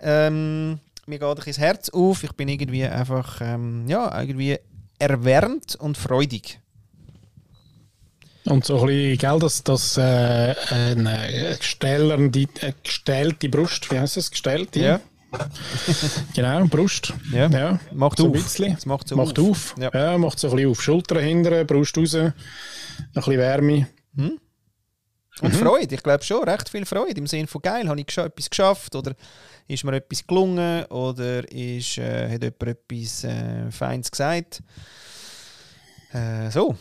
[0.00, 2.24] Ähm, mir geht ein das Herz auf.
[2.24, 4.58] Ich bin irgendwie einfach, ähm, ja, irgendwie
[4.98, 6.60] erwärmt und freudig.
[8.44, 14.16] Und so ein bisschen, gell, dass das äh, eine gestellende, äh, gestellte Brust, wie heißt
[14.16, 14.30] das?
[14.30, 14.80] Gestellte?
[14.80, 15.00] Ja.
[16.34, 17.14] Genau, Brust.
[17.32, 17.48] Ja.
[17.48, 17.78] ja.
[17.92, 18.34] Macht so auf.
[18.34, 18.74] ein bisschen.
[18.76, 19.48] Es macht so macht auf.
[19.48, 19.74] auf.
[19.78, 19.90] Ja.
[19.94, 20.18] Ja.
[20.18, 20.82] macht so ein bisschen auf.
[20.82, 22.34] Schultern hinten, Brust raus, ein
[23.14, 23.86] bisschen Wärme.
[25.40, 28.26] Und Freude, ich glaube schon, recht viel Freude im Sinne von geil, habe ich gescha
[28.26, 29.14] etwas geschafft oder
[29.68, 34.62] ist mir etwas gelungen oder ist, äh, hat jemand etwas äh, Feines gesagt.
[36.12, 36.76] Äh, so.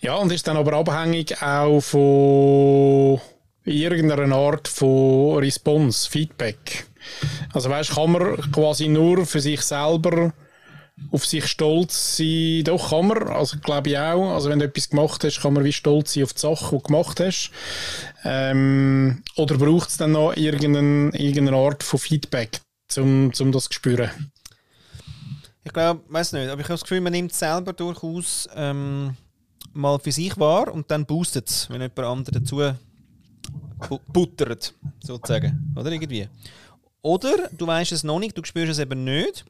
[0.00, 3.20] Ja, und ist dann aber abhängig auch von
[3.64, 6.86] irgendeiner Art von Response, Feedback.
[7.52, 10.32] Also weißt, kann man quasi nur für sich selber
[11.12, 14.88] auf sich stolz sein, doch kann man, also glaube ich auch, also wenn du etwas
[14.88, 17.50] gemacht hast, kann man wie stolz sein auf die Sache, die du gemacht hast.
[18.24, 22.60] Ähm, oder braucht es dann noch irgendeine, irgendeine Art von Feedback,
[22.96, 24.10] um, um das zu spüren?
[25.64, 29.16] Ich glaube, weiß nicht, aber ich habe das Gefühl, man nimmt selber durchaus ähm,
[29.76, 32.74] mal für sich wahr und dann boostet es, wenn jemand anderes dazu
[34.08, 35.74] buttert, sozusagen.
[35.76, 36.28] Oder irgendwie.
[37.02, 39.44] Oder du weißt es noch nicht, du spürst es eben nicht.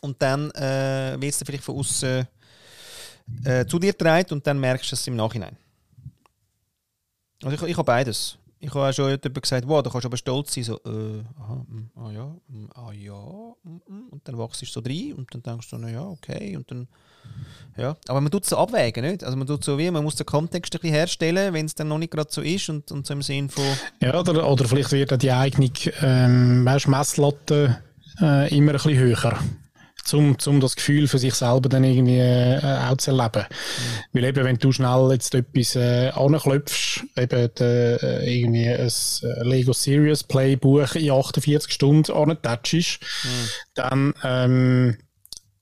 [0.00, 2.26] Und dann äh, wird es vielleicht von außen
[3.44, 5.56] äh, zu dir getragen und dann merkst du es im Nachhinein.
[7.42, 8.38] Also ich, ich habe beides.
[8.58, 10.64] Ich habe auch schon jemand gesagt, wow, da kannst du aber stolz sein.
[10.64, 15.12] So, äh, mm, ah ja, mm, ah ja, mm, und dann wachst du so rein
[15.12, 16.88] und dann denkst du, na ja, okay, und dann,
[17.76, 17.96] ja.
[18.08, 19.22] Aber man tut es so abwägen, nicht?
[19.22, 21.88] Also man tut so wie, man muss den Kontext ein bisschen herstellen, wenn es dann
[21.88, 23.64] noch nicht gerade so ist und, und so im Sinn von...
[24.00, 25.70] Ja, oder, oder vielleicht wird die eigene
[26.02, 27.78] ähm, weißt, Messlatte
[28.20, 29.38] äh, immer ein bisschen höher
[30.12, 33.44] um, um das Gefühl für sich selber dann irgendwie äh, auch zu erleben.
[33.48, 34.02] Mhm.
[34.12, 39.42] Weil eben, wenn du schnell jetzt etwas äh, anklopfst, eben de, äh, irgendwie ein äh,
[39.42, 43.48] Lego Serious Play Buch in 48 Stunden antatschst, mhm.
[43.74, 44.96] dann ähm,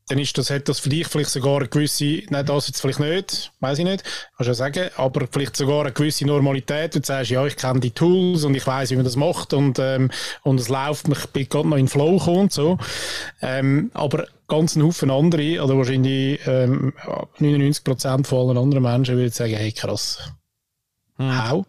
[0.09, 3.01] dann ist das, hat das für dich vielleicht sogar eine gewisse, nein, das jetzt vielleicht
[3.01, 4.05] nicht, weiß ich nicht,
[4.37, 6.95] kannst du sagen, aber vielleicht sogar eine gewisse Normalität.
[6.95, 9.79] Du sagst, ja, ich kenne die Tools und ich weiß, wie man das macht und,
[9.79, 10.11] ähm,
[10.43, 12.77] und es läuft, ich bin gerade noch in Flow und so.
[13.41, 16.93] Ähm, aber ganz ein Haufen andere, oder wahrscheinlich ähm,
[17.39, 20.33] 99% von allen anderen Menschen würden sagen, hey, krass.
[21.17, 21.51] Hm.
[21.51, 21.67] How?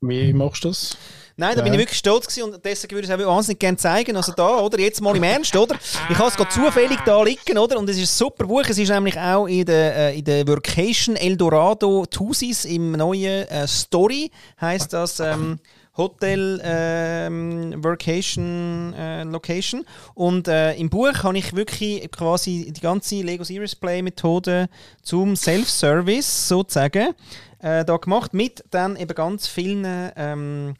[0.00, 0.96] Wie machst du das?
[1.36, 3.76] Nein, da bin ich wirklich stolz gewesen und deswegen würde ich es auch wahnsinnig gerne
[3.76, 4.16] zeigen.
[4.16, 4.78] Also da, oder?
[4.78, 5.74] Jetzt mal im Ernst, oder?
[6.08, 7.76] Ich habe es gerade zufällig da liegen, oder?
[7.76, 8.62] Und es ist ein super Buch.
[8.68, 13.66] Es ist nämlich auch in der, äh, in der Workation Eldorado Tusis im neuen äh,
[13.66, 14.30] Story,
[14.60, 15.18] heißt das.
[15.18, 15.58] Ähm,
[15.96, 19.84] Hotel ähm, Workation äh, Location.
[20.14, 24.68] Und äh, im Buch habe ich wirklich quasi die ganze Lego Series Play Methode
[25.02, 27.14] zum Self-Service sozusagen
[27.60, 30.74] äh, da gemacht, mit dann eben ganz vielen ähm,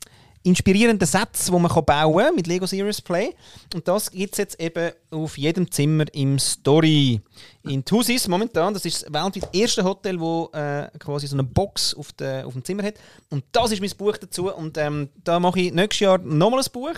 [0.44, 3.34] inspirierenden Sätze, die man bauen kann mit Lego Serious Play.
[3.74, 7.20] Und das gibt es jetzt eben auf jedem Zimmer im Story.
[7.62, 11.94] In Tusis momentan, das ist das weltweit erste Hotel, wo äh, quasi so eine Box
[11.94, 12.94] auf, de, auf dem Zimmer hat.
[13.30, 14.52] Und das ist mein Buch dazu.
[14.52, 16.94] Und ähm, da mache ich nächstes Jahr nochmal ein Buch.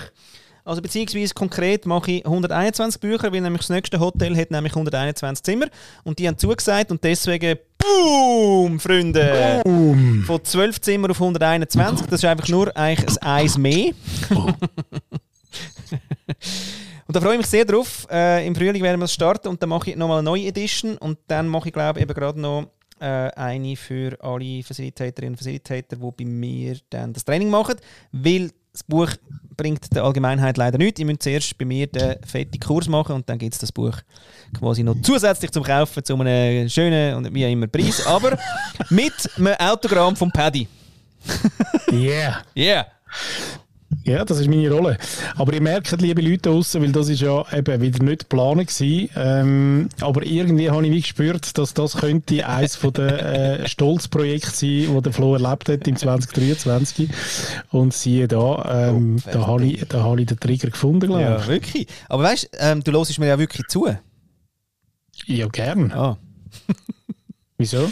[0.64, 5.44] Also beziehungsweise konkret mache ich 121 Bücher, weil nämlich das nächste Hotel hat nämlich 121
[5.44, 5.66] Zimmer
[6.02, 9.60] und die haben zugesagt und deswegen Boom, Freunde!
[9.64, 10.24] Boom.
[10.24, 13.92] Von 12 Zimmer auf 121, das ist einfach nur eigentlich ein Eis mehr.
[17.06, 18.06] und da freue ich mich sehr drauf.
[18.10, 20.98] Äh, Im Frühling werden wir es starten und dann mache ich nochmal eine neue Edition
[20.98, 25.38] und dann mache ich glaube ich eben gerade noch äh, eine für alle Facilitatorinnen und
[25.38, 27.76] Facilitator, die bei mir dann das Training machen,
[28.10, 29.10] weil das Buch
[29.56, 31.00] bringt der Allgemeinheit leider nichts.
[31.00, 33.96] Ihr müsst zuerst bei mir den fetten Kurs machen und dann gibt es das Buch
[34.58, 38.38] quasi noch zusätzlich zum Kaufen zu einem schönen und wie immer Preis, aber
[38.90, 40.68] mit einem Autogramm von Paddy.
[41.92, 42.42] yeah.
[42.56, 42.86] Yeah.
[44.04, 44.98] Ja, das ist meine Rolle.
[45.36, 49.10] Aber ihr merkt, liebe Leute draußen, weil das ist ja eben wieder nicht geplant gewesen,
[49.16, 54.52] ähm, aber irgendwie habe ich wie gespürt, dass das könnte eines von den äh, Stolzprojekten
[54.52, 57.08] sein, wo der Flo erlebt hat im 2023.
[57.70, 61.22] Und siehe da, ähm, oh, da habe ich, da habe ich den Trigger gefunden, glaube
[61.22, 61.28] ich.
[61.28, 61.86] Ja, wirklich.
[62.08, 63.88] Aber weißt du, ähm, du hörst mir ja wirklich zu.
[65.24, 65.92] Ja, gern.
[65.92, 66.18] Ah.
[67.58, 67.90] Wieso?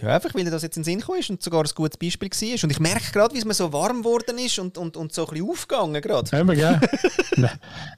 [0.00, 2.30] Ja, einfach weil das jetzt in den Sinn gekommen ist und sogar ein gutes Beispiel
[2.30, 2.64] war.
[2.64, 5.26] Und ich merke gerade, wie es mir so warm geworden ist und, und, und so
[5.26, 6.30] ein bisschen aufgegangen gerade.
[6.30, 6.80] Wir, gell?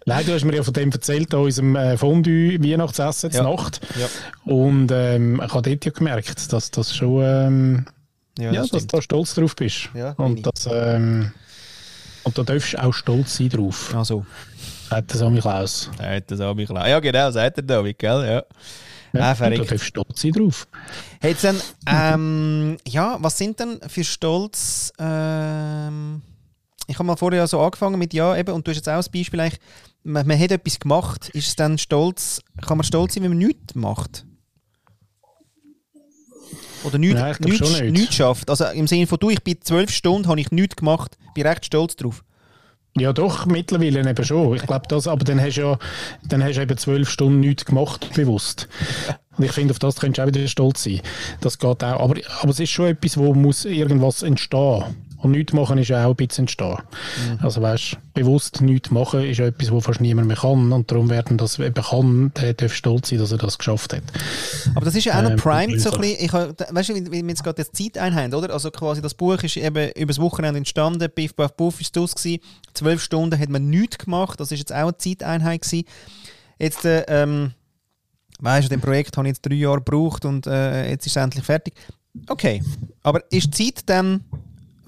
[0.07, 3.43] Nein, du hast mir ja von dem erzählt, an unserem äh, Fondue-Weihnachtsessen ja.
[3.43, 3.81] Nacht.
[3.99, 4.09] Ja.
[4.51, 7.23] Und ähm, ich habe dort ja gemerkt, dass das schon...
[7.23, 7.87] Ähm,
[8.39, 9.91] ja, das ja dass du da stolz drauf bist.
[9.95, 11.33] Ja, und, das, ähm,
[12.25, 13.93] und da darfst du auch stolz sein drauf.
[13.95, 14.25] Ach so.
[14.91, 15.89] Sagt der Sammy Klaus.
[15.97, 16.89] Sagt der Sammy Klaus.
[16.89, 18.27] Ja, genau, sagt der David, gell?
[18.27, 18.43] Ja.
[19.13, 20.69] Ja, ah, da stolz sein drauf.
[21.21, 24.93] Hey, dann, ähm, ja, was sind denn für Stolz?
[25.01, 26.23] Ähm,
[26.87, 29.13] ich habe mal vorher so angefangen mit ja, eben, und du hast jetzt auch ein
[29.13, 29.61] Beispiel, eigentlich,
[30.05, 33.39] man, man hat etwas gemacht, ist es dann stolz, kann man stolz sein, wenn man
[33.39, 34.25] nichts macht?
[36.85, 37.93] Oder nichts, Nein, nichts, nicht.
[37.93, 38.49] nichts schafft.
[38.49, 41.67] Also im Sinne von, du, ich bin zwölf Stunden, habe ich nichts gemacht, bin recht
[41.67, 42.25] stolz drauf.
[42.97, 44.57] Ja, doch, mittlerweile eben schon.
[44.57, 45.79] Ich glaube das, aber dann hast du ja,
[46.29, 48.69] dann hast du eben zwölf Stunden nichts gemacht, bewusst.
[49.37, 51.01] Und ich finde, auf das könntest du auch wieder stolz sein.
[51.41, 52.01] Das geht auch.
[52.01, 54.85] Aber, aber es ist schon etwas, wo muss irgendwas entstehen
[55.23, 56.79] und nichts machen ist ja auch ein bisschen entstehen.
[56.79, 57.39] Mhm.
[57.45, 60.73] Also weißt, bewusst nichts machen ist etwas, was fast niemand mehr kann.
[60.73, 64.03] Und darum werden das eben kann, der darf stolz sein, dass er das geschafft hat.
[64.75, 67.29] Aber das ist ja auch noch ähm, so ein bisschen, ich, weißt du, wie wir
[67.29, 68.53] jetzt gerade jetzt Zeit einhaben, oder?
[68.53, 72.41] Also quasi das Buch ist eben übers Wochenende entstanden, Biff, Buff, Buff ist das gewesen.
[72.73, 75.85] Zwölf Stunden hat man nichts gemacht, das ist jetzt auch eine Zeiteinheit gewesen.
[76.59, 77.53] jetzt, äh, ähm,
[78.41, 81.23] weißt du, dem Projekt habe ich jetzt drei Jahre gebraucht und äh, jetzt ist es
[81.23, 81.75] endlich fertig.
[82.29, 82.63] Okay,
[83.03, 84.25] aber ist die Zeit dann,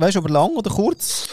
[0.02, 1.28] weißt du, aber lang oder kurz?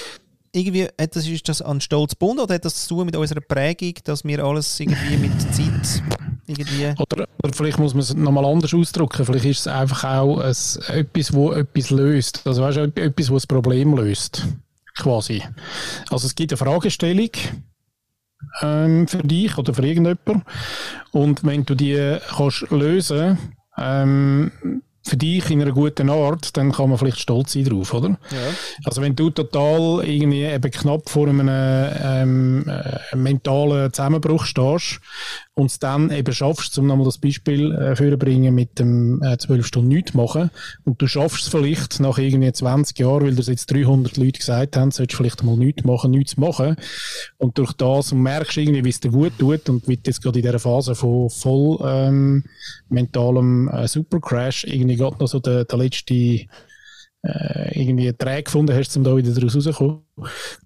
[0.51, 3.41] Irgendwie, hat das, ist das an Stolz gebunden oder hat das zu tun mit unserer
[3.41, 6.03] Prägung, dass wir alles irgendwie mit Zeit
[6.47, 6.93] irgendwie...
[6.97, 9.25] Oder, oder vielleicht muss man es nochmal anders ausdrücken.
[9.25, 10.55] Vielleicht ist es einfach auch ein,
[10.95, 12.47] etwas, wo etwas löst.
[12.47, 14.47] Also weißt du, etwas, wo das Problem löst.
[14.95, 15.43] Quasi.
[16.09, 17.29] Also es gibt eine Fragestellung
[18.61, 20.43] ähm, für dich oder für irgendjemanden.
[21.11, 23.37] Und wenn du die kannst lösen
[23.77, 24.51] ähm,
[25.03, 28.09] für dich in einer guten Art, dann kann man vielleicht stolz sein drauf, oder?
[28.09, 28.37] Ja.
[28.83, 34.99] Also wenn du total irgendwie eben knapp vor einem ähm, äh, mentalen Zusammenbruch stehst
[35.59, 39.65] und es dann eben schaffst, um nochmal das Beispiel äh, vorbringen mit dem äh, 12
[39.65, 40.51] Stunden nichts machen.
[40.85, 44.77] Und du schaffst es vielleicht nach irgendwie 20 Jahren, weil das jetzt 300 Leute gesagt
[44.77, 46.77] haben, solltest du vielleicht mal nichts machen, nichts machen.
[47.37, 50.39] Und durch das merkst irgendwie, wie es dir gut tut und wie du jetzt gerade
[50.39, 52.45] in dieser Phase von voll ähm,
[52.87, 56.47] mentalem äh, Supercrash irgendwie gerade noch so der, der letzte
[57.23, 60.01] äh, irgendwie Träg gefunden hast, um da wieder daraus rauszukommen,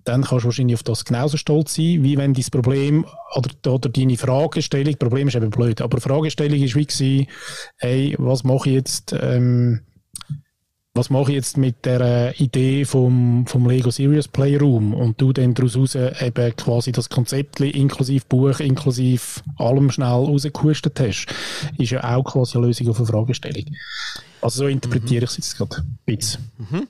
[0.04, 3.06] dann kannst du wahrscheinlich auf das genauso stolz sein, wie wenn dein Problem
[3.36, 7.28] oder, oder deine Fragestellung, Problem ist eben blöd, aber Fragestellung ist wie gewesen,
[7.78, 9.82] hey, was mache ich jetzt, ähm,
[10.96, 15.56] was mache ich jetzt mit der Idee vom, vom Lego Serious Playroom und du dann
[15.56, 21.26] daraus raus eben quasi das Konzept inklusive Buch, inklusive allem schnell rausgehustet hast,
[21.80, 23.66] ist ja auch quasi eine Lösung auf eine Fragestellung.
[24.42, 25.24] Also so interpretiere mhm.
[25.24, 26.52] ich es jetzt gerade ein bisschen.
[26.60, 26.88] Mhm.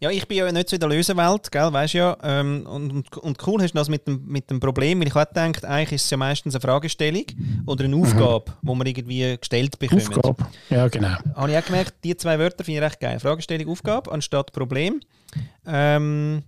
[0.00, 2.16] Ja, ich bin ja nicht so in der Lösewelt, gell, weißt ja.
[2.22, 5.26] Ähm, und, und cool hast du das mit dem, mit dem Problem, weil ich auch
[5.26, 7.24] gedacht, eigentlich ist es ja meistens eine Fragestellung
[7.66, 8.54] oder eine Aufgabe, mhm.
[8.62, 10.16] wo man irgendwie gestellt bekommt.
[10.16, 11.16] Aufgabe, ja genau.
[11.34, 13.18] Habe ich auch gemerkt, die zwei Wörter finde ich recht geil.
[13.18, 15.00] Fragestellung, Aufgabe anstatt Problem.
[15.66, 16.44] Ähm,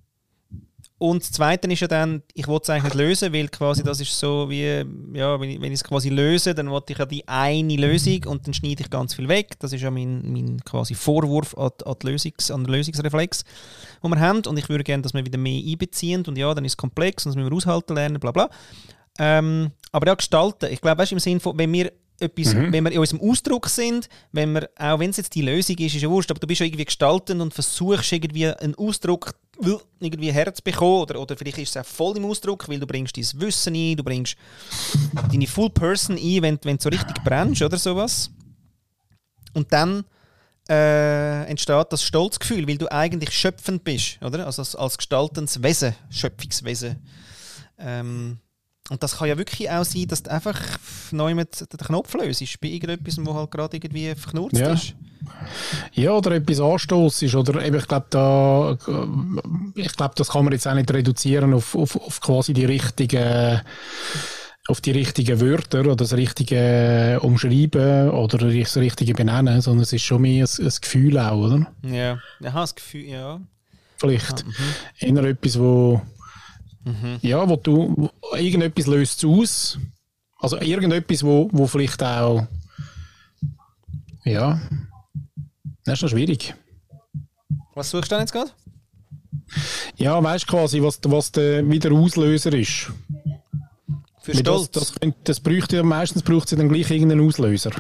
[1.00, 4.02] und das Zweite ist ja dann, ich wollte es eigentlich nicht lösen, weil quasi das
[4.02, 7.06] ist so wie, ja, wenn ich, wenn ich es quasi löse, dann wollte ich ja
[7.06, 9.58] die eine Lösung und dann schneide ich ganz viel weg.
[9.60, 13.44] Das ist ja mein, mein quasi Vorwurf an, an, Lösungs-, an den Lösungsreflex,
[14.04, 14.42] den wir haben.
[14.44, 16.22] Und ich würde gerne, dass wir wieder mehr einbeziehen.
[16.26, 18.50] Und ja, dann ist es komplex und das müssen wir aushalten lernen, bla bla.
[19.18, 20.70] Ähm, aber ja, gestalten.
[20.70, 22.72] Ich glaube, weißt, im Sinne von, wenn wir etwas, mhm.
[22.72, 25.94] wenn wir in unserem Ausdruck sind, wenn wir, auch wenn es jetzt die Lösung ist,
[25.94, 29.32] ist ja wurscht, aber du bist ja irgendwie gestaltend und versuchst irgendwie einen Ausdruck
[30.00, 33.40] irgendwie herzubekommen oder, oder vielleicht ist es auch voll im Ausdruck, weil du bringst dein
[33.40, 34.36] Wissen ein, du bringst
[35.30, 38.30] deine Full Person ein, wenn, wenn du so richtig brennst oder sowas.
[39.52, 40.04] Und dann
[40.68, 44.46] äh, entsteht das Stolzgefühl, weil du eigentlich schöpfend bist, oder?
[44.46, 46.96] Also als, als gestaltendes Wesen, Schöpfungswesen.
[47.78, 48.38] Ähm,
[48.90, 50.60] und das kann ja wirklich auch sein, dass du einfach
[51.12, 54.72] neu mit den Knopf löst bei irgendetwas, wo halt gerade irgendwie verknurzt ja.
[54.72, 54.94] ist.
[55.92, 57.36] Ja, oder etwas Anstoß ist.
[57.36, 58.76] Oder eben, ich glaube, da,
[59.76, 63.60] ich glaube, das kann man jetzt auch nicht reduzieren auf, auf, auf quasi die richtigen
[64.68, 70.02] auf die richtigen Wörter oder das richtige Umschreiben oder das richtige Benennen, sondern es ist
[70.02, 71.72] schon mehr ein, ein Gefühl auch, oder?
[71.82, 73.40] Ja, ja das Gefühl, ja.
[73.96, 74.44] Vielleicht.
[75.00, 75.16] Ja, mhm.
[75.16, 76.02] Eher etwas, wo
[76.90, 77.18] Mhm.
[77.22, 79.78] Ja, wo du wo irgendetwas löst aus.
[80.38, 82.46] Also irgendetwas, wo, wo vielleicht auch
[84.24, 84.60] ja,
[85.84, 86.54] das ist noch schwierig.
[87.74, 88.50] Was suchst du denn jetzt gerade?
[89.96, 92.92] Ja, weißt du quasi, was, was der wieder Auslöser ist.
[94.22, 94.70] Für Stolz?
[94.70, 97.70] Das, das, das bräuchte, meistens braucht es dann gleich irgendeinen Auslöser.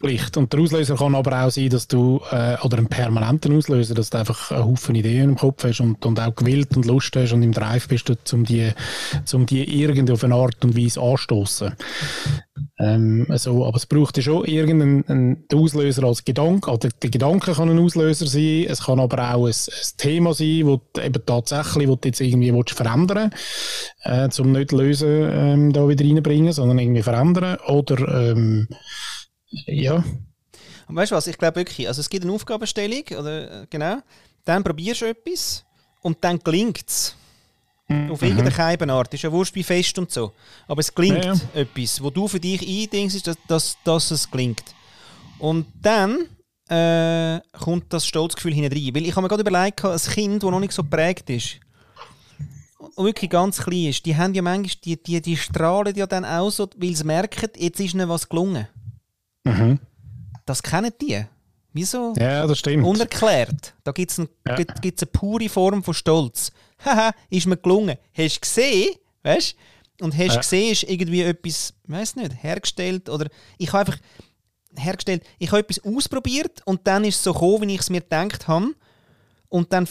[0.00, 0.36] Pflicht.
[0.36, 4.10] Und der Auslöser kann aber auch sein, dass du, äh, oder einen permanenten Auslöser, dass
[4.10, 7.32] du einfach einen Haufen Ideen im Kopf hast und, und auch gewillt und Lust hast
[7.32, 8.70] und im Drive bist, um die,
[9.32, 11.72] um die irgendwie auf eine Art und Weise anstoßen.
[12.78, 16.70] Ähm, also, aber es braucht ja schon irgendeinen Auslöser als Gedanke.
[16.70, 20.66] Also der Gedanke kann ein Auslöser sein, es kann aber auch ein, ein Thema sein,
[20.66, 23.30] wo du eben tatsächlich wo du jetzt irgendwie willst verändern
[24.06, 27.58] äh, um nicht lösen ähm, da wieder reinbringen, sondern irgendwie verändern.
[27.66, 28.68] Oder ähm,
[29.50, 30.04] ja.
[30.88, 33.98] Und weißt du was, ich glaube wirklich, also es gibt eine Aufgabenstellung, oder äh, genau,
[34.44, 35.64] dann probierst du etwas
[36.02, 37.16] und dann gelingt es.
[37.88, 38.10] Mhm.
[38.10, 39.14] Auf irgendeine Art.
[39.14, 40.32] Ist ja wurscht wie fest und so.
[40.66, 41.40] Aber es gelingt ja, ja.
[41.54, 44.64] etwas, wo du für dich eindenkst, dass, dass, dass es gelingt.
[45.38, 46.26] Und dann
[46.68, 48.72] äh, kommt das Stolzgefühl hinein.
[48.72, 51.60] Weil ich habe mir gerade überlegt, ein Kind, das noch nicht so geprägt ist,
[52.94, 56.24] und wirklich ganz klein ist, die haben ja manchmal, die, die, die strahlen ja dann
[56.24, 58.68] auch so, weil sie merken, jetzt ist ihnen was gelungen.
[59.46, 59.80] Mhm.
[60.44, 61.24] Das kennen die.
[61.72, 62.14] Wieso?
[62.16, 62.86] Ja, das stimmt.
[62.86, 63.74] Unerklärt.
[63.84, 64.54] Da gibt es ein, ja.
[64.54, 66.50] eine pure Form von Stolz.
[66.84, 67.96] Haha, ist mir gelungen.
[68.14, 68.94] Hast du gesehen?
[69.22, 69.56] Weißt
[70.00, 70.40] Und hast du ja.
[70.40, 73.28] gesehen, ist irgendwie etwas, weiß nicht, hergestellt oder
[73.58, 73.98] ich habe einfach
[74.74, 78.00] hergestellt, ich habe etwas ausprobiert und dann ist es so gekommen, wie ich es mir
[78.00, 78.74] gedacht habe.
[79.48, 79.88] Und dann,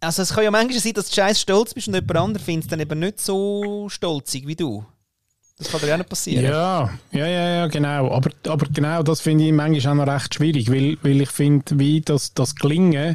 [0.00, 2.64] also es kann ja manchmal sein, dass du scheiß stolz bist und jemand anderes findet
[2.64, 4.84] es dann eben nicht so stolzig wie du.
[5.60, 6.44] Das kann dir auch nicht passieren.
[6.44, 8.10] Ja, ja, ja, ja genau.
[8.10, 11.78] Aber, aber genau das finde ich manchmal auch noch recht schwierig, weil, weil ich finde,
[11.78, 13.14] wie das, das Gelingen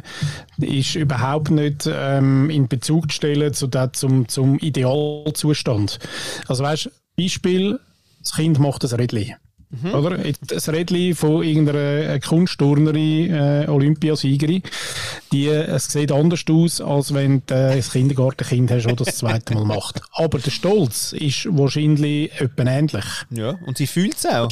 [0.58, 5.98] ist überhaupt nicht ähm, in Bezug zu stellen zu der, zum, zum Idealzustand.
[6.46, 7.80] Also weißt Beispiel,
[8.20, 9.34] das Kind macht das Rädchen.
[9.70, 9.94] Mhm.
[9.94, 10.18] Oder?
[10.46, 14.62] Das Rädchen von irgendeiner Kunstturnerin, äh, Olympiasiegerin,
[15.32, 19.64] die, es sieht anders aus, als wenn du ein Kindergartenkind hast, das das zweite Mal
[19.64, 20.00] macht.
[20.12, 23.04] Aber der Stolz ist wahrscheinlich etwa ähnlich.
[23.30, 24.50] Ja, und sie fühlt es auch.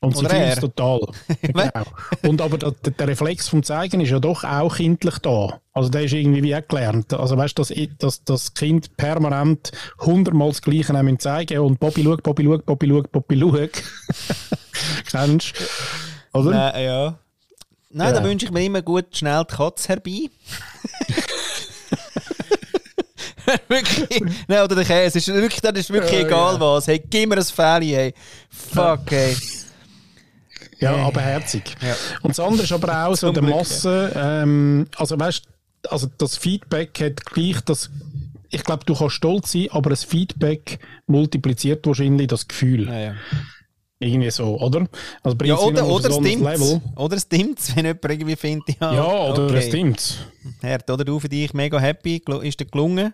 [0.00, 1.00] Und sie fühlt es total.
[1.42, 1.84] genau.
[2.22, 5.60] Und aber der, der, Reflex vom Zeigen ist ja doch auch kindlich da.
[5.72, 7.12] Also der ist irgendwie wie gelernt.
[7.14, 12.04] Also weißt du, dass, dass das Kind permanent hundertmal das Gleiche nehmen zeigen und Bobby
[12.04, 13.82] schaut, Bobby schaut, Bobby schaut, Bobby schaut.
[15.10, 16.38] Kennst du?
[16.38, 16.50] Oder?
[16.50, 17.18] Nein, ja.
[17.90, 18.20] Nein, ja.
[18.20, 20.30] da wünsche ich mir immer gut schnell die Katze herbei.
[23.68, 24.22] wirklich.
[24.46, 25.18] Nein, oder der Käse.
[25.18, 26.60] Ist wirklich, das ist wirklich ja, egal ja.
[26.60, 26.86] was.
[26.86, 28.14] Hey, gib mir ein Fähli, hey.
[28.50, 29.34] Fuck, hey.
[30.80, 31.74] Ja, aber herzig.
[31.80, 31.94] Ja.
[32.22, 35.44] Und das andere ist aber auch so der Masse, ähm, also weißt
[35.88, 37.90] also das Feedback hat gleich das,
[38.50, 42.86] ich glaube, du kannst stolz sein, aber das Feedback multipliziert wahrscheinlich das Gefühl.
[42.88, 43.14] Ja, ja.
[44.00, 44.86] Irgendwie so, oder?
[45.24, 49.04] Also ja, oder, oder es stimmt Oder es stimmt wenn jemand irgendwie findet, ja, ja
[49.04, 49.58] oder okay.
[49.58, 50.18] es stimmt
[50.60, 53.12] Herd, oder du für dich mega happy, ist dir gelungen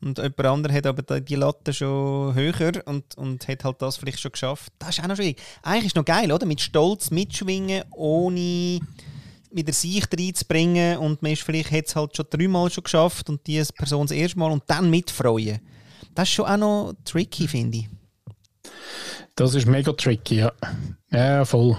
[0.00, 4.20] und jemand anderer hat aber die Latte schon höher und, und hat halt das vielleicht
[4.20, 4.72] schon geschafft.
[4.78, 5.40] Das ist auch noch schwierig.
[5.62, 6.46] Eigentlich ist es noch geil, oder?
[6.46, 8.80] Mit Stolz mitschwingen, ohne
[9.50, 13.46] wieder sich reinzubringen und man ist vielleicht hat es halt schon dreimal schon geschafft und
[13.46, 15.60] diese Person das erste Mal und dann mitfreuen.
[16.14, 17.88] Das ist schon auch noch tricky, finde ich.
[19.34, 20.52] Das ist mega tricky, ja.
[21.10, 21.76] Ja, voll.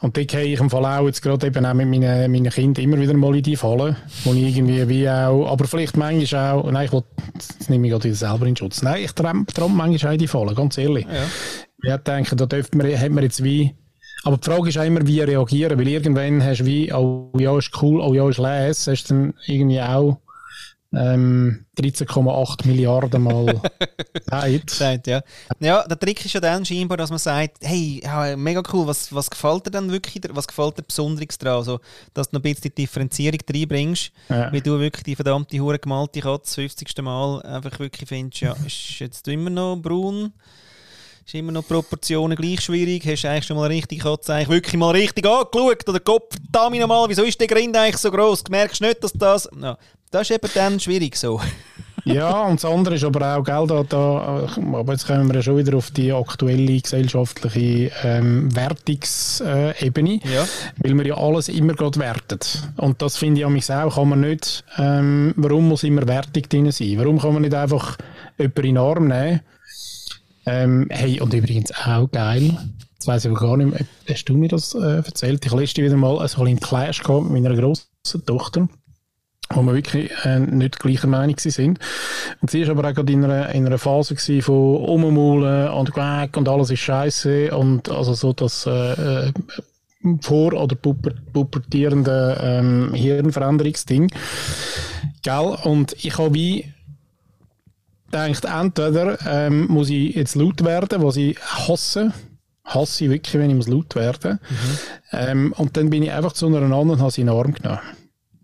[0.00, 2.84] Und die gehe ich im Fall auch jetzt gerade eben auch mit meinen, meinen Kindern
[2.84, 6.70] immer wieder mal in die Falle, wo ich irgendwie wie auch, aber vielleicht manchmal auch,
[6.70, 7.04] nein, ich will,
[7.34, 8.82] jetzt nehme ich gerade selber in Schutz.
[8.82, 11.06] Nein, ich trampe manchmal auch in die Falle, ganz ehrlich.
[11.82, 11.96] Ja.
[11.96, 13.74] Ich denke, da dürfte man, hat man jetzt wie,
[14.24, 17.56] aber die Frage ist auch immer, wie reagieren, weil irgendwann hast du wie, oh ja,
[17.56, 20.18] ist cool, oh ja, ist les, hast du dann irgendwie auch
[20.92, 23.60] ähm, 13,8 Milliarden Mal
[24.66, 25.06] Zeit.
[25.06, 25.22] ja.
[25.60, 28.02] ja, der Trick ist ja dann scheinbar, dass man sagt, hey,
[28.36, 31.58] mega cool, was, was gefällt dir dann wirklich, was gefällt dir Besonderes daran?
[31.58, 31.80] Also,
[32.12, 34.52] dass du noch ein bisschen die Differenzierung reinbringst, ja.
[34.52, 37.02] wie du wirklich die verdammte hure gemalte Katze 50.
[37.02, 40.32] Mal einfach wirklich findest, ja, ist jetzt immer noch braun,
[41.30, 44.90] ist immer noch Proportionen gleich schwierig, hast du eigentlich schon mal richtig eigentlich wirklich mal
[44.90, 48.44] richtig angeschaut oder Kopf, verdammt nochmal, wieso ist der Grind eigentlich so groß?
[48.50, 49.48] Merkst du nicht, dass das...
[49.60, 49.78] Ja,
[50.10, 51.40] das ist eben dann schwierig so.
[52.04, 55.58] ja, und das andere ist aber auch, gell, da, da, aber jetzt kommen wir schon
[55.58, 60.44] wieder auf die aktuelle gesellschaftliche ähm, Wertungsebene, äh, ja.
[60.78, 62.60] weil man ja alles immer gerade wertet.
[62.76, 66.98] Und das finde ich auch, kann man nicht, ähm, warum muss immer Wertung drin sein?
[66.98, 67.98] Warum kann man nicht einfach
[68.36, 69.40] jemanden in den Arm nehmen?
[70.46, 72.56] Ähm, hey, und übrigens auch geil,
[72.94, 75.44] jetzt weiss ich aber gar nicht mehr, hast du mir das äh, erzählt?
[75.44, 78.68] Ich letzte wieder mal so einen Clash gehabt mit meiner grossen Tochter
[79.52, 81.78] wo wir wirklich äh, nicht gleicher Meinung sind.
[82.40, 86.36] Und sie war aber auch gerade in einer, in einer Phase von Ummulen und Quack
[86.36, 89.32] und alles ist scheiße und also so das äh, äh
[90.22, 94.10] vor- oder pubertierende ähm, Hirnveränderungsding.
[95.22, 95.56] Gell?
[95.64, 96.72] Und ich habe wie
[98.10, 102.12] gedacht, entweder ähm, muss ich jetzt laut werden, was ich hasse,
[102.64, 104.78] hasse ich wirklich, wenn ich muss laut werden mhm.
[105.12, 107.52] ähm, und dann bin ich einfach zu einer anderen und habe sie in den Arm
[107.54, 107.80] genommen.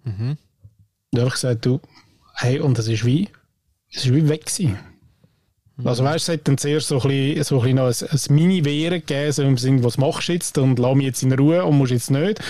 [0.05, 0.37] Mhm.
[1.13, 1.81] Und einfach gesagt, du,
[2.35, 3.29] hey, und es ist wie,
[3.91, 4.79] es ist wie weg gewesen.
[5.77, 5.87] Mhm.
[5.87, 8.35] Also weißt es hat dann zuerst so ein bisschen, so ein, bisschen noch ein, ein
[8.35, 11.65] Mini-Wehren gegeben, so im Sinne, was machst du jetzt und lass mich jetzt in Ruhe
[11.65, 12.41] und musst jetzt nicht.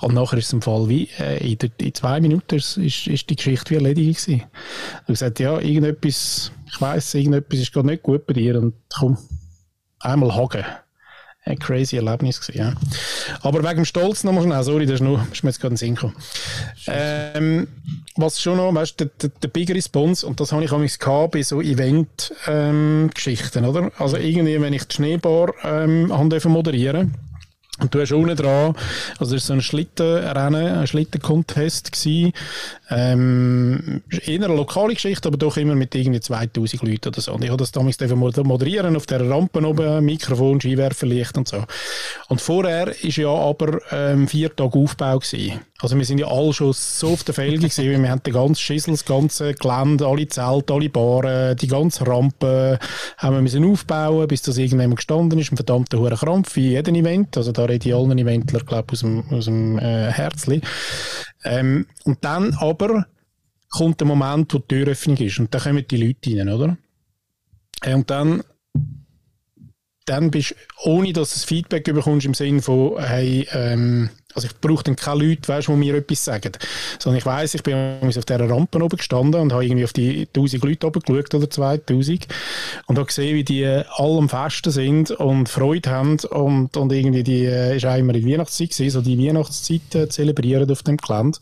[0.00, 3.30] Und nachher ist es im Fall wie, äh, in, der, in, zwei Minuten ist, ist,
[3.30, 4.42] die Geschichte wie erledigt gewesen.
[5.00, 9.16] Und gesagt, ja, irgendetwas, ich weiss, irgendetwas ist gerade nicht gut bei dir und komm,
[10.00, 10.64] einmal hagen
[11.48, 12.74] ein crazy Erlebnis gewesen, ja.
[13.42, 15.76] Aber wegen dem Stolz nochmal schnell, sorry, das ist, nur, ist mir jetzt gerade in
[15.76, 16.16] den Sinn gekommen.
[16.86, 17.68] Ähm,
[18.16, 21.42] was schon noch, weißt du, der, der, Big Response, und das habe ich auch bei
[21.42, 23.92] so Event-Geschichten, ähm, oder?
[23.98, 27.14] Also irgendwie, wenn ich die Schneebar ähm, moderieren
[27.80, 28.74] und du hast unten dran,
[29.18, 32.32] also das war so ein Schlittenrennen, ein Schlittencontest gewesen,
[32.90, 37.34] ähm, eher eine lokale Geschichte, aber doch immer mit irgendwie 2000 Leuten oder so.
[37.34, 41.64] Und ich habe das damals moderieren auf der Rampe oben, Mikrofon, Skiwerferlicht und so.
[42.28, 45.60] Und vorher ist ja aber ähm, vier Tage Aufbau gewesen.
[45.80, 48.34] Also wir sind ja alle schon so auf der Felge gewesen, weil wir haben den
[48.34, 52.80] ganzen Schissel, das ganze Gelände, alle Zelte, alle Baren, die ganze Rampe
[53.16, 56.96] haben wir müssen aufbauen, bis das irgendjemand gestanden ist, ein verdammter hoher Krampf wie jeden
[56.96, 57.36] Event.
[57.36, 60.62] Also da rede ich allen Eventler, glaube aus dem, aus dem äh, Herzli.
[61.48, 63.06] Ähm, und dann aber
[63.70, 66.76] kommt der Moment, wo die Türöffnung ist und dann kommen die Leute rein, oder?
[67.82, 68.42] Äh, und dann
[70.04, 70.54] dann bist
[70.84, 74.94] ohne dass du das Feedback bekommst im Sinne von, hey, ähm, also ich brauche dann
[74.94, 76.52] keine Leute, weißt, die mir etwas sagen.
[76.98, 80.28] Sondern ich weiss, ich bin auf dieser Rampe oben gestanden und habe irgendwie auf die
[80.28, 82.28] 1000 Leute oben geschaut oder 2000
[82.86, 87.22] und habe gesehen, wie die alle am Festen sind und Freude haben und, und irgendwie
[87.22, 90.98] die, äh, ist auch immer die Weihnachtszeit gewesen, so die Weihnachtszeit äh, zelebrieren auf dem
[90.98, 91.38] Gelände.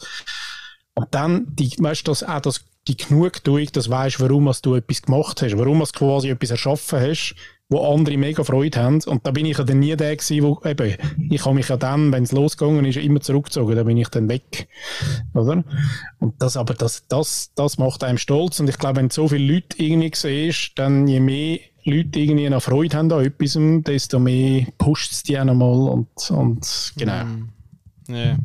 [0.95, 4.75] Und dann, die, weißt du, das, auch das, die Genugtuung, dass du weißt, warum du
[4.77, 7.35] etwas gemacht hast, warum du quasi etwas erschaffen hast,
[7.69, 9.03] wo andere mega Freude haben.
[9.05, 10.97] Und da bin ich ja dann nie der gewesen, wo, eben,
[11.31, 14.29] ich habe mich ja dann, wenn es losgegangen ist, immer zurückgezogen, da bin ich dann
[14.29, 14.69] weg.
[15.35, 15.65] Oder?
[16.21, 18.61] Und das, aber das, das, das macht einem stolz.
[18.61, 22.49] Und ich glaube, wenn du so viele Leute irgendwie siehst, dann je mehr Leute irgendwie
[22.49, 27.25] noch Freude haben an etwas, desto mehr pusht es die auch nochmal und, und genau.
[27.25, 27.53] Mm.
[28.09, 28.39] Yeah.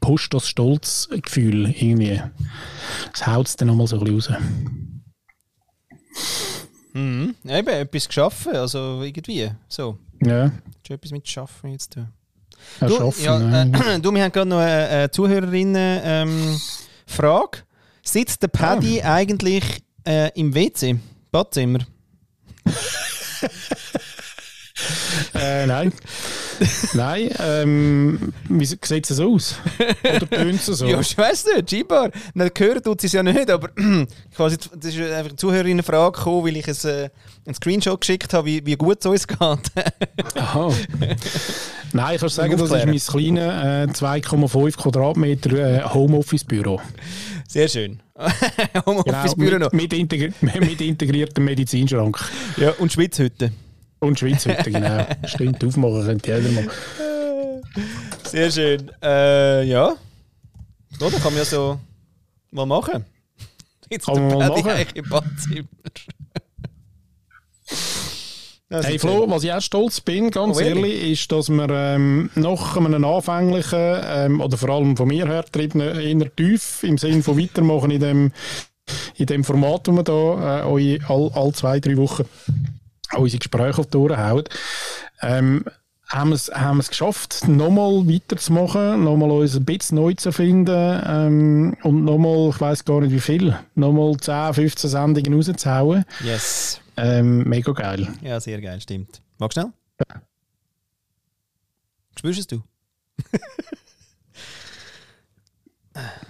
[0.00, 2.22] Pusht das Stolzgefühl irgendwie.
[3.12, 4.42] Das haut es dann nochmal so ein bisschen raus.
[6.96, 7.34] Mhm.
[7.44, 9.50] Eben, etwas geschaffen, also irgendwie.
[9.68, 9.98] So.
[10.24, 10.50] Ja.
[10.82, 12.08] Du etwas mit Schaffen jetzt tun?
[12.80, 17.58] Ja, du, schaffen, ja, äh, du, wir haben gerade noch eine, eine Zuhörerinnen-Frage.
[17.58, 17.62] Ähm,
[18.02, 19.14] Sitzt der Paddy ah.
[19.14, 20.96] eigentlich äh, im WC?
[21.30, 21.80] Badzimmer?
[25.34, 25.92] äh, nein.
[26.94, 29.56] Nein, ähm, wie sieht es aus?
[30.02, 30.86] Oder tönt es so?
[30.86, 32.10] ja, ich weiß nicht, Gibar.
[32.34, 33.68] Nein, hören tut es ja nicht, aber
[34.34, 37.10] quasi, das ist einfach eine Zuhörerin-Frage gekommen, weil ich ein, äh,
[37.44, 39.38] einen Screenshot geschickt habe, wie, wie gut es uns geht.
[40.36, 40.72] Aha.
[41.92, 46.80] Nein, ich kann sagen, das ist mein kleines äh, 2,5 Quadratmeter äh, Homeoffice-Büro.
[47.48, 48.00] Sehr schön.
[48.86, 52.18] Homeoffice-Büro genau, mit, mit, integri mit integriertem Medizinschrank.
[52.56, 53.52] Ja, und Schwitzhütte.
[53.98, 55.06] Und Schweizhütte, genau.
[55.24, 56.68] Stimmt, aufmachen könnte jeder mal.
[58.24, 58.90] Sehr schön.
[59.02, 59.94] Äh, ja.
[61.00, 61.80] Oder kann man ja so
[62.50, 63.04] mal machen.
[63.90, 64.86] Jetzt kann man mal machen.
[64.94, 65.68] Im Badzimmer.
[68.70, 72.76] hey Flo, was ich auch stolz bin, ganz oh, ehrlich, ist, dass wir ähm, nach
[72.76, 77.38] einem anfänglichen ähm, oder vor allem von mir her getriebenen inner tief im Sinne von
[77.38, 78.32] weitermachen in dem,
[79.16, 82.24] in dem Format, wo wir da äh, euch all, all zwei, drei Wochen
[83.14, 84.44] unsere Gespräche auf die Ohren hauen,
[85.22, 85.64] ähm,
[86.08, 91.76] haben wir es haben geschafft, nochmal weiterzumachen, nochmal uns ein bisschen neu zu erfinden ähm,
[91.82, 96.04] und nochmal, ich weiß gar nicht wie viel, nochmal 10, 15 Sendungen rauszuhauen.
[96.24, 96.80] Yes.
[96.96, 98.08] Ähm, mega geil.
[98.22, 99.20] Ja, sehr geil, stimmt.
[99.38, 99.72] Mag schnell?
[99.98, 100.22] Ja.
[102.16, 102.62] Spürst es du?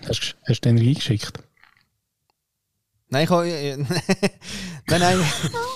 [0.08, 1.38] hast, hast du den reingeschickt?
[3.08, 3.76] Nein, ich, habe, äh,
[4.88, 5.20] nein, nein,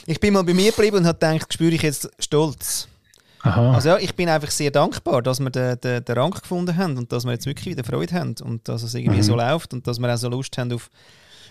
[0.06, 2.88] ich bin mal bei mir geblieben und habe gedacht, spüre ich jetzt Stolz.
[3.42, 3.72] Aha.
[3.72, 6.98] Also ja, ich bin einfach sehr dankbar, dass wir den, den, den Rang gefunden haben
[6.98, 9.22] und dass wir jetzt wirklich wieder Freude haben und dass es irgendwie mhm.
[9.22, 10.90] so läuft und dass wir auch so Lust haben auf...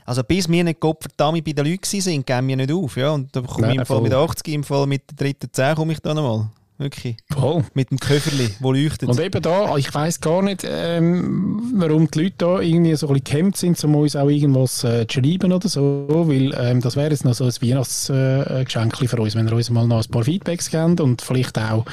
[0.05, 2.97] Also bis wir nicht Gott verdammt bei den Leuten waren, geben wir nicht auf.
[2.97, 3.11] Ja?
[3.11, 5.93] Und da komme ich im Fall mit 80, im Fall mit der dritten 10 komme
[5.93, 6.49] ich da nochmal.
[6.79, 7.17] Wirklich.
[7.29, 7.65] Voll.
[7.73, 9.09] Mit dem Köfferli, wo leuchtet.
[9.09, 13.15] Und eben da, ich weiß gar nicht, ähm, warum die Leute da irgendwie so ein
[13.15, 16.95] bisschen gehemmt sind, um uns auch irgendwas äh, zu schreiben oder so, weil ähm, das
[16.95, 20.09] wäre jetzt noch so ein Weihnachtsgeschenk äh, für uns, wenn ihr uns mal noch ein
[20.09, 21.83] paar Feedbacks gebt und vielleicht auch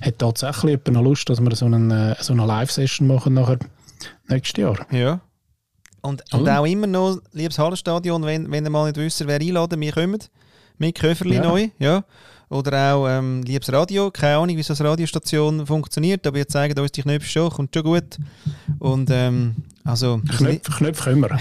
[0.00, 3.60] hat tatsächlich jemand noch Lust, dass wir so, einen, äh, so eine Live-Session machen nachher
[4.26, 4.84] nächstes Jahr.
[4.90, 5.20] Ja.
[6.02, 9.80] Und, und auch immer noch, liebes Hallenstadion, wenn, wenn ihr mal nicht wisst, wer einladen,
[9.80, 10.18] wir kommen
[10.78, 11.42] mit Köfferli ja.
[11.42, 12.02] neu, ja.
[12.48, 16.78] Oder auch ähm, liebes Radio, keine Ahnung, wie so eine Radiostation funktioniert, aber wir zeigen
[16.78, 18.18] uns die Knöpfe schon, kommt schon gut.
[18.78, 20.20] Und ähm, also...
[20.36, 21.28] Knöpfe, Knöpfe können wir.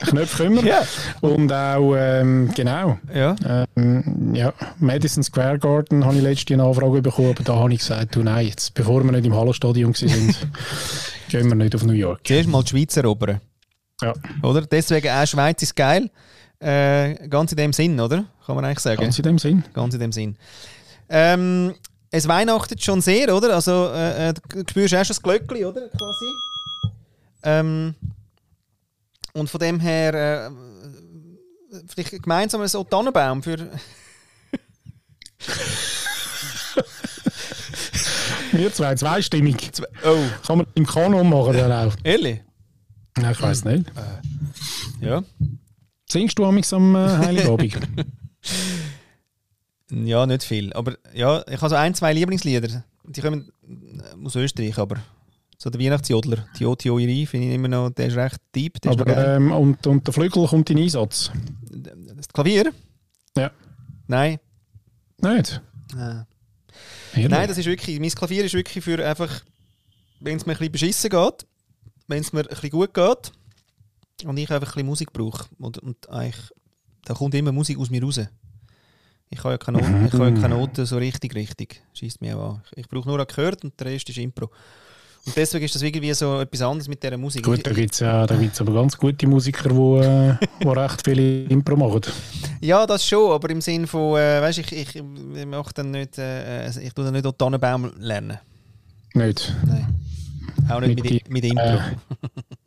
[0.00, 0.64] Knöpfe können wir.
[0.64, 0.82] Ja.
[1.20, 2.98] Und auch, ähm, genau.
[3.14, 3.36] Ja.
[3.76, 7.78] Ähm, ja, Madison Square Garden habe ich letzte eine Anfrage bekommen, aber da habe ich
[7.78, 10.34] gesagt, du nein, jetzt, bevor wir nicht im Hallenstadion waren,
[11.28, 12.20] gehen wir nicht auf New York.
[12.24, 13.40] Zuerst mal die Schweiz erobern.
[14.02, 14.12] Ja.
[14.42, 14.62] Oder?
[14.62, 16.10] Deswegen auch Schweiz ist geil.
[16.60, 18.24] Äh, ganz in dem Sinn, oder?
[18.44, 19.00] Kann man eigentlich sagen.
[19.00, 19.64] Ganz in dem Sinn.
[19.72, 20.36] Ganz in dem Sinn.
[21.08, 21.74] Ähm,
[22.10, 23.54] es weihnachtet schon sehr, oder?
[23.54, 25.88] Also, äh, äh du spürst auch schon das Glöckchen, oder?
[25.88, 26.26] Quasi.
[27.44, 27.94] Ähm,
[29.34, 30.50] und von dem her, äh,
[31.86, 33.56] vielleicht gemeinsam so Tannenbaum für.
[38.52, 39.72] Wir zwei, zweistimmig.
[39.72, 40.24] Zwei, oh.
[40.46, 41.94] Kann man im Kanon machen, dann auch.
[42.02, 42.40] Ehrlich?
[43.16, 43.86] Nein, ich weiß nicht.
[43.90, 45.22] Äh, ja.
[46.10, 47.78] Singst du amigs am äh, Heiligabend?
[49.90, 50.72] ja, nicht viel.
[50.72, 52.84] Aber ja, ich habe so ein, zwei Lieblingslieder.
[53.04, 54.96] Die kommen äh, aus Österreich, aber
[55.58, 58.80] so der Weihnachtsjodler, die Otio Iri, finde ich immer noch, der ist recht deep.
[58.80, 61.32] Der aber, ähm, und, und der Flügel kommt in Einsatz?
[61.62, 62.72] Das Klavier?
[63.36, 63.50] Ja.
[64.06, 64.38] Nein.
[65.20, 65.60] Nicht?
[65.96, 66.24] Ah.
[67.14, 69.42] Nein, das ist wirklich, mein Klavier ist wirklich für einfach,
[70.20, 71.46] wenn es mir ein bisschen beschissen geht,
[72.06, 73.32] wenn es mir ein bisschen gut geht,
[74.24, 75.46] und ich einfach ein bisschen Musik brauche.
[75.58, 76.52] Und, und eigentlich,
[77.04, 78.20] da kommt immer Musik aus mir raus.
[79.30, 81.82] Ich habe ja keine, Noten, ich habe ja keine Noten so richtig, richtig.
[81.92, 82.62] Schießt mir auch an.
[82.72, 84.50] Ich, ich brauche nur gehört und der Rest ist Impro.
[85.26, 87.44] Und deswegen ist das irgendwie so etwas anderes mit dieser Musik.
[87.44, 91.04] Gut, da gibt es ja, da gibt's aber ganz gute Musiker, die äh, wo recht
[91.04, 92.00] viele Impro machen.
[92.62, 96.16] Ja, das schon, aber im Sinn von, äh, weißt ich, ich, ich mache dann nicht,
[96.16, 98.38] äh, also ich tue dann nicht auch Tannenbaum lernen.
[99.12, 99.54] Nicht?
[99.66, 99.94] Nein.
[100.70, 101.62] Auch nicht mit, mit, mit Impro.
[101.62, 101.80] Äh,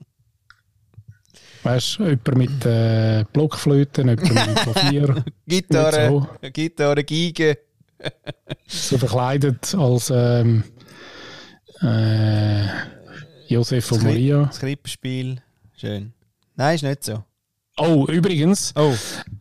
[1.63, 5.23] weißt du, jemand mit äh, Blockflöten, jemand mit Klavier.
[5.47, 6.07] Gitarre,
[6.41, 6.49] so.
[6.49, 7.57] Gitarre, Geige.
[8.67, 10.63] so verkleidet als ähm,
[11.81, 12.65] äh,
[13.47, 14.45] Josef und Maria.
[14.45, 15.41] Das Krippenspiel.
[15.75, 16.13] Schön.
[16.55, 17.23] Nein, ist nicht so.
[17.77, 18.73] Oh, übrigens.
[18.75, 18.93] Oh.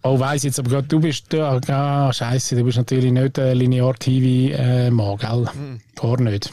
[0.02, 5.42] Oh, weiss jetzt, aber du bist, ah, scheiße, du bist natürlich nicht ein Linear-TV-Mann, gell?
[5.42, 5.80] Mm.
[5.94, 6.52] Gar nicht.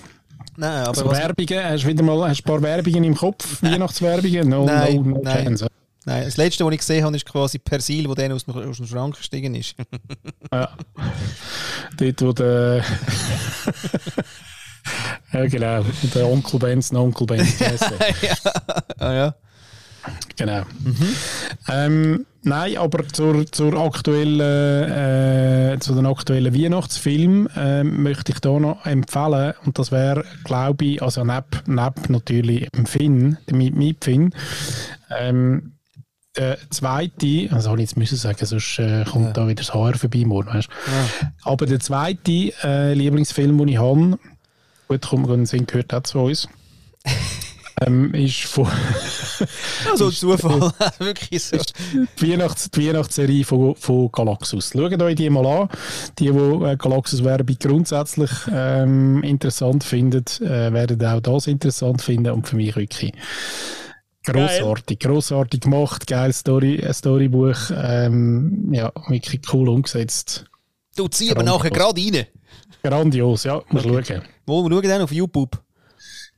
[0.58, 0.96] Nein, aber.
[0.96, 3.62] So Werbungen, hast du wieder mal hast ein paar Werbungen im Kopf?
[3.62, 4.50] Weihnachtswerbungen?
[4.50, 5.46] No, nein, no, no nein.
[5.46, 5.68] Chance.
[6.06, 8.78] Nein, das letzte, was ich gesehen habe, ist quasi Persil, wo der aus dem, aus
[8.78, 9.76] dem Schrank gestiegen ist.
[10.52, 10.70] ja.
[11.98, 12.84] Dort, wo der.
[15.34, 15.84] Ja, genau.
[16.16, 17.60] Der Onkel Benz, der Onkel Benz.
[17.60, 18.36] ja.
[18.98, 19.36] Ah, ja.
[20.38, 20.62] Genau.
[20.80, 21.16] Mhm.
[21.68, 28.60] Ähm, nein, aber zur, zur aktuellen, äh, zu den aktuellen Weihnachtsfilm äh, möchte ich da
[28.60, 34.34] noch empfehlen und das wäre, glaube ich, also neben, neben natürlich dem Finn, dem Mietfinn,
[35.10, 35.74] ähm,
[36.38, 39.34] der zweite, also habe ich jetzt müssen sagen, sonst äh, kommt ja.
[39.34, 40.70] da wieder das Haar vorbei morgen, weißt?
[40.70, 41.32] Ja.
[41.44, 44.20] Aber der zweite äh, Lieblingsfilm, den ich habe,
[44.88, 46.48] gut, kommt Sinn gehört auch zu uns.
[47.86, 48.68] ähm, ist von.
[49.92, 51.58] also Zufall, wirklich so.
[52.20, 54.72] Die, Weihnachts-, die Weihnachtsserie von, von Galaxus.
[54.74, 55.70] Schaut euch die mal an.
[56.20, 62.48] Die, die äh, Galaxus-Werbung grundsätzlich ähm, interessant finden, äh, werden auch das interessant finden und
[62.48, 63.14] für mich wirklich.
[64.24, 70.46] Grossartig, grossartig gemacht, geil Story, äh, Storybuch, ähm, ja, wirklich cool umgesetzt.
[70.98, 72.26] Du ziehst aber nachher gerade rein.
[72.84, 74.04] Grandios, ja, muss okay.
[74.06, 74.22] schauen.
[74.46, 75.58] Wo, wir schauen dann auf YouTube.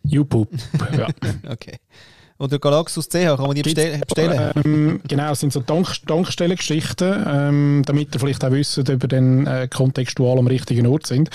[0.03, 0.49] YouTube,
[0.97, 1.07] ja.
[1.49, 1.77] okay.
[2.39, 4.01] Oder Galaxus CH, kann man die bestellen?
[4.63, 8.97] Ähm, genau, es sind so Dank Tankstellengeschichten, ähm, damit ihr vielleicht auch wisst, ob ihr
[8.97, 11.29] dann äh, kontextual am richtigen Ort sind.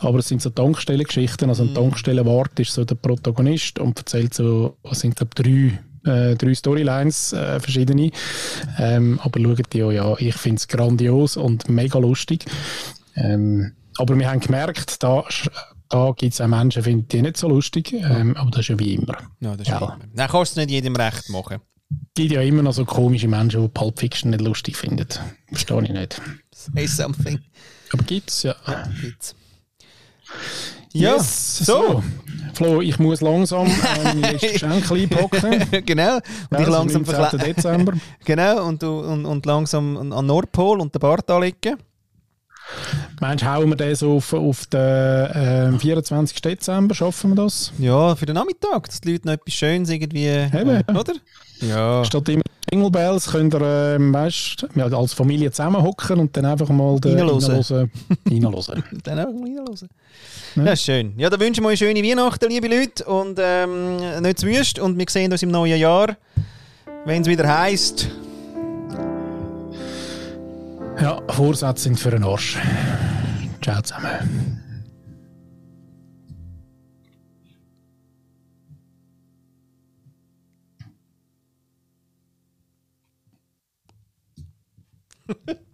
[0.00, 1.76] Aber es sind so Tankstellengeschichten, also ein mm.
[1.76, 7.32] Tankstellenwart ist so der Protagonist und erzählt so, was sind da drei äh, drei Storylines,
[7.32, 8.10] äh, verschiedene.
[8.78, 12.44] Ähm, aber schaut die auch, ja, ich finde es grandios und mega lustig.
[13.16, 15.24] Ähm, aber wir haben gemerkt, da,
[15.90, 18.78] da gibt es auch Menschen, finden die nicht so lustig, ähm, aber das ist ja
[18.78, 19.18] wie immer.
[19.40, 19.80] Ja, das ist ja.
[19.80, 19.98] Wie immer.
[20.14, 21.58] Dann kannst du es nicht jedem recht machen.
[21.90, 25.08] Es gibt ja immer noch so komische Menschen, die Pulp Fiction nicht lustig finden.
[25.48, 26.22] Verstehe ich nicht.
[26.52, 27.40] Say something.
[27.92, 28.54] Aber gibt's ja.
[28.66, 29.34] Ja, gibt's.
[30.92, 31.64] Ja, yes, so.
[31.64, 32.02] so.
[32.54, 33.66] Flo, ich muss langsam
[34.04, 35.66] ähm, Geschenk einpacken.
[35.86, 36.16] genau.
[36.16, 36.22] Und
[36.52, 37.94] ja, ich langsam Dezember.
[38.24, 41.78] genau, und, du, und, und langsam an Nordpol und den Bart anlegen.
[43.20, 46.40] Meinst du, hauen wir das auf, auf den äh, 24.
[46.40, 46.94] Dezember?
[46.94, 47.72] Schaffen wir das?
[47.78, 50.26] Ja, für den Nachmittag, dass die Leute noch etwas Schönes irgendwie.
[50.26, 51.14] Eben, oder?
[51.60, 52.04] Ja.
[52.04, 52.42] Statt immer
[52.72, 57.42] Jingle Bells könnt ihr äh, weißt, als Familie zusammenhocken und dann einfach mal reinhören.
[57.42, 57.90] reinhören.
[59.02, 59.88] dann einfach mal reinhören.
[60.56, 60.64] Ja.
[60.64, 61.14] ja, schön.
[61.16, 63.04] Ja, dann wünschen wir euch eine schöne Weihnachten, liebe Leute.
[63.04, 64.78] Und ähm, nicht zu wüst.
[64.78, 66.16] Und wir sehen uns im neuen Jahr,
[67.06, 68.08] wenn es wieder heisst.
[71.00, 72.58] Ja, Vorsätze sind für den Arsch.
[73.62, 74.60] Ciao zusammen.